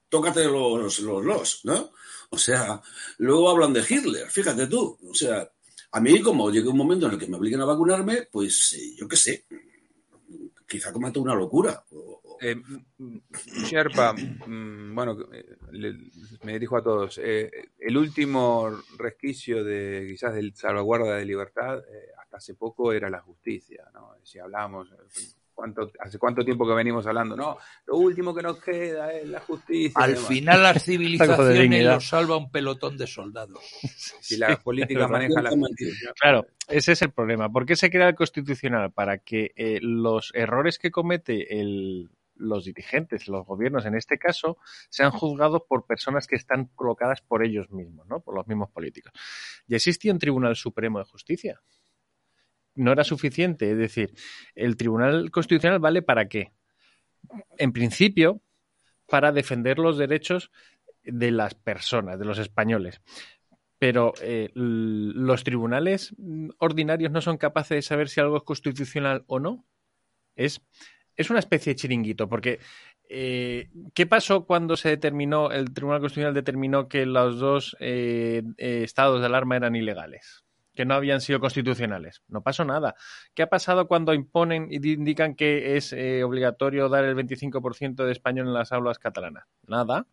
tócate 0.10 0.46
los, 0.46 1.00
los, 1.00 1.24
los, 1.24 1.66
¿no? 1.66 1.92
O 2.32 2.38
sea, 2.38 2.82
luego 3.18 3.50
hablan 3.50 3.74
de 3.74 3.86
Hitler, 3.88 4.30
fíjate 4.30 4.68
tú. 4.68 4.98
O 5.10 5.14
sea, 5.14 5.50
a 5.92 6.00
mí, 6.00 6.22
como 6.22 6.52
llegue 6.52 6.68
un 6.68 6.78
momento 6.78 7.08
en 7.08 7.14
el 7.14 7.20
que 7.20 7.28
me 7.28 7.38
obliguen 7.38 7.62
a 7.62 7.66
vacunarme, 7.66 8.28
pues 8.32 8.74
eh, 8.74 8.96
yo 8.96 9.08
qué 9.08 9.16
sé, 9.16 9.46
quizá 10.68 10.94
cometa 10.94 11.20
una 11.20 11.36
locura. 11.36 11.84
Eh, 12.42 12.56
Sherpa, 13.66 14.14
mm, 14.14 14.96
bueno, 14.96 15.18
le, 15.72 15.98
me 16.44 16.54
dirijo 16.54 16.78
a 16.78 16.84
todos. 16.84 17.20
Eh, 17.22 17.52
el 17.80 17.98
último 17.98 18.70
resquicio 18.98 19.64
de 19.64 20.06
quizás 20.10 20.36
del 20.36 20.56
salvaguarda 20.56 21.18
de 21.18 21.26
libertad, 21.26 21.80
eh, 21.80 22.12
hasta 22.22 22.38
hace 22.38 22.54
poco 22.54 22.94
era 22.94 23.10
la 23.10 23.22
justicia, 23.22 23.90
¿no? 23.94 24.16
Si 24.24 24.40
hablamos, 24.40 24.90
¿Cuánto, 25.60 25.92
¿Hace 26.00 26.18
cuánto 26.18 26.46
tiempo 26.46 26.66
que 26.66 26.74
venimos 26.74 27.06
hablando? 27.06 27.36
No, 27.36 27.58
lo 27.88 27.98
último 27.98 28.34
que 28.34 28.42
nos 28.42 28.64
queda 28.64 29.12
es 29.12 29.28
la 29.28 29.42
justicia. 29.42 29.92
Al 30.02 30.16
final 30.16 30.64
las 30.64 30.82
civilizaciones 30.82 31.84
lo 31.84 32.00
salva 32.00 32.38
un 32.38 32.50
pelotón 32.50 32.98
de 32.98 33.06
soldados. 33.06 33.60
Si 34.22 34.38
la 34.38 34.56
política 34.58 35.08
maneja 35.10 35.42
la 35.42 35.50
justicia. 35.50 36.14
Claro, 36.18 36.46
ese 36.70 36.94
es 36.94 37.02
el 37.02 37.12
problema. 37.12 37.52
¿Por 37.52 37.66
qué 37.66 37.76
se 37.76 37.90
crea 37.90 38.08
el 38.08 38.16
constitucional? 38.16 38.94
Para 38.94 39.18
que 39.18 39.52
eh, 39.58 39.80
los 39.82 40.32
errores 40.34 40.80
que 40.80 40.92
comete 40.92 41.60
el, 41.60 42.10
los 42.36 42.64
dirigentes, 42.64 43.28
los 43.28 43.46
gobiernos 43.46 43.86
en 43.86 43.96
este 43.96 44.18
caso, 44.18 44.60
sean 44.90 45.12
juzgados 45.12 45.64
por 45.68 45.86
personas 45.86 46.26
que 46.26 46.38
están 46.38 46.68
colocadas 46.74 47.22
por 47.22 47.44
ellos 47.44 47.70
mismos, 47.70 48.08
¿no? 48.08 48.22
por 48.22 48.34
los 48.34 48.48
mismos 48.48 48.70
políticos. 48.70 49.12
Y 49.68 49.76
existía 49.76 50.14
un 50.14 50.20
Tribunal 50.20 50.56
Supremo 50.56 51.00
de 51.00 51.06
Justicia 51.06 51.60
no 52.80 52.92
era 52.92 53.04
suficiente. 53.04 53.72
Es 53.72 53.78
decir, 53.78 54.14
el 54.56 54.78
Tribunal 54.78 55.32
Constitucional 55.32 55.80
vale 55.80 56.02
para 56.02 56.28
qué? 56.28 56.52
En 57.58 57.72
principio, 57.72 58.42
para 59.08 59.32
defender 59.32 59.80
los 59.80 59.98
derechos 59.98 60.52
de 61.04 61.32
las 61.32 61.56
personas, 61.56 62.20
de 62.20 62.26
los 62.26 62.40
españoles. 62.40 63.02
Pero 63.78 64.14
eh, 64.22 64.50
los 64.56 65.44
tribunales 65.44 66.14
ordinarios 66.58 67.12
no 67.12 67.22
son 67.22 67.38
capaces 67.38 67.76
de 67.76 67.82
saber 67.82 68.10
si 68.10 68.20
algo 68.20 68.38
es 68.38 68.44
constitucional 68.44 69.24
o 69.28 69.40
no. 69.40 69.66
Es, 70.36 70.62
es 71.16 71.30
una 71.30 71.40
especie 71.40 71.74
de 71.74 71.78
chiringuito, 71.78 72.28
porque 72.28 72.60
eh, 73.12 73.70
¿qué 73.96 74.06
pasó 74.06 74.46
cuando 74.46 74.78
se 74.78 74.90
determinó, 74.90 75.52
el 75.52 75.74
Tribunal 75.74 76.00
Constitucional 76.00 76.36
determinó 76.36 76.88
que 76.88 77.08
los 77.08 77.40
dos 77.40 77.76
eh, 77.80 78.44
eh, 78.58 78.84
estados 78.84 79.20
de 79.20 79.26
alarma 79.26 79.56
eran 79.56 79.76
ilegales? 79.76 80.46
Que 80.80 80.86
no 80.86 80.94
habían 80.94 81.20
sido 81.20 81.42
constitucionales. 81.42 82.24
No 82.30 82.42
pasó 82.42 82.64
nada. 82.64 82.96
¿Qué 83.34 83.44
ha 83.44 83.50
pasado 83.50 83.90
cuando 83.90 84.14
imponen 84.14 84.70
y 84.72 84.94
indican 84.94 85.36
que 85.36 85.76
es 85.76 85.92
eh, 85.92 86.24
obligatorio 86.24 86.88
dar 86.88 87.04
el 87.04 87.18
25% 87.18 88.06
de 88.06 88.14
español 88.14 88.48
en 88.48 88.54
las 88.54 88.72
aulas 88.72 88.98
catalanas? 88.98 89.44
Nada. 89.68 90.08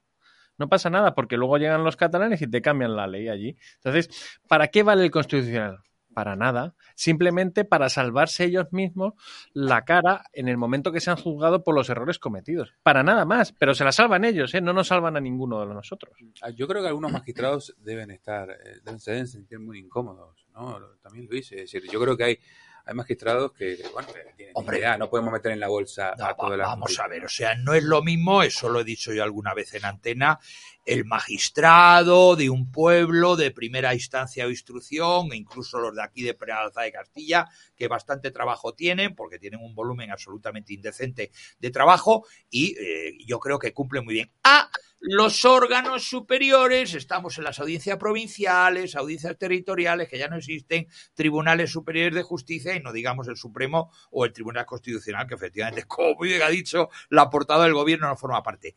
No 0.59 0.69
pasa 0.69 0.91
nada 0.91 1.15
porque 1.15 1.37
luego 1.37 1.59
llegan 1.59 1.85
los 1.85 1.95
catalanes 1.95 2.43
y 2.43 2.49
te 2.49 2.63
cambian 2.63 2.97
la 2.97 3.07
ley 3.07 3.29
allí. 3.29 3.57
Entonces, 3.77 4.41
¿para 4.49 4.67
qué 4.67 4.83
vale 4.83 5.05
el 5.05 5.13
constitucional? 5.13 5.85
Para 6.13 6.35
nada. 6.35 6.75
Simplemente 6.97 7.65
para 7.65 7.89
salvarse 7.89 8.47
ellos 8.47 8.67
mismos 8.73 9.15
la 9.53 9.85
cara 9.85 10.25
en 10.33 10.49
el 10.49 10.57
momento 10.57 10.91
que 10.91 10.99
se 10.99 11.13
han 11.13 11.17
juzgado 11.17 11.63
por 11.63 11.77
los 11.77 11.89
errores 11.91 12.19
cometidos. 12.19 12.75
Para 12.83 13.05
nada 13.05 13.25
más. 13.25 13.53
Pero 13.53 13.73
se 13.73 13.85
la 13.85 13.93
salvan 13.93 14.25
ellos, 14.25 14.53
¿eh? 14.53 14.61
No 14.61 14.73
nos 14.73 14.89
salvan 14.89 15.17
a 15.17 15.21
ninguno 15.21 15.65
de 15.65 15.73
nosotros. 15.73 16.17
Yo 16.57 16.67
creo 16.67 16.83
que 16.83 16.89
algunos 16.89 17.13
magistrados 17.13 17.73
deben 17.79 18.11
estar, 18.11 18.49
deben, 18.83 18.99
se 18.99 19.13
deben 19.13 19.29
sentir 19.29 19.61
muy 19.61 19.79
incómodos 19.79 20.46
¿no? 20.57 20.81
También 21.03 21.29
lo 21.31 21.37
hice. 21.37 21.63
Es 21.63 21.73
decir, 21.73 21.89
yo 21.91 22.01
creo 22.01 22.17
que 22.17 22.25
hay, 22.25 22.39
hay 22.87 22.95
magistrados 22.95 23.53
que, 23.53 23.79
bueno, 23.93 24.09
tienen 24.37 24.55
Hombre. 24.55 24.79
idea, 24.79 24.97
no 24.97 25.11
podemos 25.11 25.33
meter 25.33 25.53
en 25.53 25.61
la 25.61 25.69
bolsa 25.69 26.15
No, 26.17 26.27
a 26.27 26.37
todas 26.37 26.57
las 26.57 26.69
vamos 26.69 26.99
a 26.99 27.09
ver, 27.09 27.25
o 27.25 27.29
sea, 27.29 27.55
no 27.57 27.75
es 27.75 27.83
lo 27.83 28.03
mismo, 28.03 28.43
eso 28.43 28.69
lo 28.69 28.81
he 28.81 28.85
dicho 28.85 29.13
yo 29.13 29.23
alguna 29.23 29.55
vez 29.55 29.75
en 29.75 29.85
antena, 29.85 30.39
el 30.85 31.05
magistrado 31.05 32.37
de 32.37 32.49
un 32.49 32.71
pueblo 32.71 33.35
de 33.35 33.51
primera 33.51 33.93
instancia 33.93 34.47
o 34.47 34.51
instrucción, 34.51 35.33
e 35.33 35.37
incluso 35.37 35.81
los 35.81 35.95
de 35.97 36.03
aquí 36.03 36.23
de 36.23 36.35
Prealza 36.35 36.83
de 36.83 36.93
Castilla, 36.93 37.49
que 37.75 37.89
bastante 37.89 38.31
trabajo 38.31 38.73
tienen, 38.73 39.17
porque 39.17 39.41
tienen 39.41 39.61
un 39.61 39.75
volumen 39.75 40.13
absolutamente 40.13 40.73
indecente 40.73 41.33
de 41.59 41.71
trabajo, 41.71 42.25
y 42.49 42.77
eh, 42.79 43.19
yo 43.27 43.41
creo 43.41 43.59
que 43.59 43.73
cumplen 43.75 44.05
muy 44.05 44.15
bien. 44.15 44.31
A 44.45 44.71
los 45.01 45.45
órganos 45.45 46.09
superiores, 46.09 46.95
estamos 46.95 47.39
en 47.39 47.45
las 47.45 47.59
audiencias 47.59 47.99
provinciales, 47.99 48.97
audiencias 48.97 49.37
territoriales, 49.39 50.09
que 50.09 50.19
ya 50.19 50.29
no 50.29 50.37
existen, 50.37 50.89
tribunales 51.15 51.71
superiores 51.71 52.15
de 52.15 52.23
justicia, 52.23 52.75
y 52.75 52.81
no 52.81 52.93
digamos 52.93 53.29
el 53.29 53.37
Supremo 53.37 53.91
o 54.11 54.25
el 54.25 54.33
Tribunal 54.33 54.67
Constitucional, 54.67 55.27
que 55.27 55.35
efectivamente, 55.35 55.85
como 55.87 56.19
bien 56.19 56.43
ha 56.43 56.49
dicho, 56.49 56.89
la 57.11 57.31
portada 57.31 57.65
del 57.65 57.75
gobierno 57.75 58.09
no 58.09 58.17
forma 58.17 58.43
parte. 58.43 58.75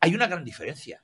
Hay 0.00 0.14
una 0.14 0.26
gran 0.26 0.44
diferencia. 0.44 1.02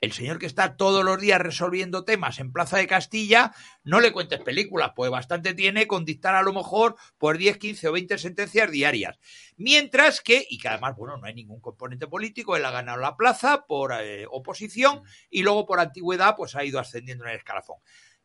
El 0.00 0.12
señor 0.12 0.38
que 0.38 0.46
está 0.46 0.78
todos 0.78 1.04
los 1.04 1.20
días 1.20 1.42
resolviendo 1.42 2.06
temas 2.06 2.38
en 2.38 2.52
Plaza 2.52 2.78
de 2.78 2.86
Castilla, 2.86 3.52
no 3.84 4.00
le 4.00 4.12
cuentes 4.12 4.40
películas, 4.40 4.92
pues 4.96 5.10
bastante 5.10 5.52
tiene 5.52 5.86
con 5.86 6.06
dictar 6.06 6.34
a 6.34 6.42
lo 6.42 6.54
mejor 6.54 6.96
por 7.18 7.36
10, 7.36 7.58
15 7.58 7.88
o 7.88 7.92
20 7.92 8.16
sentencias 8.16 8.70
diarias. 8.70 9.18
Mientras 9.58 10.22
que, 10.22 10.46
y 10.48 10.56
que 10.56 10.68
además, 10.68 10.96
bueno, 10.96 11.18
no 11.18 11.26
hay 11.26 11.34
ningún 11.34 11.60
componente 11.60 12.06
político, 12.06 12.56
él 12.56 12.64
ha 12.64 12.70
ganado 12.70 12.98
la 12.98 13.14
plaza 13.14 13.66
por 13.66 13.92
eh, 13.92 14.26
oposición 14.30 15.02
y 15.28 15.42
luego 15.42 15.66
por 15.66 15.80
antigüedad, 15.80 16.34
pues 16.34 16.56
ha 16.56 16.64
ido 16.64 16.78
ascendiendo 16.78 17.24
en 17.24 17.32
el 17.32 17.36
escalafón. 17.36 17.76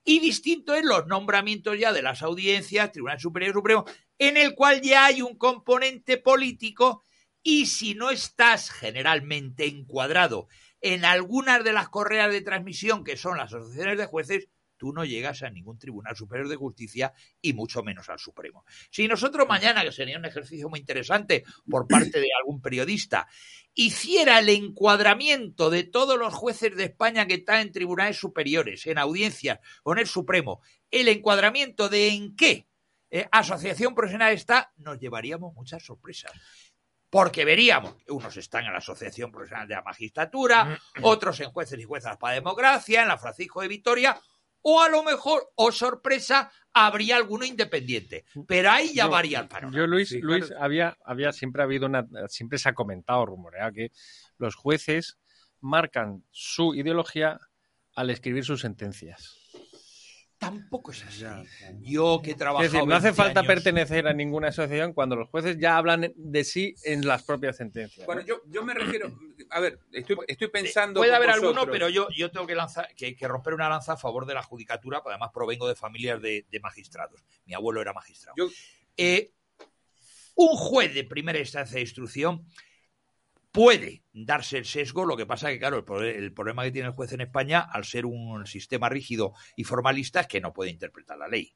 Y 0.05 0.19
distinto 0.19 0.75
es 0.75 0.85
los 0.85 1.07
nombramientos 1.07 1.77
ya 1.77 1.91
de 1.91 2.03
las 2.03 2.21
audiencias, 2.21 2.93
Tribunal 2.93 3.19
Superior 3.19 3.53
Supremo, 3.53 3.83
en 4.17 4.37
el 4.37 4.55
cual 4.55 4.79
ya 4.79 5.07
hay 5.07 5.21
un 5.21 5.35
componente 5.37 6.17
político 6.17 7.03
y 7.43 7.65
si 7.65 7.95
no 7.95 8.11
estás 8.11 8.71
generalmente 8.71 9.65
encuadrado 9.67 10.47
en 10.85 11.03
algunas 11.03 11.63
de 11.63 11.73
las 11.73 11.89
correas 11.89 12.31
de 12.31 12.41
transmisión 12.41 13.03
que 13.03 13.17
son 13.17 13.37
las 13.37 13.51
asociaciones 13.51 13.97
de 13.97 14.05
jueces, 14.05 14.49
tú 14.77 14.93
no 14.93 15.03
llegas 15.03 15.41
a 15.41 15.49
ningún 15.49 15.79
Tribunal 15.79 16.15
Superior 16.15 16.47
de 16.47 16.57
Justicia 16.57 17.11
y 17.41 17.53
mucho 17.53 17.81
menos 17.81 18.07
al 18.07 18.19
Supremo. 18.19 18.65
Si 18.91 19.07
nosotros 19.07 19.47
mañana, 19.47 19.83
que 19.83 19.91
sería 19.91 20.19
un 20.19 20.25
ejercicio 20.25 20.69
muy 20.69 20.79
interesante 20.79 21.43
por 21.67 21.87
parte 21.87 22.19
de 22.19 22.27
algún 22.39 22.61
periodista, 22.61 23.27
hiciera 23.73 24.37
el 24.37 24.49
encuadramiento 24.49 25.71
de 25.71 25.85
todos 25.85 26.19
los 26.19 26.35
jueces 26.35 26.75
de 26.75 26.83
España 26.83 27.25
que 27.25 27.33
están 27.33 27.61
en 27.61 27.71
tribunales 27.71 28.17
superiores, 28.17 28.85
en 28.85 28.99
audiencias 28.99 29.57
o 29.81 29.93
en 29.93 29.99
el 29.99 30.07
Supremo, 30.07 30.61
el 30.91 31.07
encuadramiento 31.07 31.89
de 31.89 32.09
en 32.09 32.35
qué 32.35 32.67
eh, 33.09 33.27
asociación 33.31 33.95
profesional 33.95 34.33
está, 34.33 34.71
nos 34.77 34.99
llevaríamos 34.99 35.55
muchas 35.55 35.83
sorpresas. 35.83 36.31
Porque 37.15 37.45
veríamos 37.45 37.95
que 38.03 38.11
unos 38.11 38.35
están 38.35 38.65
en 38.65 38.73
la 38.73 38.79
Asociación 38.79 39.31
Profesional 39.31 39.65
de 39.69 39.75
la 39.75 39.81
Magistratura, 39.83 40.77
otros 41.01 41.39
en 41.39 41.49
Jueces 41.49 41.79
y 41.79 41.83
Juezas 41.85 42.17
para 42.17 42.33
Democracia, 42.35 43.03
en 43.03 43.07
la 43.07 43.17
Francisco 43.17 43.61
de 43.61 43.69
Vitoria, 43.69 44.19
o 44.63 44.81
a 44.81 44.89
lo 44.89 45.01
mejor, 45.01 45.49
o 45.55 45.71
sorpresa, 45.71 46.51
habría 46.73 47.15
alguno 47.15 47.45
independiente. 47.45 48.25
Pero 48.45 48.69
ahí 48.69 48.93
ya 48.93 49.05
Yo- 49.05 49.11
varía 49.11 49.39
el 49.39 49.47
panorama. 49.47 49.77
Yo, 49.77 49.87
Luis, 49.87 50.09
Sí, 50.09 50.19
Luis 50.19 50.47
claro. 50.47 50.61
había, 50.61 50.97
había 51.05 51.31
siempre 51.31 51.61
ha 51.61 51.63
habido 51.63 51.85
una, 51.85 52.05
siempre 52.27 52.57
se 52.57 52.67
ha 52.67 52.73
comentado, 52.73 53.25
rumoreado 53.25 53.71
que 53.71 53.91
los 54.37 54.55
jueces 54.55 55.17
marcan 55.61 56.25
su 56.31 56.75
ideología 56.75 57.39
al 57.95 58.09
escribir 58.09 58.43
sus 58.43 58.59
sentencias. 58.59 59.37
Tampoco 60.37 60.91
es 60.91 61.03
así. 61.05 61.23
Yo 61.81 62.19
que 62.23 62.31
he 62.31 62.35
trabajado. 62.35 62.65
Es 62.65 62.71
decir, 62.73 62.87
no 62.87 62.95
hace 62.95 63.07
20 63.07 63.15
falta 63.23 63.39
años- 63.39 63.47
pertenecer 63.47 64.07
a 64.07 64.13
ninguna 64.13 64.49
asociación 64.49 64.93
cuando 64.93 65.15
los 65.15 65.29
jueces 65.29 65.57
ya 65.57 65.77
hablan 65.77 66.11
de 66.15 66.43
sí 66.43 66.75
en 66.83 67.07
las 67.07 67.23
propias 67.23 67.55
sentencias. 67.57 68.05
Bueno, 68.05 68.21
yo, 68.21 68.41
yo 68.47 68.63
me 68.63 68.73
refiero, 68.73 69.17
a 69.49 69.59
ver, 69.61 69.79
estoy, 69.93 70.17
estoy 70.27 70.49
pensando. 70.49 70.99
Puede 70.99 71.15
haber 71.15 71.29
alguno, 71.29 71.65
pero 71.71 71.87
yo, 71.89 72.07
yo 72.15 72.29
tengo 72.31 72.45
que, 72.45 72.55
lanzar, 72.55 72.93
que, 72.95 73.15
que 73.15 73.27
romper 73.27 73.53
una 73.53 73.69
lanza 73.69 73.93
a 73.93 73.97
favor 73.97 74.25
de 74.25 74.33
la 74.33 74.43
judicatura, 74.43 75.01
porque 75.01 75.13
además 75.13 75.31
provengo 75.33 75.67
de 75.67 75.75
familias 75.75 76.21
de, 76.21 76.45
de 76.51 76.59
magistrados. 76.59 77.23
Mi 77.45 77.53
abuelo 77.53 77.81
era 77.81 77.93
magistrado. 77.93 78.35
Yo- 78.37 78.49
Eh, 78.97 79.31
un 80.35 80.55
juez 80.57 80.93
de 80.93 81.05
primera 81.05 81.39
instancia 81.39 81.75
de 81.75 81.81
instrucción 81.81 82.45
puede 83.55 84.03
darse 84.11 84.57
el 84.57 84.65
sesgo, 84.65 85.05
lo 85.05 85.15
que 85.15 85.25
pasa 85.25 85.49
que, 85.49 85.57
claro, 85.57 85.85
el, 86.01 86.05
el 86.05 86.33
problema 86.33 86.63
que 86.63 86.71
tiene 86.71 86.89
el 86.89 86.93
juez 86.93 87.13
en 87.13 87.21
España, 87.21 87.61
al 87.61 87.85
ser 87.85 88.05
un 88.05 88.45
sistema 88.45 88.89
rígido 88.89 89.33
y 89.55 89.63
formalista, 89.63 90.19
es 90.19 90.27
que 90.27 90.41
no 90.41 90.53
puede 90.53 90.71
interpretar 90.71 91.17
la 91.17 91.29
ley. 91.29 91.55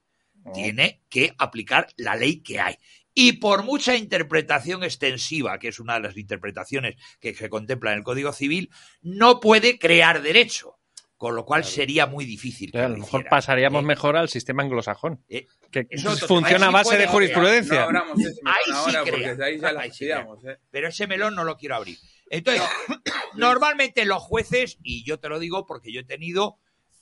Tiene 0.54 1.02
que 1.10 1.34
aplicar 1.38 1.88
la 1.98 2.16
ley 2.16 2.42
que 2.42 2.62
hay. 2.62 2.76
Y 3.14 3.34
por 3.34 3.64
mucha 3.64 3.98
interpretación 3.98 4.84
extensiva, 4.86 5.60
que 5.60 5.68
es 5.68 5.82
una 5.82 5.96
de 5.96 6.00
las 6.00 6.16
interpretaciones 6.16 6.96
que 7.20 7.36
se 7.36 7.50
contempla 7.50 7.92
en 7.92 7.98
el 7.98 8.04
Código 8.06 8.32
Civil, 8.32 8.72
no 9.02 9.42
puede 9.42 9.78
crear 9.78 10.22
derecho. 10.22 10.79
Con 11.20 11.36
lo 11.36 11.44
cual 11.44 11.66
sería 11.66 12.06
muy 12.08 12.24
difícil. 12.24 12.72
Claro, 12.72 12.86
a 12.86 12.90
lo 12.92 12.96
mejor 13.00 13.20
hiciera. 13.20 13.30
pasaríamos 13.30 13.84
Eh, 13.84 13.86
mejor 13.86 14.16
al 14.16 14.30
sistema 14.30 14.64
anglosajón, 14.64 15.22
eh, 15.28 15.48
que 15.70 15.86
funciona 16.26 16.68
a 16.68 16.70
sí 16.70 16.74
base 16.74 16.90
de 16.92 17.04
haber, 17.04 17.10
jurisprudencia. 17.10 17.92
No 17.92 18.04
Ahí 18.46 18.64
sí 18.66 18.72
ahora 18.74 19.02
crea. 19.02 19.12
porque 19.12 19.36
de 19.36 19.46
ahí 19.46 19.60
ya 19.60 19.72
la 19.74 19.82
Ahí 19.82 19.92
sí 19.92 20.06
tiramos, 20.06 20.46
¿eh? 20.46 20.58
pero 20.72 20.88
ese 20.88 21.08
melón 21.08 21.36
no 21.36 21.44
lo 21.44 21.58
quiero 21.58 21.76
abrir. 21.76 21.98
Entonces, 22.30 22.64
normalmente 23.36 24.06
los 24.06 24.24
jueces, 24.24 24.78
y 24.82 25.04
yo 25.04 25.20
te 25.20 25.28
lo 25.28 25.40
digo 25.40 25.66
porque 25.66 25.92
yo 25.92 26.00
he 26.00 26.06
tenido 26.06 26.58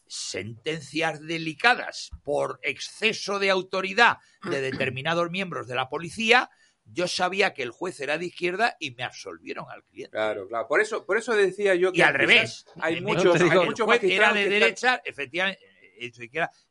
sentencias 0.07 1.21
delicadas 1.21 2.09
por 2.23 2.59
exceso 2.63 3.37
de 3.37 3.51
autoridad 3.51 4.17
de 4.49 4.61
determinados 4.61 5.29
miembros 5.29 5.67
de 5.67 5.75
la 5.75 5.89
policía, 5.89 6.49
yo 6.89 7.07
sabía 7.07 7.53
que 7.53 7.63
el 7.63 7.71
juez 7.71 7.99
era 7.99 8.17
de 8.17 8.25
izquierda 8.27 8.75
y 8.79 8.91
me 8.91 9.03
absolvieron 9.03 9.65
al 9.69 9.83
cliente. 9.83 10.11
Claro, 10.11 10.47
claro. 10.47 10.67
Por 10.67 10.81
eso, 10.81 11.05
por 11.05 11.17
eso 11.17 11.35
decía 11.35 11.75
yo 11.75 11.91
que 11.91 11.99
Y 11.99 12.01
al 12.01 12.13
revés. 12.13 12.65
Hay 12.81 13.01
muchos, 13.01 13.35
este 13.39 13.49
hay 13.51 13.65
muchos 13.65 13.79
el 13.79 13.85
juez 13.85 14.03
era 14.03 14.33
de 14.33 14.41
están- 14.43 14.49
derecha, 14.59 15.01
efectivamente, 15.03 15.59
eh, 15.99 16.11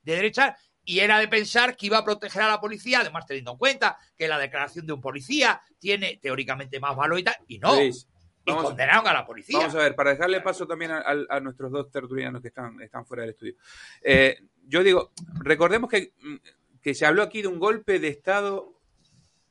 de 0.02 0.14
derecha, 0.14 0.56
y 0.84 1.00
era 1.00 1.18
de 1.18 1.28
pensar 1.28 1.76
que 1.76 1.86
iba 1.86 1.98
a 1.98 2.04
proteger 2.04 2.42
a 2.42 2.48
la 2.48 2.60
policía, 2.60 3.00
además 3.00 3.26
teniendo 3.26 3.52
en 3.52 3.58
cuenta 3.58 3.98
que 4.16 4.28
la 4.28 4.38
declaración 4.38 4.86
de 4.86 4.92
un 4.92 5.00
policía 5.00 5.60
tiene 5.78 6.18
teóricamente 6.22 6.78
más 6.80 6.94
valor 6.96 7.18
y 7.18 7.24
tal, 7.24 7.34
y 7.48 7.58
no. 7.58 7.74
Luis, 7.74 8.08
y 8.44 8.50
vamos- 8.52 8.64
condenaron 8.66 9.06
a 9.08 9.12
la 9.12 9.26
policía. 9.26 9.58
Vamos 9.58 9.74
a 9.74 9.78
ver, 9.78 9.96
para 9.96 10.10
dejarle 10.12 10.40
paso 10.40 10.66
también 10.66 10.92
a, 10.92 10.98
a- 10.98 11.26
a 11.36 11.40
nuestros 11.40 11.72
dos 11.72 11.90
tertulianos 11.90 12.40
que 12.40 12.48
están, 12.48 12.80
están 12.80 13.04
fuera 13.04 13.22
del 13.22 13.30
estudio. 13.32 13.54
Eh, 14.02 14.38
yo 14.64 14.82
digo, 14.84 15.12
recordemos 15.40 15.90
que, 15.90 16.12
mm, 16.20 16.36
que 16.80 16.94
se 16.94 17.04
habló 17.04 17.22
aquí 17.24 17.42
de 17.42 17.48
un 17.48 17.58
golpe 17.58 17.98
de 17.98 18.06
Estado 18.08 18.75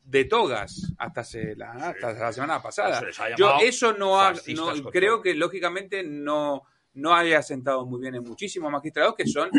de 0.06 0.26
togas 0.26 0.94
hasta, 0.98 1.24
se- 1.24 1.56
la, 1.56 1.72
hasta 1.72 2.14
la 2.14 2.32
semana 2.32 2.62
pasada. 2.62 3.02
Se 3.12 3.36
Yo 3.38 3.58
eso 3.62 3.94
no, 3.94 4.22
ha- 4.22 4.34
no 4.56 4.84
creo 4.92 5.22
que 5.22 5.34
lógicamente 5.36 6.04
no 6.04 6.64
no 6.98 7.14
haya 7.14 7.42
sentado 7.42 7.86
muy 7.86 8.00
bien 8.00 8.16
en 8.16 8.24
muchísimos 8.24 8.72
magistrados 8.72 9.16
que 9.16 9.28
son 9.28 9.50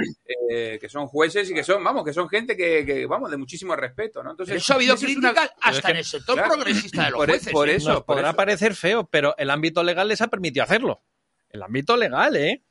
eh, 0.49 0.78
que 0.80 0.88
son 0.88 1.07
jueces 1.07 1.51
y 1.51 1.53
que 1.53 1.62
son 1.62 1.84
vamos 1.84 2.03
que 2.03 2.14
son 2.14 2.30
gente 2.30 2.57
que, 2.57 2.86
que, 2.86 3.05
vamos 3.05 3.30
de 3.30 3.36
muchísimo 3.36 3.76
respeto 3.76 4.22
no 4.22 4.30
entonces 4.30 4.57
eso 4.57 4.72
ha 4.72 4.76
habido 4.76 4.94
es 4.94 5.03
una- 5.03 5.12
críticas 5.34 5.51
hasta 5.61 5.70
es 5.78 5.84
que- 5.84 5.90
en 5.90 5.97
el 5.99 6.05
sector 6.07 6.34
claro, 6.36 6.55
progresista 6.55 7.05
de 7.05 7.11
los 7.11 7.18
por, 7.18 7.28
e- 7.28 7.32
jueces. 7.34 7.53
por 7.53 7.68
¿eh? 7.68 7.74
eso 7.74 7.88
Nos 7.90 7.99
por 8.05 8.14
podrá 8.16 8.28
eso. 8.30 8.36
parecer 8.38 8.74
feo, 8.74 9.07
pero 9.07 9.34
el 9.36 9.51
ámbito 9.51 9.82
legal 9.84 10.09
les 10.09 10.22
ha 10.22 10.28
permitido 10.28 10.64
hacerlo. 10.64 11.03
El 11.51 11.62
ámbito 11.62 11.94
legal, 11.99 12.36
¿eh? 12.36 12.64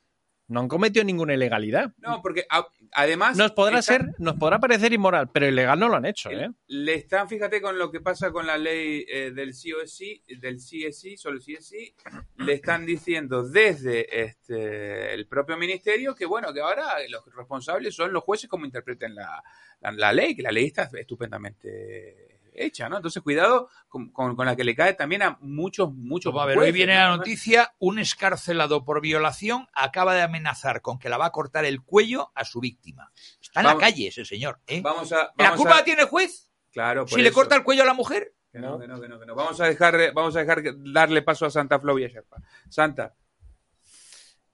No 0.48 0.60
han 0.60 0.68
cometido 0.68 1.04
ninguna 1.04 1.34
ilegalidad. 1.34 1.91
no 1.98 2.22
porque 2.22 2.46
a- 2.52 2.68
además 2.91 3.36
Nos 3.36 3.52
podrá 3.54 3.80
están- 3.80 4.02
ser, 4.14 4.16
nos 4.20 4.36
podrá 4.36 4.60
parecer 4.60 4.93
inmoral, 4.93 5.30
pero 5.34 5.48
ilegal 5.48 5.80
no 5.80 5.89
lo 5.89 5.96
han 5.96 6.06
hecho, 6.06 6.30
¿eh? 6.30 6.50
Le 6.68 6.93
están, 6.93 7.28
fíjate 7.28 7.62
con 7.62 7.80
lo 7.80 7.89
que 7.91 8.00
pasa 8.00 8.32
con 8.32 8.46
la 8.46 8.56
ley 8.58 9.04
eh, 9.08 9.32
del 9.32 9.54
CSI, 9.54 10.22
del 10.39 10.58
CSI, 10.58 11.18
solo 11.18 11.39
CSI, 11.39 11.96
le 12.38 12.54
están 12.54 12.86
diciendo 12.86 13.43
desde 13.48 14.22
este, 14.24 15.14
el 15.16 15.28
propio 15.28 15.58
ministerio 15.58 16.14
que 16.14 16.26
bueno, 16.28 16.54
que 16.54 16.62
ahora 16.62 16.86
los 17.10 17.24
responsables 17.36 17.96
son 17.96 18.14
los 18.14 18.24
jueces 18.24 18.48
como 18.48 18.66
interpreten 18.66 19.16
la, 19.16 19.41
la, 19.82 19.91
la 19.93 20.14
ley, 20.14 20.36
que 20.36 20.43
la 20.43 20.52
ley 20.52 20.66
está 20.68 20.88
estupendamente 20.93 22.35
hecha, 22.58 22.89
¿no? 22.89 22.97
Entonces 22.97 23.22
cuidado 23.24 23.70
con, 23.88 24.10
con- 24.12 24.36
con 24.36 24.45
la 24.45 24.56
que 24.56 24.64
le 24.64 24.76
cae 24.76 24.93
también 24.93 25.22
a 25.24 25.38
muchos, 25.41 25.93
muchos 25.93 26.34
Vamos 26.34 26.43
a 26.43 26.47
ver, 26.47 26.58
hoy 26.58 26.72
viene 26.72 26.93
¿no? 26.95 26.99
la 27.01 27.18
noticia, 27.18 27.74
un 27.80 27.99
escarcelado 27.99 28.84
por 28.86 29.01
violación 29.01 29.68
acaba 29.74 30.14
de 30.14 30.22
amenazar 30.22 30.82
con 30.82 30.97
que 30.99 31.10
la 31.10 31.18
va 31.18 31.28
a 31.28 31.32
cortar 31.32 31.66
el 31.66 31.82
cuello 31.82 32.32
a 32.36 32.45
su 32.45 32.60
víctima. 32.60 33.12
Está 33.41 33.62
en 33.62 33.66
Vamos- 33.68 33.82
la 33.82 33.88
calle 33.88 34.08
ese 34.08 34.26
señor. 34.26 34.60
¿eh? 34.68 34.82
Vamos 34.82 35.12
a, 35.14 35.32
¿La 35.38 35.56
culpa 35.56 35.74
a- 35.74 35.78
la 35.78 35.84
tiene 35.84 36.01
el 36.03 36.08
juez? 36.08 36.51
claro, 36.72 37.06
por 37.06 37.14
Si 37.18 37.22
le 37.22 37.32
corta 37.32 37.56
el 37.56 37.64
cuello 37.64 37.84
a 37.84 37.86
la 37.86 37.93
mujer. 37.93 38.34
Que 38.51 38.60
no, 38.60 38.80
que 38.80 38.88
no, 38.88 39.01
que 39.01 39.10
no, 39.10 39.20
que 39.20 39.26
no. 39.26 39.36
Vamos 39.36 39.60
a 39.60 39.66
dejar, 39.66 40.14
vamos 40.14 40.36
a 40.36 40.39
dejar 40.39 40.64
darle 40.78 41.22
paso 41.22 41.45
a 41.45 41.49
Santa 41.49 41.78
Flavia 41.80 42.08
Sherpa. 42.08 42.38
Santa, 42.70 43.14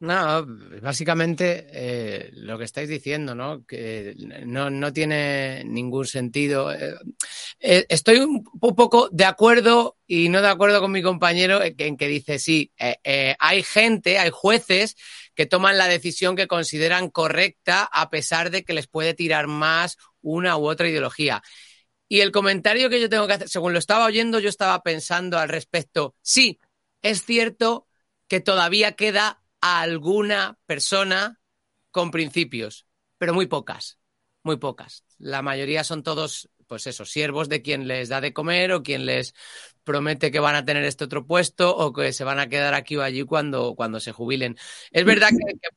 No, 0.02 0.48
básicamente 0.82 1.68
eh, 1.72 2.32
lo 2.34 2.58
que 2.58 2.64
estáis 2.64 2.90
diciendo, 2.90 3.36
¿no? 3.36 3.64
Que 3.68 4.16
no, 4.48 4.72
no 4.72 4.92
tiene 4.92 5.64
ningún 5.64 6.08
sentido. 6.08 6.74
Eh, 6.74 6.96
eh, 7.60 7.86
estoy 7.88 8.18
un, 8.18 8.44
poco 8.44 9.10
de 9.12 9.26
acuerdo 9.26 10.00
y 10.08 10.30
no 10.30 10.42
de 10.42 10.48
acuerdo 10.48 10.82
con 10.82 10.92
mi 10.92 11.04
compañero 11.04 11.62
en 11.62 11.98
que, 11.98 12.08
dice, 12.08 12.40
sí, 12.40 12.72
hay 13.38 13.62
gente, 13.62 14.18
hay 14.18 14.32
jueces 14.32 14.96
que 15.36 15.46
toman 15.46 15.78
la 15.78 15.88
decisión 15.88 16.36
que 16.36 16.48
consideran 16.48 17.12
correcta 17.12 17.84
a 17.84 18.10
pesar 18.10 18.50
de 18.50 18.64
que 18.64 18.74
les 18.74 18.88
puede 18.88 19.14
tirar 19.14 19.46
más 19.46 19.98
una 20.22 20.58
u 20.58 20.68
otra 20.68 20.90
ideología. 20.90 21.44
Y 22.08 22.22
el 22.22 22.32
comentario 22.32 22.90
que 22.90 23.00
yo 23.00 23.08
tengo 23.08 23.28
que 23.28 23.34
hacer, 23.34 23.50
según 23.50 23.74
lo 23.74 23.78
estaba 23.78 24.06
oyendo, 24.06 24.40
yo 24.40 24.50
estaba 24.50 24.82
pensando 24.82 25.38
al 25.38 25.50
respecto, 25.50 26.16
sí, 26.24 26.60
es 27.04 27.24
cierto 27.24 27.88
que 28.28 28.40
todavía 28.40 28.94
queda 28.94 29.41
alguna 29.62 30.58
persona 30.66 31.40
con 31.92 32.12
principios, 32.12 32.88
pero 33.18 33.34
muy 33.34 33.46
pocas, 33.46 34.00
muy 34.44 34.58
pocas. 34.58 35.04
La 35.18 35.42
mayoría 35.42 35.84
son 35.84 36.04
todos, 36.04 36.50
pues 36.68 36.88
eso, 36.88 37.06
siervos 37.06 37.48
de 37.50 37.62
quien 37.62 37.88
les 37.88 38.10
da 38.10 38.22
de 38.22 38.34
comer 38.34 38.72
o 38.72 38.84
quien 38.84 39.06
les 39.06 39.34
promete 39.84 40.32
que 40.32 40.40
van 40.40 40.56
a 40.56 40.66
tener 40.66 40.84
este 40.84 41.04
otro 41.04 41.26
puesto 41.26 41.76
o 41.76 41.94
que 41.94 42.14
se 42.14 42.24
van 42.24 42.40
a 42.40 42.50
quedar 42.50 42.74
aquí 42.74 42.96
o 42.98 43.04
allí 43.04 43.24
cuando, 43.24 43.76
cuando 43.76 44.00
se 44.00 44.12
jubilen. 44.12 44.58
Es 44.92 45.06
verdad 45.06 45.30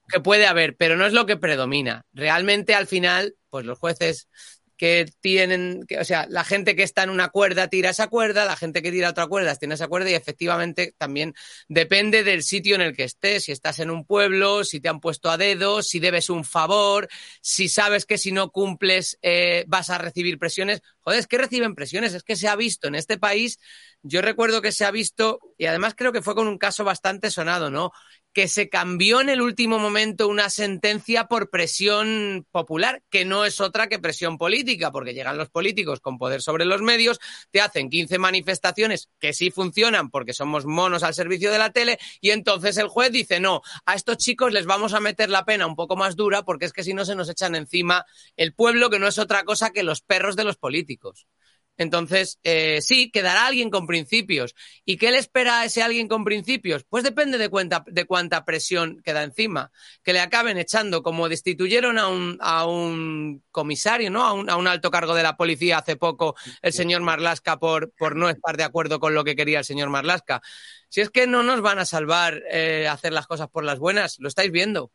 que 0.09 0.21
puede 0.21 0.47
haber, 0.47 0.77
pero 0.77 0.97
no 0.97 1.07
es 1.07 1.13
lo 1.13 1.27
que 1.27 1.37
predomina. 1.37 2.07
Realmente 2.13 2.75
al 2.75 2.87
final, 2.87 3.37
pues 3.51 3.67
los 3.67 3.79
jueces 3.79 4.29
que 4.77 5.07
tienen, 5.21 5.85
que, 5.87 5.99
o 5.99 6.05
sea, 6.05 6.27
la 6.29 6.45
gente 6.45 6.75
que 6.75 6.83
está 6.83 7.05
en 7.05 7.11
una 7.11 7.29
cuerda 7.29 7.69
tira 7.69 7.91
esa 7.91 8.09
cuerda, 8.09 8.45
la 8.45 8.57
gente 8.57 8.83
que 8.83 8.91
tira 8.91 9.11
otra 9.11 9.27
cuerda 9.27 9.55
tiene 9.55 9.75
esa 9.75 9.89
cuerda 9.89 10.11
y 10.11 10.15
efectivamente 10.15 10.95
también 10.99 11.35
depende 11.69 12.25
del 12.25 12.43
sitio 12.43 12.75
en 12.75 12.81
el 12.81 12.97
que 12.97 13.05
estés, 13.05 13.45
si 13.45 13.53
estás 13.53 13.79
en 13.79 13.91
un 13.91 14.05
pueblo, 14.05 14.65
si 14.65 14.81
te 14.81 14.89
han 14.89 15.01
puesto 15.01 15.31
a 15.31 15.37
dedo, 15.37 15.83
si 15.83 16.01
debes 16.01 16.29
un 16.31 16.45
favor, 16.45 17.09
si 17.41 17.69
sabes 17.69 18.05
que 18.05 18.19
si 18.19 18.33
no 18.33 18.51
cumples 18.51 19.19
eh, 19.23 19.65
vas 19.69 19.91
a 19.91 19.99
recibir 19.99 20.39
presiones. 20.39 20.83
Joder, 21.01 21.21
es 21.21 21.27
que 21.27 21.39
reciben 21.39 21.75
presiones, 21.75 22.15
es 22.15 22.23
que 22.23 22.37
se 22.37 22.49
ha 22.49 22.57
visto 22.57 22.89
en 22.89 22.95
este 22.95 23.19
país, 23.19 23.61
yo 24.03 24.23
recuerdo 24.23 24.61
que 24.61 24.73
se 24.73 24.85
ha 24.85 24.91
visto, 24.91 25.41
y 25.59 25.67
además 25.67 25.95
creo 25.97 26.13
que 26.13 26.23
fue 26.23 26.35
con 26.35 26.49
un 26.49 26.59
caso 26.59 26.85
bastante 26.85 27.31
sonado, 27.31 27.71
¿no? 27.71 27.93
Que 28.35 28.49
se 28.49 28.69
cambió 28.69 29.21
en 29.21 29.29
el 29.31 29.41
último 29.41 29.79
momento 29.79 30.29
una 30.29 30.51
sentencia 30.51 31.29
por 31.29 31.51
presión 31.51 32.47
popular, 32.51 33.03
que 33.09 33.25
no 33.25 33.45
es 33.45 33.61
otra 33.61 33.87
que 33.87 34.01
presión 34.01 34.37
política, 34.39 34.91
porque 34.91 35.15
llegan 35.15 35.39
los 35.39 35.51
políticos 35.51 36.01
con 36.01 36.19
poder 36.19 36.43
sobre 36.43 36.65
los 36.65 36.83
medios, 36.83 37.21
te 37.53 37.61
hacen 37.61 37.89
15 37.89 38.19
manifestaciones 38.19 39.09
que 39.21 39.33
sí 39.33 39.53
funcionan 39.53 40.11
porque 40.11 40.33
somos 40.33 40.67
monos 40.67 41.05
al 41.05 41.15
servicio 41.15 41.53
de 41.53 41.59
la 41.59 41.71
tele, 41.71 41.99
y 42.21 42.31
entonces 42.31 42.77
el 42.77 42.89
juez 42.89 43.13
dice, 43.13 43.39
no, 43.39 43.63
a 43.87 43.95
estos 43.95 44.19
chicos 44.19 44.53
les 44.53 44.67
vamos 44.67 44.95
a 44.95 45.01
meter 45.01 45.31
la 45.31 45.45
pena 45.45 45.67
un 45.67 45.77
poco 45.77 45.95
más 45.97 46.17
dura 46.17 46.43
porque 46.43 46.67
es 46.67 46.73
que 46.73 46.83
si 46.83 46.93
no 46.93 47.05
se 47.05 47.15
nos 47.15 47.29
echan 47.29 47.55
encima 47.55 48.05
el 48.37 48.53
pueblo, 48.53 48.91
que 48.91 48.99
no 48.99 49.07
es 49.07 49.19
otra 49.19 49.45
cosa 49.45 49.71
que 49.71 49.85
los 49.85 50.03
perros 50.03 50.35
de 50.35 50.45
los 50.45 50.57
políticos. 50.57 51.29
Entonces, 51.77 52.39
eh, 52.45 52.81
sí, 52.81 53.11
quedará 53.11 53.47
alguien 53.47 53.71
con 53.71 53.87
principios. 53.87 54.55
¿Y 54.85 54.97
qué 54.97 55.11
le 55.11 55.19
espera 55.19 55.61
a 55.61 55.65
ese 55.65 55.83
alguien 55.83 56.09
con 56.09 56.25
principios? 56.25 56.85
Pues 56.89 57.03
depende 57.03 57.37
de, 57.39 57.49
cuenta, 57.49 57.85
de 57.87 58.05
cuánta 58.05 58.45
presión 58.45 59.01
queda 59.05 59.25
encima. 59.25 59.73
Que 60.03 60.13
le 60.13 60.21
acaben 60.21 60.59
echando, 60.59 61.03
como 61.03 61.29
destituyeron 61.29 61.99
a 61.99 62.09
un, 62.09 62.39
a 62.41 62.67
un 62.67 63.43
comisario, 63.51 64.11
¿no? 64.11 64.25
A 64.25 64.33
un, 64.33 64.49
a 64.51 64.57
un, 64.57 64.69
alto 64.69 64.91
cargo 64.91 65.15
de 65.15 65.23
la 65.23 65.37
policía 65.37 65.79
hace 65.79 65.97
poco, 65.97 66.37
el 66.63 66.73
señor 66.73 67.03
Marlasca, 67.03 67.59
por, 67.59 67.93
por 67.93 68.17
no 68.17 68.29
estar 68.29 68.57
de 68.57 68.65
acuerdo 68.65 69.01
con 69.01 69.15
lo 69.15 69.25
que 69.25 69.37
quería 69.37 69.59
el 69.59 69.65
señor 69.65 69.91
Marlasca. 69.91 70.43
Si 70.89 71.01
es 71.01 71.11
que 71.11 71.27
no 71.27 71.43
nos 71.43 71.61
van 71.61 71.79
a 71.81 71.85
salvar 71.85 72.43
eh, 72.51 72.87
hacer 72.89 73.13
las 73.13 73.27
cosas 73.27 73.49
por 73.49 73.65
las 73.65 73.79
buenas, 73.79 74.17
lo 74.21 74.29
estáis 74.29 74.53
viendo. 74.53 74.93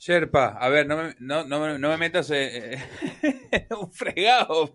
Sherpa, 0.00 0.56
a 0.58 0.70
ver, 0.70 0.86
no 0.86 0.96
me, 0.96 1.14
no, 1.18 1.44
no, 1.44 1.88
me 1.90 1.96
metas 1.98 2.30
eh, 2.32 2.82
un 3.78 3.92
fregado 3.92 4.74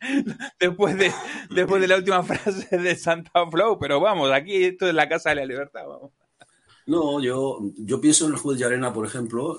después 0.60 0.98
de, 0.98 1.10
después 1.48 1.80
de 1.80 1.88
la 1.88 1.96
última 1.96 2.22
frase 2.22 2.76
de 2.76 2.94
Santa 2.94 3.50
Flow, 3.50 3.78
pero 3.78 4.00
vamos, 4.00 4.30
aquí 4.30 4.64
esto 4.64 4.86
es 4.86 4.92
la 4.92 5.08
Casa 5.08 5.30
de 5.30 5.36
la 5.36 5.46
Libertad, 5.46 5.86
vamos. 5.88 6.12
No, 6.84 7.22
yo, 7.22 7.58
yo 7.78 7.98
pienso 8.02 8.26
en 8.26 8.32
el 8.32 8.38
juez 8.38 8.58
de 8.58 8.66
Arena, 8.66 8.92
por 8.92 9.06
ejemplo, 9.06 9.56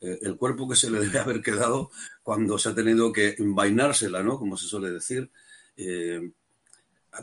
eh, 0.00 0.18
el 0.22 0.36
cuerpo 0.36 0.68
que 0.68 0.76
se 0.76 0.88
le 0.88 1.00
debe 1.00 1.18
haber 1.18 1.42
quedado 1.42 1.90
cuando 2.22 2.58
se 2.58 2.68
ha 2.68 2.74
tenido 2.76 3.12
que 3.12 3.34
envainársela, 3.38 4.22
¿no? 4.22 4.38
Como 4.38 4.56
se 4.56 4.68
suele 4.68 4.92
decir. 4.92 5.32
Eh, 5.76 6.30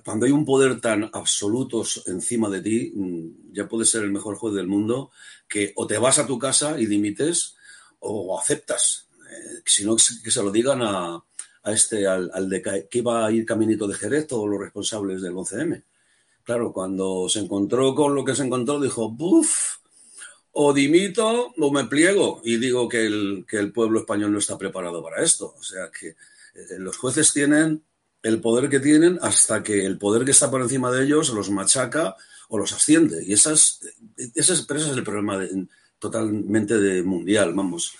cuando 0.04 0.26
hay 0.26 0.32
un 0.32 0.46
poder 0.46 0.80
tan 0.82 1.10
absoluto 1.14 1.84
encima 2.08 2.50
de 2.50 2.62
ti, 2.62 2.92
mm, 2.96 3.54
ya 3.54 3.68
puedes 3.68 3.90
ser 3.90 4.04
el 4.04 4.12
mejor 4.12 4.36
juez 4.36 4.54
del 4.56 4.68
mundo, 4.68 5.12
que 5.48 5.74
o 5.76 5.86
te 5.88 5.98
vas 5.98 6.20
a 6.20 6.28
tu 6.28 6.40
casa 6.40 6.80
y 6.80 6.86
dimites 6.86 7.56
o 8.00 8.40
aceptas. 8.40 9.08
Eh, 9.30 9.62
si 9.66 9.86
no, 9.86 9.96
que 9.96 10.32
se 10.32 10.44
lo 10.44 10.52
digan 10.52 10.82
a, 10.82 11.24
a 11.64 11.72
este, 11.72 12.08
al, 12.08 12.30
al, 12.34 12.50
de 12.50 12.62
que 12.62 12.98
iba 13.00 13.26
a 13.26 13.32
ir 13.32 13.46
caminito 13.46 13.88
de 13.88 13.96
Jerez, 13.96 14.28
todos 14.28 14.50
los 14.50 14.60
responsables 14.60 15.22
del 15.22 15.34
11M. 15.34 15.84
Claro, 16.44 16.74
cuando 16.74 17.30
se 17.30 17.40
encontró 17.40 17.96
con 17.96 18.14
lo 18.14 18.26
que 18.26 18.36
se 18.36 18.44
encontró, 18.44 18.80
dijo, 18.80 19.10
¡buf! 19.10 19.78
O 20.52 20.74
dimito 20.74 21.54
o 21.58 21.72
me 21.72 21.86
pliego 21.86 22.42
y 22.44 22.58
digo 22.58 22.88
que 22.88 23.06
el, 23.06 23.72
pueblo 23.74 24.02
español 24.02 24.34
no 24.34 24.40
está 24.40 24.58
preparado 24.58 25.02
para 25.02 25.24
esto. 25.24 25.56
O 25.58 25.64
sea 25.64 25.90
que 25.90 26.10
eh, 26.10 26.78
los 26.78 26.98
jueces 26.98 27.34
tienen 27.34 27.84
el 28.24 28.42
poder 28.42 28.70
que 28.70 28.80
tienen 28.80 29.20
hasta 29.22 29.62
que 29.62 29.86
el 29.86 29.98
poder 29.98 30.26
que 30.26 30.32
está 30.32 30.50
por 30.50 30.62
encima 30.62 30.90
de 30.92 31.04
ellos 31.04 31.30
los 31.30 31.52
machaca 31.52 32.16
o 32.50 32.58
los 32.58 32.74
asciende. 32.74 33.24
Y 33.24 33.34
esas, 33.34 33.82
esas, 34.18 34.60
ese 34.60 34.90
es 34.90 34.98
el 34.98 35.04
problema 35.04 35.40
totalmente 36.00 36.80
de 36.80 37.04
mundial, 37.04 37.54
vamos. 37.54 37.94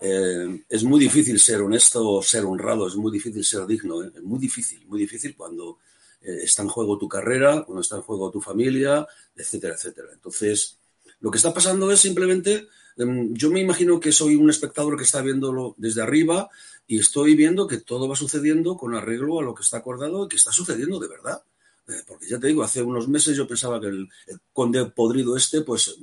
Eh, 0.00 0.64
es 0.68 0.82
muy 0.82 0.98
difícil 0.98 1.38
ser 1.38 1.60
honesto, 1.60 2.22
ser 2.22 2.44
honrado, 2.44 2.88
es 2.88 2.96
muy 2.96 3.12
difícil 3.12 3.44
ser 3.44 3.66
digno, 3.66 4.02
¿eh? 4.02 4.10
es 4.14 4.22
muy 4.22 4.38
difícil, 4.38 4.86
muy 4.86 4.98
difícil 5.00 5.36
cuando 5.36 5.78
eh, 6.22 6.38
está 6.42 6.62
en 6.62 6.68
juego 6.68 6.96
tu 6.96 7.06
carrera, 7.06 7.62
cuando 7.64 7.82
está 7.82 7.96
en 7.96 8.02
juego 8.02 8.30
tu 8.30 8.40
familia, 8.40 9.06
etcétera, 9.36 9.74
etcétera. 9.74 10.08
Entonces, 10.12 10.78
lo 11.20 11.30
que 11.30 11.36
está 11.36 11.52
pasando 11.52 11.90
es 11.92 12.00
simplemente, 12.00 12.52
em, 12.52 12.68
yo 12.96 13.50
me 13.50 13.60
imagino 13.60 13.98
que 14.00 14.12
soy 14.12 14.36
un 14.36 14.50
espectador 14.50 14.96
que 14.96 15.04
está 15.04 15.22
viéndolo 15.22 15.74
desde 15.78 16.02
arriba 16.02 16.48
y 16.86 16.98
estoy 16.98 17.34
viendo 17.34 17.66
que 17.66 17.78
todo 17.78 18.08
va 18.08 18.16
sucediendo 18.16 18.76
con 18.76 18.94
arreglo 18.94 19.40
a 19.40 19.42
lo 19.42 19.54
que 19.54 19.62
está 19.62 19.78
acordado 19.78 20.24
y 20.24 20.28
que 20.28 20.36
está 20.36 20.52
sucediendo 20.52 20.98
de 20.98 21.08
verdad. 21.08 21.42
Eh, 21.88 22.02
porque 22.06 22.28
ya 22.28 22.38
te 22.38 22.48
digo, 22.48 22.62
hace 22.62 22.82
unos 22.82 23.08
meses 23.08 23.36
yo 23.36 23.46
pensaba 23.46 23.80
que 23.80 23.86
el, 23.86 24.08
conde 24.52 24.84
podrido 24.86 25.36
este, 25.36 25.62
pues, 25.62 25.96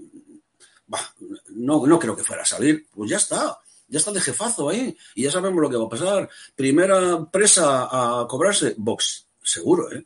no, 1.50 1.86
no 1.86 2.00
creo 2.00 2.16
que 2.16 2.24
fuera 2.24 2.44
a 2.44 2.46
salir. 2.46 2.88
Pues 2.94 3.10
ya 3.10 3.18
está 3.18 3.60
ya 3.88 4.00
está 4.00 4.12
de 4.12 4.22
jefazo 4.22 4.70
ahí 4.70 4.98
y 5.16 5.24
ya 5.24 5.32
sabemos 5.32 5.62
lo 5.62 5.70
que 5.70 5.78
va 5.78 5.86
a 5.86 5.90
pasar. 5.90 6.30
Primera 6.56 7.26
presa 7.26 7.88
a 7.90 8.28
cobrarse, 8.28 8.76
Vox, 8.78 9.26
seguro, 9.42 9.92
¿eh? 9.92 10.06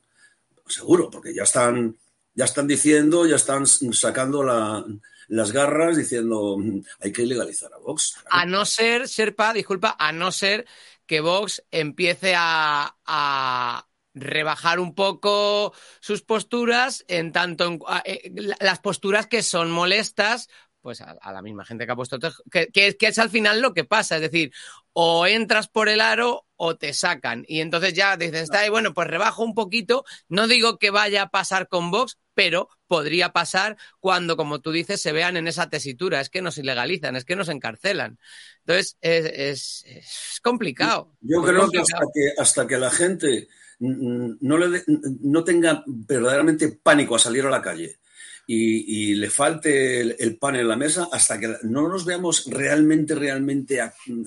Seguro, 0.68 1.10
porque 1.10 1.34
ya 1.34 1.44
están, 1.44 1.98
ya 2.34 2.46
están 2.46 2.68
diciendo, 2.68 3.26
ya 3.26 3.36
están 3.36 3.66
sacando 3.68 4.44
la, 4.44 4.86
las 5.32 5.54
garras 5.54 5.96
diciendo 5.96 6.58
hay 7.00 7.14
que 7.14 7.24
ilegalizar 7.24 7.74
a 7.74 7.78
Vox. 7.78 8.18
A 8.30 8.46
no 8.46 8.66
ser, 8.66 9.08
Serpa, 9.08 9.54
disculpa, 9.54 9.96
a 9.98 10.12
no 10.12 10.30
ser 10.34 10.66
que 11.06 11.22
Vox 11.22 11.64
empiece 11.72 12.36
a, 12.38 12.98
a 13.06 13.88
rebajar 14.14 14.82
un 14.82 14.94
poco 14.94 15.74
sus 16.02 16.22
posturas 16.22 17.06
en 17.08 17.32
tanto 17.32 17.66
en, 17.66 17.80
eh, 18.04 18.30
las 18.60 18.80
posturas 18.80 19.28
que 19.28 19.42
son 19.42 19.72
molestas 19.72 20.50
pues 20.82 21.00
a, 21.00 21.16
a, 21.22 21.32
la 21.32 21.42
misma 21.42 21.64
gente 21.64 21.86
que 21.86 21.92
ha 21.94 21.96
puesto 21.96 22.20
que, 22.20 22.68
que, 22.68 22.98
que, 22.98 23.08
es 23.08 23.20
al 23.20 23.30
final 23.30 23.62
lo 23.62 23.74
que 23.74 23.86
pasa, 23.86 24.16
es 24.16 24.22
decir, 24.22 24.52
o 24.94 25.28
entras 25.28 25.68
por 25.68 25.88
el 25.88 26.02
aro 26.02 26.48
o 26.56 26.76
te 26.76 26.94
sacan. 26.94 27.46
Y 27.48 27.62
entonces 27.62 27.94
ya 27.94 28.18
dices, 28.18 28.42
está 28.42 28.62
ahí, 28.62 28.70
bueno, 28.70 28.94
pues 28.94 29.08
rebajo 29.08 29.44
un 29.44 29.54
poquito. 29.54 30.04
No 30.28 30.48
digo 30.48 30.80
que 30.80 30.90
vaya 30.90 31.24
a 31.24 31.30
pasar 31.30 31.68
con 31.68 31.92
Vox, 31.92 32.18
pero 32.42 32.70
podría 32.88 33.34
pasar 33.34 33.78
cuando, 34.00 34.36
como 34.36 34.62
tú 34.62 34.72
dices, 34.72 35.00
se 35.00 35.12
vean 35.12 35.38
en 35.38 35.48
esa 35.48 35.70
tesitura. 35.70 36.20
Es 36.20 36.32
que 36.32 36.42
nos 36.42 36.58
ilegalizan, 36.58 37.16
es 37.16 37.24
que 37.24 37.36
nos 37.36 37.50
encarcelan. 37.50 38.18
Entonces, 38.62 38.98
es, 39.00 39.26
es, 39.26 39.86
es 39.86 40.40
complicado. 40.42 41.16
Yo 41.22 41.44
creo 41.44 41.62
complicado. 41.62 42.10
que 42.12 42.30
hasta, 42.30 42.36
que 42.36 42.42
hasta 42.42 42.68
que 42.68 42.78
la 42.80 42.90
gente 42.90 43.48
no, 43.78 44.58
le, 44.58 44.84
no 44.88 45.44
tenga 45.44 45.84
verdaderamente 45.86 46.80
pánico 46.82 47.16
a 47.16 47.20
salir 47.20 47.46
a 47.46 47.52
la 47.52 47.62
calle 47.62 48.00
y, 48.48 49.12
y 49.12 49.16
le 49.16 49.30
falte 49.30 50.02
el, 50.02 50.16
el, 50.18 50.40
pan 50.40 50.56
en 50.56 50.68
la 50.68 50.76
mesa 50.76 51.10
hasta 51.12 51.40
que 51.40 51.58
no 51.62 51.88
nos 51.88 52.06
veamos 52.06 52.48
realmente, 52.48 53.14
realmente 53.14 53.80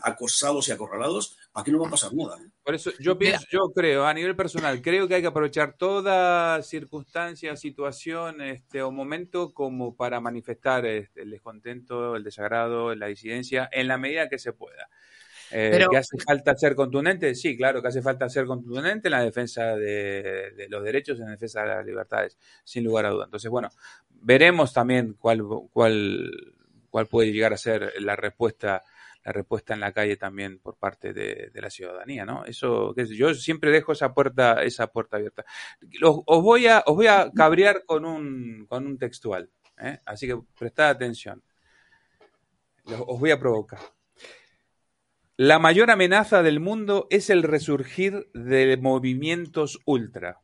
acosados 0.03 0.69
y 0.69 0.73
acorralados, 0.73 1.37
aquí 1.55 1.71
no 1.71 1.81
va 1.81 1.87
a 1.87 1.91
pasar 1.91 2.13
nada. 2.13 2.37
¿eh? 2.37 2.51
Por 2.63 2.75
eso 2.75 2.91
yo 2.99 3.17
pienso, 3.17 3.47
yo 3.51 3.71
creo, 3.75 4.07
a 4.07 4.13
nivel 4.13 4.35
personal, 4.37 4.83
creo 4.83 5.07
que 5.07 5.15
hay 5.15 5.23
que 5.23 5.29
aprovechar 5.29 5.77
toda 5.77 6.61
circunstancia, 6.63 7.57
situación 7.57 8.41
este, 8.41 8.83
o 8.83 8.91
momento 8.91 9.55
como 9.55 9.97
para 9.97 10.21
manifestar 10.21 10.85
este, 10.85 11.23
el 11.23 11.31
descontento, 11.31 12.17
el 12.17 12.25
desagrado, 12.25 12.95
la 12.95 13.07
disidencia, 13.07 13.69
en 13.73 13.89
la 13.89 13.97
medida 13.97 14.29
que 14.29 14.39
se 14.39 14.53
pueda. 14.53 14.89
Eh, 15.51 15.69
Pero... 15.71 15.89
¿Que 15.89 15.99
hace 15.99 16.19
falta 16.19 16.57
ser 16.57 16.75
contundente? 16.75 17.35
Sí, 17.35 17.57
claro 17.57 17.81
que 17.81 17.89
hace 17.89 18.03
falta 18.03 18.29
ser 18.29 18.47
contundente 18.47 19.09
en 19.09 19.13
la 19.13 19.23
defensa 19.23 19.77
de, 19.77 20.51
de, 20.57 20.69
los 20.69 20.83
derechos, 20.83 21.19
en 21.21 21.27
la 21.27 21.33
defensa 21.33 21.63
de 21.63 21.69
las 21.69 21.87
libertades, 21.87 22.37
sin 22.65 22.83
lugar 22.83 23.07
a 23.07 23.11
duda. 23.11 23.27
Entonces, 23.27 23.51
bueno, 23.51 23.69
veremos 24.11 24.73
también 24.73 25.15
cuál, 25.15 25.45
cuál, 25.73 26.31
cuál 26.91 27.07
puede 27.07 27.31
llegar 27.31 27.53
a 27.53 27.59
ser 27.59 27.93
la 28.01 28.17
respuesta 28.17 28.83
la 29.25 29.33
respuesta 29.33 29.75
en 29.75 29.81
la 29.81 29.93
calle 29.93 30.17
también 30.17 30.59
por 30.59 30.77
parte 30.77 31.13
de, 31.13 31.51
la 31.55 31.71
ciudadanía, 31.71 32.27
¿no? 32.27 32.45
Eso, 32.45 32.95
yo 32.95 33.35
siempre 33.35 33.71
dejo 33.71 33.93
esa 33.93 34.13
puerta, 34.13 34.63
esa 34.63 34.89
puerta 34.89 35.17
abierta. 35.17 35.45
Os, 36.03 36.21
os, 36.27 36.43
voy 36.43 36.67
a, 36.67 36.83
os 36.87 36.95
voy 36.95 37.07
a 37.07 37.31
cabrear 37.35 37.85
con 37.87 38.05
un, 38.05 38.67
con 38.69 38.87
un 38.87 38.99
textual, 38.99 39.49
¿eh? 39.79 39.99
así 40.05 40.27
que 40.27 40.39
prestad 40.59 40.91
atención. 40.91 41.43
Os 42.85 43.19
voy 43.19 43.31
a 43.31 43.39
provocar. 43.39 43.81
La 45.37 45.59
mayor 45.59 45.91
amenaza 45.91 46.43
del 46.43 46.61
mundo 46.61 47.07
es 47.11 47.31
el 47.31 47.43
resurgir 47.43 48.29
de 48.35 48.77
movimientos 48.77 49.81
ultra. 49.87 50.43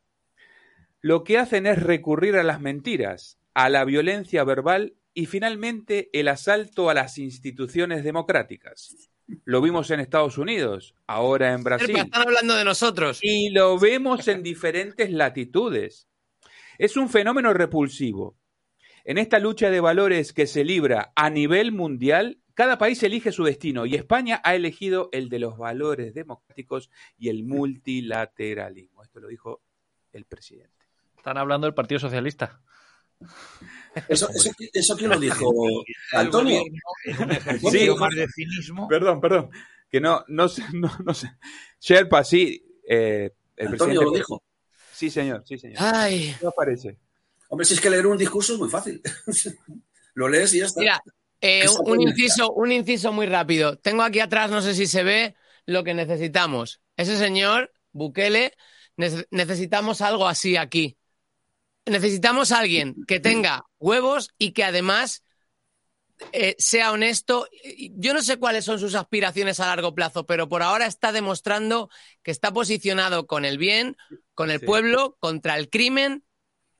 Lo 1.02 1.22
que 1.22 1.38
hacen 1.38 1.66
es 1.66 1.82
recurrir 1.82 2.36
a 2.36 2.42
las 2.42 2.60
mentiras, 2.60 3.38
a 3.52 3.68
la 3.68 3.84
violencia 3.84 4.42
verbal 4.42 4.96
y 5.14 5.26
finalmente 5.26 6.10
el 6.12 6.28
asalto 6.28 6.90
a 6.90 6.94
las 6.94 7.18
instituciones 7.18 8.04
democráticas. 8.04 9.10
Lo 9.44 9.60
vimos 9.60 9.90
en 9.90 10.00
Estados 10.00 10.38
Unidos, 10.38 10.94
ahora 11.06 11.52
en 11.52 11.62
Brasil. 11.62 11.96
Están 11.96 12.22
hablando 12.22 12.54
de 12.54 12.64
nosotros. 12.64 13.20
Y 13.22 13.50
lo 13.50 13.78
vemos 13.78 14.26
en 14.28 14.42
diferentes 14.42 15.10
latitudes. 15.10 16.08
Es 16.78 16.96
un 16.96 17.08
fenómeno 17.08 17.52
repulsivo. 17.52 18.36
En 19.04 19.18
esta 19.18 19.38
lucha 19.38 19.70
de 19.70 19.80
valores 19.80 20.32
que 20.32 20.46
se 20.46 20.64
libra 20.64 21.12
a 21.14 21.30
nivel 21.30 21.72
mundial, 21.72 22.40
cada 22.54 22.78
país 22.78 23.02
elige 23.02 23.32
su 23.32 23.44
destino 23.44 23.86
y 23.86 23.94
España 23.94 24.40
ha 24.44 24.54
elegido 24.54 25.08
el 25.12 25.28
de 25.28 25.38
los 25.38 25.56
valores 25.56 26.12
democráticos 26.12 26.90
y 27.16 27.28
el 27.28 27.44
multilateralismo. 27.44 29.02
Esto 29.02 29.20
lo 29.20 29.28
dijo 29.28 29.62
el 30.12 30.24
presidente. 30.26 30.86
Están 31.16 31.38
hablando 31.38 31.66
del 31.66 31.74
Partido 31.74 32.00
Socialista. 32.00 32.60
Eso, 34.08 34.28
eso, 34.30 34.50
eso 34.72 34.96
quién 34.96 35.10
lo 35.10 35.18
dijo, 35.18 35.52
Antonio. 36.12 36.62
Un 37.18 37.30
ejercicio 37.32 37.96
más 37.96 38.14
de 38.14 38.26
cinismo. 38.28 38.86
Perdón, 38.88 39.20
perdón. 39.20 39.50
Que 39.90 40.00
no, 40.00 40.24
no 40.28 40.48
sé, 40.48 40.62
no, 40.72 40.90
no 41.04 41.12
sé. 41.14 41.30
Sherpa, 41.80 42.22
sí. 42.22 42.64
Eh, 42.88 43.30
el 43.56 43.68
Antonio 43.68 44.00
presidente- 44.00 44.04
lo 44.04 44.12
dijo. 44.12 44.42
Sí, 44.92 45.10
señor, 45.10 45.42
sí, 45.46 45.58
señor. 45.58 45.78
Ay, 45.80 46.36
¿Qué 46.38 46.46
os 46.46 46.54
parece? 46.54 46.98
Hombre, 47.48 47.64
si 47.64 47.74
es 47.74 47.80
que 47.80 47.90
leer 47.90 48.06
un 48.06 48.18
discurso 48.18 48.52
es 48.52 48.58
muy 48.58 48.68
fácil. 48.68 49.00
lo 50.14 50.28
lees 50.28 50.54
y 50.54 50.58
ya 50.60 50.66
está. 50.66 50.80
mira, 50.80 51.02
eh, 51.40 51.66
un 51.84 52.00
inciso, 52.02 52.52
un 52.52 52.70
inciso 52.70 53.12
muy 53.12 53.26
rápido. 53.26 53.76
Tengo 53.78 54.02
aquí 54.02 54.20
atrás, 54.20 54.50
no 54.50 54.60
sé 54.62 54.74
si 54.74 54.86
se 54.86 55.02
ve, 55.02 55.34
lo 55.66 55.82
que 55.82 55.94
necesitamos. 55.94 56.80
Ese 56.96 57.16
señor, 57.16 57.72
Bukele, 57.92 58.52
nece- 58.96 59.26
necesitamos 59.30 60.00
algo 60.00 60.28
así 60.28 60.56
aquí. 60.56 60.96
Necesitamos 61.86 62.52
a 62.52 62.58
alguien 62.60 62.94
que 63.06 63.20
tenga 63.20 63.64
huevos 63.78 64.30
y 64.38 64.52
que 64.52 64.64
además 64.64 65.22
eh, 66.32 66.54
sea 66.58 66.92
honesto. 66.92 67.48
Yo 67.96 68.12
no 68.12 68.22
sé 68.22 68.36
cuáles 68.36 68.64
son 68.64 68.78
sus 68.78 68.94
aspiraciones 68.94 69.58
a 69.60 69.66
largo 69.66 69.94
plazo, 69.94 70.26
pero 70.26 70.48
por 70.48 70.62
ahora 70.62 70.86
está 70.86 71.12
demostrando 71.12 71.88
que 72.22 72.30
está 72.30 72.52
posicionado 72.52 73.26
con 73.26 73.44
el 73.44 73.56
bien, 73.58 73.96
con 74.34 74.50
el 74.50 74.60
Sí. 74.60 74.66
pueblo, 74.66 75.16
contra 75.18 75.56
el 75.56 75.70
crimen 75.70 76.24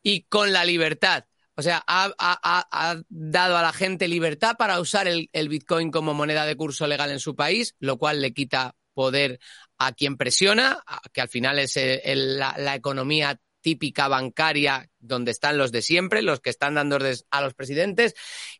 y 0.03 0.23
con 0.25 0.53
la 0.53 0.65
libertad. 0.65 1.25
O 1.57 1.63
sea, 1.63 1.83
ha, 1.87 2.13
ha- 2.19 2.41
ha- 2.43 2.69
ha 2.71 3.03
dado 3.09 3.57
a 3.57 3.63
la 3.63 3.73
gente 3.73 4.09
libertad 4.09 4.57
para 4.59 4.79
usar 4.81 5.09
el, 5.09 5.29
el 5.33 5.49
Bitcoin 5.49 5.91
como 5.91 6.15
moneda 6.15 6.45
de 6.47 6.57
curso 6.57 6.87
legal 6.87 7.11
en 7.11 7.21
su 7.21 7.35
país, 7.35 7.75
lo 7.81 7.99
cual 7.99 8.21
le 8.21 8.33
quita 8.33 8.77
poder 8.95 9.41
a 9.79 9.93
quien 9.93 10.17
presiona, 10.17 10.83
a- 10.87 11.01
que 11.13 11.21
al 11.23 11.29
final 11.29 11.59
es 11.59 11.77
eh, 11.77 12.03
el- 12.05 12.39
la, 12.39 12.55
la 12.59 12.75
economía 12.75 13.41
típica 13.61 14.09
bancaria 14.09 14.91
donde 14.99 15.31
están 15.31 15.59
los 15.59 15.73
de 15.73 15.83
siempre, 15.83 16.23
los 16.23 16.41
que 16.41 16.51
están 16.51 16.75
dando 16.75 16.99
a 17.31 17.41
los 17.41 17.55
presidentes, 17.55 18.15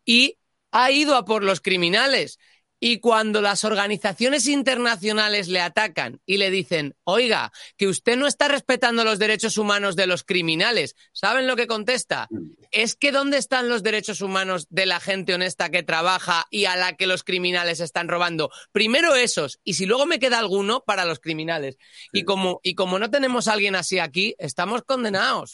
y 0.05 0.39
ha 0.71 0.91
ido 0.91 1.17
a 1.17 1.25
por 1.25 1.43
los 1.43 1.61
criminales. 1.61 2.39
Y 2.83 2.99
cuando 2.99 3.43
las 3.43 3.65
organizaciones 3.65 4.49
internacionales 4.49 5.49
le 5.49 5.61
atacan 5.61 6.21
y 6.25 6.39
le 6.39 6.51
dicen, 6.51 6.95
oiga, 7.05 7.53
que 7.77 7.87
usted 7.89 8.17
no 8.17 8.27
está 8.27 8.49
respetando 8.49 9.05
los 9.05 9.19
derechos 9.19 9.59
humanos 9.59 9.97
de 9.97 10.07
los 10.07 10.25
criminales, 10.25 10.97
¿saben 11.13 11.47
lo 11.47 11.57
que 11.57 11.67
contesta? 11.67 12.27
Es 12.71 12.97
que 12.97 13.13
¿dónde 13.13 13.37
están 13.37 13.69
los 13.69 13.83
derechos 13.83 14.23
humanos 14.23 14.67
de 14.71 14.87
la 14.87 14.99
gente 14.99 15.35
honesta 15.35 15.69
que 15.71 15.83
trabaja 15.83 16.47
y 16.51 16.65
a 16.65 16.77
la 16.77 16.97
que 16.97 17.07
los 17.07 17.23
criminales 17.23 17.81
están 17.81 18.09
robando? 18.09 18.51
Primero 18.73 19.15
esos, 19.15 19.61
y 19.63 19.75
si 19.75 19.85
luego 19.85 20.07
me 20.07 20.19
queda 20.19 20.39
alguno, 20.39 20.83
para 20.87 21.05
los 21.05 21.21
criminales. 21.21 21.77
Y, 22.13 22.25
como, 22.25 22.61
y 22.63 22.75
como 22.75 22.99
no 22.99 23.11
tenemos 23.11 23.47
a 23.49 23.53
alguien 23.53 23.75
así 23.75 23.99
aquí, 23.99 24.35
estamos 24.39 24.83
condenados. 24.85 25.53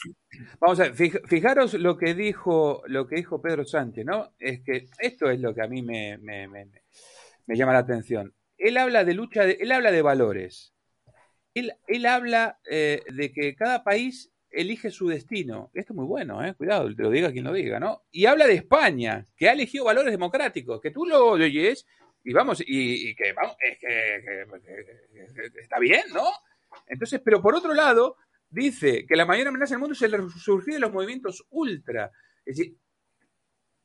Vamos 0.61 0.79
a 0.79 0.83
ver, 0.83 0.95
fij- 0.95 1.27
fijaros 1.27 1.73
lo 1.73 1.97
que 1.97 2.13
dijo, 2.13 2.83
lo 2.87 3.05
que 3.05 3.17
dijo 3.17 3.41
Pedro 3.41 3.65
Sánchez, 3.65 4.05
¿no? 4.05 4.33
Es 4.39 4.61
que 4.61 4.87
esto 4.99 5.29
es 5.29 5.41
lo 5.41 5.53
que 5.53 5.61
a 5.63 5.67
mí 5.67 5.81
me, 5.81 6.17
me- 6.19 6.47
me- 6.47 6.67
me- 7.47 7.55
llama 7.57 7.73
la 7.73 7.79
atención. 7.79 8.33
Él 8.57 8.77
habla 8.77 9.03
de 9.03 9.13
lucha, 9.15 9.45
de- 9.45 9.57
él 9.59 9.71
habla 9.71 9.91
de 9.91 10.01
valores. 10.01 10.73
Él, 11.53 11.73
él 11.87 12.05
habla 12.05 12.59
eh, 12.69 13.01
de 13.11 13.31
que 13.31 13.55
cada 13.55 13.83
país 13.83 14.31
elige 14.51 14.91
su 14.91 15.07
destino. 15.07 15.71
Esto 15.73 15.93
es 15.93 15.97
muy 15.97 16.05
bueno, 16.05 16.43
¿eh? 16.45 16.53
Cuidado, 16.53 16.93
te 16.95 17.01
lo 17.03 17.09
diga 17.09 17.31
quien 17.31 17.45
lo 17.45 17.53
diga, 17.53 17.79
¿no? 17.79 18.03
Y 18.11 18.25
habla 18.25 18.45
de 18.47 18.53
España, 18.53 19.25
que 19.35 19.49
ha 19.49 19.53
elegido 19.53 19.85
valores 19.85 20.11
democráticos, 20.11 20.79
que 20.81 20.91
tú 20.91 21.05
lo 21.05 21.25
oyes 21.31 21.85
y 22.23 22.33
vamos, 22.33 22.61
y, 22.61 23.09
y 23.09 23.15
que 23.15 23.33
vamos, 23.33 23.55
que 23.79 25.59
está 25.61 25.79
bien, 25.79 26.03
¿no? 26.13 26.25
Entonces, 26.87 27.21
pero 27.23 27.41
por 27.41 27.55
otro 27.55 27.73
lado, 27.73 28.17
dice 28.49 29.05
que 29.05 29.15
la 29.15 29.25
mayor 29.25 29.47
amenaza 29.47 29.73
del 29.73 29.79
mundo 29.79 29.93
es 29.93 30.01
el 30.01 30.11
resurgir 30.11 30.75
de 30.75 30.79
los 30.79 30.91
movimientos 30.93 31.45
ultra. 31.49 32.11
Es 32.45 32.57
decir, 32.57 32.75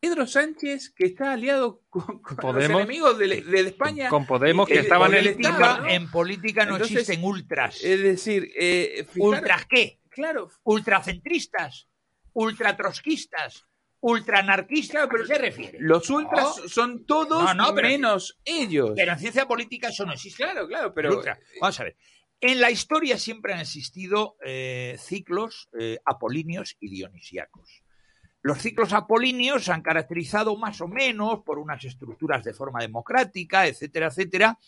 Pedro 0.02 0.26
Sánchez, 0.26 0.90
que 0.96 1.06
está 1.06 1.32
aliado 1.32 1.80
con, 1.88 2.02
con 2.20 2.36
los 2.36 2.36
Podemos. 2.54 2.80
enemigos 2.82 3.16
de, 3.18 3.40
de 3.40 3.60
España. 3.60 4.08
Con 4.08 4.26
Podemos, 4.26 4.66
que 4.66 4.74
y- 4.74 4.78
estaban 4.78 5.12
en 5.14 5.18
el 5.20 5.26
Estado, 5.28 5.82
¿no? 5.82 5.88
En 5.88 6.10
política 6.10 6.66
no 6.66 6.72
Entonces, 6.74 6.96
existen 7.02 7.24
ultras. 7.24 7.80
Es 7.84 8.02
decir, 8.02 8.50
eh, 8.58 9.06
fijar- 9.12 9.38
¿Ultras 9.38 9.66
qué? 9.66 10.00
Claro, 10.10 10.50
Ultracentristas, 10.64 11.86
ultratrotskistas, 12.32 13.66
ultraanarquistas, 14.00 15.06
pero 15.08 15.22
¿qué 15.22 15.34
se 15.34 15.38
refiere? 15.40 15.78
los 15.80 16.10
ultras 16.10 16.56
No. 16.62 16.68
son 16.68 17.06
todos 17.06 17.44
No, 17.44 17.54
no, 17.54 17.72
pero- 17.72 17.86
menos 17.86 18.40
ellos. 18.44 18.94
Pero 18.96 19.12
en 19.12 19.18
ciencia 19.20 19.46
política 19.46 19.90
eso 19.90 20.04
no 20.04 20.14
existe. 20.14 20.42
Claro, 20.42 20.66
claro, 20.66 20.92
pero 20.92 21.16
ultra. 21.16 21.38
Vamos 21.60 21.78
a 21.78 21.84
ver. 21.84 21.96
En 22.40 22.60
la 22.60 22.72
historia 22.72 23.18
siempre 23.18 23.54
han 23.54 23.60
existido 23.60 24.36
eh, 24.44 24.96
ciclos 24.98 25.68
eh, 25.78 26.00
apolíneos 26.04 26.76
y 26.80 26.90
dionisíacos. 26.90 27.84
Los 28.42 28.58
ciclos 28.58 28.92
apolíneos 28.92 29.64
se 29.64 29.72
han 29.72 29.82
caracterizado 29.82 30.56
más 30.56 30.80
o 30.80 30.88
menos 30.88 31.42
por 31.44 31.58
unas 31.58 31.84
estructuras 31.84 32.42
de 32.42 32.52
forma 32.52 32.80
democrática, 32.80 33.66
etcétera, 33.66 34.08
etcétera, 34.08 34.58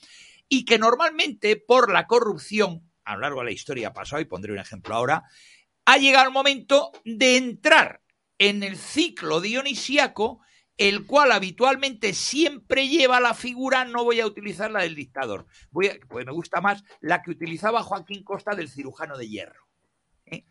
y 0.49 0.65
que 0.65 0.79
normalmente 0.79 1.57
por 1.57 1.93
la 1.93 2.07
corrupción, 2.07 2.93
a 3.05 3.15
lo 3.15 3.23
largo 3.23 3.41
de 3.41 3.47
la 3.47 3.51
historia 3.51 3.93
pasado, 3.93 4.23
y 4.23 4.27
pondré 4.27 4.53
un 4.53 4.59
ejemplo 4.61 4.95
ahora, 4.95 5.25
ha 5.87 5.99
llegado 5.99 6.27
el 6.27 6.33
momento 6.33 6.93
de 7.05 7.37
entrar 7.37 8.01
en 8.39 8.63
el 8.63 8.77
ciclo 8.77 9.41
dionisíaco, 9.41 10.41
el 10.77 11.07
cual 11.07 11.33
habitualmente 11.33 12.15
siempre 12.15 12.89
lleva 12.89 13.21
la 13.21 13.35
figura, 13.35 13.85
no 13.85 14.05
voy 14.05 14.21
a 14.21 14.27
utilizar 14.27 14.71
la 14.71 14.83
del 14.83 14.95
dictador, 14.95 15.47
voy 15.71 15.89
a- 15.89 15.99
pues 16.09 16.25
me 16.27 16.33
gusta 16.33 16.61
más 16.61 16.83
la 17.01 17.23
que 17.23 17.31
utilizaba 17.31 17.83
Joaquín 17.83 18.23
Costa 18.25 18.55
del 18.55 18.69
cirujano 18.69 19.17
de 19.17 19.29
hierro. 19.29 19.64
¿Eh? 20.27 20.45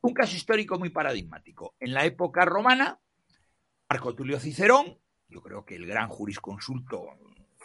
Un 0.00 0.14
caso 0.14 0.36
histórico 0.36 0.78
muy 0.78 0.90
paradigmático. 0.90 1.74
En 1.80 1.94
la 1.94 2.04
época 2.04 2.44
romana, 2.44 3.00
Marco 3.88 4.14
Tulio 4.14 4.38
Cicerón, 4.40 4.98
yo 5.28 5.42
creo 5.42 5.64
que 5.64 5.76
el 5.76 5.86
gran 5.86 6.08
jurisconsulto 6.08 7.18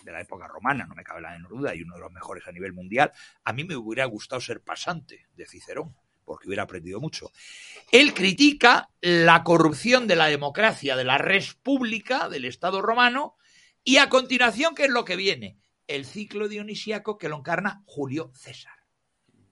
de 0.03 0.11
la 0.11 0.21
época 0.21 0.47
romana, 0.47 0.85
no 0.85 0.95
me 0.95 1.03
cabe 1.03 1.21
la 1.21 1.31
menor 1.31 1.49
duda, 1.49 1.75
y 1.75 1.83
uno 1.83 1.95
de 1.95 2.01
los 2.01 2.11
mejores 2.11 2.47
a 2.47 2.51
nivel 2.51 2.73
mundial, 2.73 3.11
a 3.43 3.53
mí 3.53 3.63
me 3.63 3.75
hubiera 3.75 4.05
gustado 4.05 4.41
ser 4.41 4.61
pasante 4.61 5.27
de 5.35 5.45
Cicerón, 5.45 5.95
porque 6.23 6.47
hubiera 6.47 6.63
aprendido 6.63 6.99
mucho. 6.99 7.31
Él 7.91 8.13
critica 8.13 8.89
la 9.01 9.43
corrupción 9.43 10.07
de 10.07 10.15
la 10.15 10.27
democracia, 10.27 10.95
de 10.95 11.03
la 11.03 11.17
res 11.17 11.53
pública, 11.55 12.29
del 12.29 12.45
Estado 12.45 12.81
romano, 12.81 13.35
y 13.83 13.97
a 13.97 14.09
continuación, 14.09 14.75
¿qué 14.75 14.85
es 14.85 14.91
lo 14.91 15.05
que 15.05 15.15
viene? 15.15 15.57
El 15.87 16.05
ciclo 16.05 16.47
dionisíaco 16.47 17.17
que 17.17 17.29
lo 17.29 17.37
encarna 17.37 17.81
Julio 17.85 18.31
César. 18.35 18.78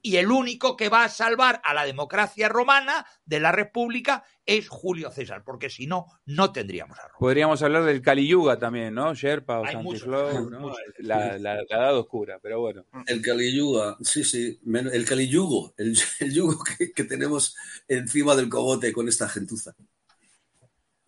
Y 0.01 0.17
el 0.17 0.31
único 0.31 0.77
que 0.77 0.89
va 0.89 1.03
a 1.03 1.09
salvar 1.09 1.61
a 1.65 1.73
la 1.73 1.85
democracia 1.85 2.47
romana 2.47 3.05
de 3.25 3.39
la 3.39 3.51
república 3.51 4.23
es 4.45 4.69
Julio 4.69 5.11
César, 5.11 5.43
porque 5.43 5.69
si 5.69 5.87
no, 5.87 6.05
no 6.25 6.51
tendríamos 6.53 6.97
a 6.99 7.03
Roma. 7.07 7.17
podríamos 7.19 7.61
hablar 7.61 7.83
del 7.83 8.01
Kali 8.01 8.27
Yuga 8.27 8.57
también, 8.57 8.93
¿no? 8.93 9.13
Sherpa 9.13 9.59
o 9.59 9.65
Hay 9.65 9.73
Santi 9.73 9.83
muchos, 9.87 10.03
Flow, 10.03 10.49
¿no? 10.49 10.71
La, 10.99 11.37
la, 11.37 11.53
la 11.59 11.61
edad 11.77 11.97
oscura, 11.97 12.39
pero 12.41 12.59
bueno. 12.61 12.85
El 13.07 13.21
caliyuga, 13.21 13.97
sí, 14.01 14.23
sí, 14.23 14.59
men- 14.63 14.89
el 14.93 15.05
caliyugo, 15.05 15.73
el, 15.77 15.97
el 16.19 16.33
yugo 16.33 16.63
que, 16.63 16.91
que 16.93 17.03
tenemos 17.03 17.55
encima 17.87 18.35
del 18.35 18.47
cogote 18.47 18.93
con 18.93 19.07
esta 19.09 19.27
gentuza. 19.27 19.75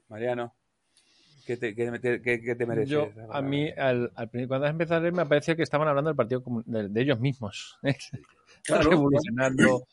Mariano, 0.09 0.53
¿qué 1.45 1.55
te, 1.55 1.75
qué 1.75 1.91
te- 1.99 2.21
qué- 2.21 2.41
qué 2.41 2.55
te 2.55 2.65
mereces? 2.65 2.89
Yo, 2.89 3.09
a 3.31 3.41
mí, 3.41 3.69
al, 3.77 4.11
al 4.15 4.29
cuando 4.47 4.65
has 4.65 4.71
empezado 4.71 4.97
a 4.97 5.01
leer, 5.01 5.13
me 5.13 5.25
parecía 5.25 5.55
que 5.55 5.63
estaban 5.63 5.87
hablando 5.87 6.09
del 6.09 6.17
partido 6.17 6.43
de, 6.65 6.89
de 6.89 7.01
ellos 7.01 7.19
mismos. 7.19 7.77
Claro. 8.63 8.89
revolucionando, 8.89 9.83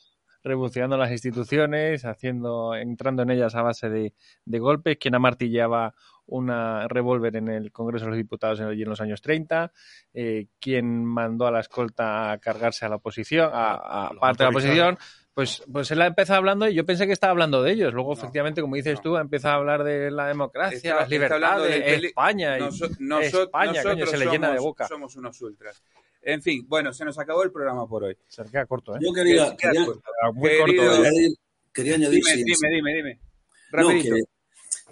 revolucionando 0.43 0.97
las 0.97 1.11
instituciones, 1.11 2.05
haciendo, 2.05 2.75
entrando 2.75 3.23
en 3.23 3.31
ellas 3.31 3.55
a 3.55 3.63
base 3.63 3.89
de, 3.89 4.13
de 4.45 4.59
golpes. 4.59 4.97
Quien 4.99 5.15
amartillaba 5.15 5.95
una 6.27 6.89
revólver 6.89 7.37
en 7.37 7.49
el 7.49 7.71
Congreso 7.73 8.05
de 8.07 8.11
los 8.11 8.17
Diputados 8.19 8.59
en, 8.61 8.69
en 8.69 8.89
los 8.89 9.01
años 9.01 9.21
30, 9.23 9.73
eh, 10.15 10.47
quien 10.61 11.05
mandó 11.05 11.47
a 11.47 11.51
la 11.53 11.61
escolta 11.61 12.33
a 12.33 12.39
cargarse 12.39 12.85
a 12.85 12.89
la 12.89 12.97
oposición, 12.97 13.51
a, 13.53 14.11
parte 14.21 14.39
de 14.39 14.45
la 14.45 14.51
oposición. 14.51 14.99
Pues, 15.35 15.63
pues 15.71 15.91
él 15.91 16.01
ha 16.01 16.07
empezado 16.07 16.39
hablando 16.39 16.67
y 16.67 16.75
yo 16.75 16.87
pensé 16.87 17.07
que 17.07 17.13
estaba 17.13 17.31
hablando 17.33 17.63
de 17.63 17.71
ellos. 17.73 17.93
Luego, 17.93 18.15
efectivamente, 18.15 18.63
como 18.63 18.75
dices 18.75 18.95
no. 18.97 19.03
tú, 19.03 19.17
empieza 19.19 19.53
a 19.53 19.57
hablar 19.57 19.85
de 19.85 20.11
la 20.11 20.27
democracia, 20.29 20.77
Está- 20.79 20.95
las 21.01 21.11
libertades, 21.11 21.83
peli- 21.85 22.07
España. 22.07 22.59
y- 22.59 22.63
Noso- 22.63 22.89
noso- 23.01 23.43
España, 23.43 23.83
coño, 23.83 23.97
nosotros 23.97 24.11
se 24.11 24.19
le 24.19 24.27
llena 24.31 24.53
de 24.53 24.59
boca. 24.61 24.89
Somos 24.89 25.15
unos 25.17 25.39
ultras. 25.43 25.83
En 26.29 26.43
fin, 26.43 26.67
bueno, 26.69 26.93
se 26.93 27.05
nos 27.05 27.17
acabó 27.21 27.45
el 27.45 27.53
programa 27.53 27.87
por 27.89 28.03
hoy. 28.03 28.17
Se 28.27 28.43
queda 28.47 28.67
corto, 28.67 28.97
¿eh? 28.97 28.99
Yo 29.01 29.13
quería, 29.13 29.57
quería, 29.57 29.85
corto. 29.87 30.03
Muy 30.35 30.49
Querido- 30.51 30.59
corto. 30.59 30.73
quería 30.73 30.93
añadir, 30.99 31.37
quería 31.73 31.95
añadir, 31.95 32.25
Dime, 32.25 32.31
sí, 32.35 32.43
dime, 32.45 32.75
dime, 32.75 32.95
dime. 32.97 33.21
No, 33.73 33.89
que, 33.91 34.23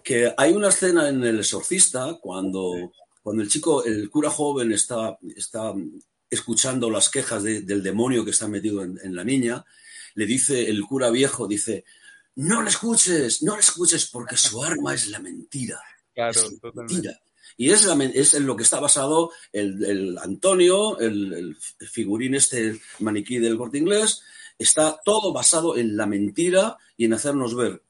que 0.05 0.35
hay 0.37 0.53
una 0.53 0.69
escena 0.69 1.09
en 1.09 1.25
El 1.25 1.41
Exorcista 1.41 2.19
cuando, 2.21 2.93
cuando 3.23 3.43
el 3.43 3.49
chico, 3.49 3.85
el 3.85 4.09
cura 4.11 4.31
joven 4.31 4.71
está, 4.71 5.19
está 5.37 5.75
escuchando 6.31 6.89
las 6.89 7.09
quejas 7.11 7.43
de- 7.43 7.63
del 7.63 7.83
demonio 7.83 8.25
que 8.25 8.31
está 8.31 8.47
metido 8.47 8.83
en, 8.85 9.01
en 9.03 9.17
la 9.17 9.25
niña, 9.25 9.65
le 10.15 10.27
dice 10.27 10.69
el 10.71 10.83
cura 10.85 11.11
viejo, 11.11 11.49
dice, 11.49 11.85
no 12.37 12.63
le 12.63 12.71
escuches, 12.71 13.43
no 13.43 13.55
le 13.55 13.61
escuches 13.61 14.07
porque 14.09 14.37
su 14.37 14.63
arma 14.63 14.95
es 14.95 15.09
la 15.09 15.19
mentira. 15.19 15.81
Claro, 16.15 16.31
es 16.41 16.61
la 16.63 16.71
mentira. 16.85 17.19
Y 17.57 17.71
es, 17.71 17.85
la 17.85 17.95
men- 17.95 18.13
es 18.15 18.35
en 18.35 18.47
lo 18.47 18.57
que 18.57 18.63
está 18.65 18.81
basado 18.81 19.31
el, 19.53 19.85
el 19.85 20.19
Antonio, 20.19 20.99
el, 20.99 21.33
el 21.33 21.57
figurín 21.89 22.35
este 22.35 22.61
el 22.61 22.81
maniquí 23.01 23.39
del 23.39 23.57
corte 23.57 23.79
inglés, 23.79 24.23
está 24.59 25.01
todo 25.05 25.33
basado 25.33 25.77
en 25.77 25.97
la 25.97 26.07
mentira 26.07 26.77
y 26.97 27.05
en 27.05 27.13
hacernos 27.15 27.55
ver 27.57 27.83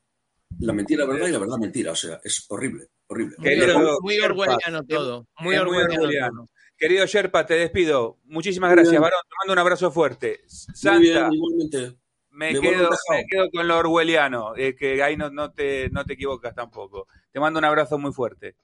la 0.60 0.72
mentira 0.72 1.04
verdad 1.06 1.28
y 1.28 1.32
la 1.32 1.38
verdad 1.38 1.56
mentira. 1.58 1.92
O 1.92 1.96
sea, 1.96 2.20
es 2.22 2.44
horrible, 2.48 2.88
horrible. 3.06 3.36
Muy, 3.38 3.48
Querido 3.48 3.98
muy 4.02 4.18
orwelliano 4.20 4.84
todo. 4.84 5.26
Muy 5.40 5.56
orwelliano. 5.56 5.94
orwelliano. 6.02 6.48
Querido 6.76 7.06
Sherpa, 7.06 7.46
te 7.46 7.54
despido. 7.54 8.18
Muchísimas 8.24 8.68
Muy 8.70 8.76
gracias, 8.76 9.00
varón. 9.00 9.20
Te 9.28 9.34
mando 9.40 9.52
un 9.54 9.58
abrazo 9.60 9.90
fuerte. 9.90 10.40
Muy 10.42 10.48
Santa, 10.76 10.98
bien, 10.98 11.32
igualmente. 11.32 11.96
me, 12.30 12.52
quedo, 12.52 12.62
dejado. 12.62 12.90
me 13.10 13.24
quedo 13.30 13.50
con 13.50 13.68
lo 13.68 13.78
orwelliano, 13.78 14.56
eh, 14.56 14.74
que 14.76 15.02
ahí 15.02 15.16
no, 15.16 15.30
no, 15.30 15.52
te, 15.52 15.88
no 15.90 16.04
te 16.04 16.14
equivocas 16.14 16.54
tampoco. 16.54 17.06
Te 17.32 17.40
mando 17.40 17.58
un 17.60 17.64
abrazo 17.64 17.96
muy 17.98 18.12
fuerte. 18.12 18.56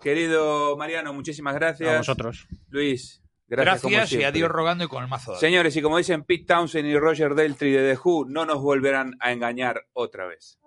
Querido 0.00 0.76
Mariano, 0.76 1.12
muchísimas 1.12 1.54
gracias. 1.54 1.88
A 1.88 1.98
vosotros. 1.98 2.46
Luis, 2.68 3.22
gracias. 3.46 3.82
Gracias 3.82 4.10
como 4.10 4.20
y 4.20 4.24
adiós 4.24 4.50
rogando 4.50 4.84
y 4.84 4.88
con 4.88 5.02
el 5.02 5.08
mazo. 5.08 5.36
Señores, 5.36 5.76
y 5.76 5.82
como 5.82 5.98
dicen 5.98 6.24
Pete 6.24 6.44
Townsend 6.46 6.86
y 6.86 6.98
Roger 6.98 7.34
Deltry 7.34 7.70
de 7.72 7.94
The 7.94 8.00
Who, 8.02 8.26
no 8.28 8.44
nos 8.44 8.60
volverán 8.60 9.16
a 9.20 9.32
engañar 9.32 9.82
otra 9.92 10.26
vez. 10.26 10.58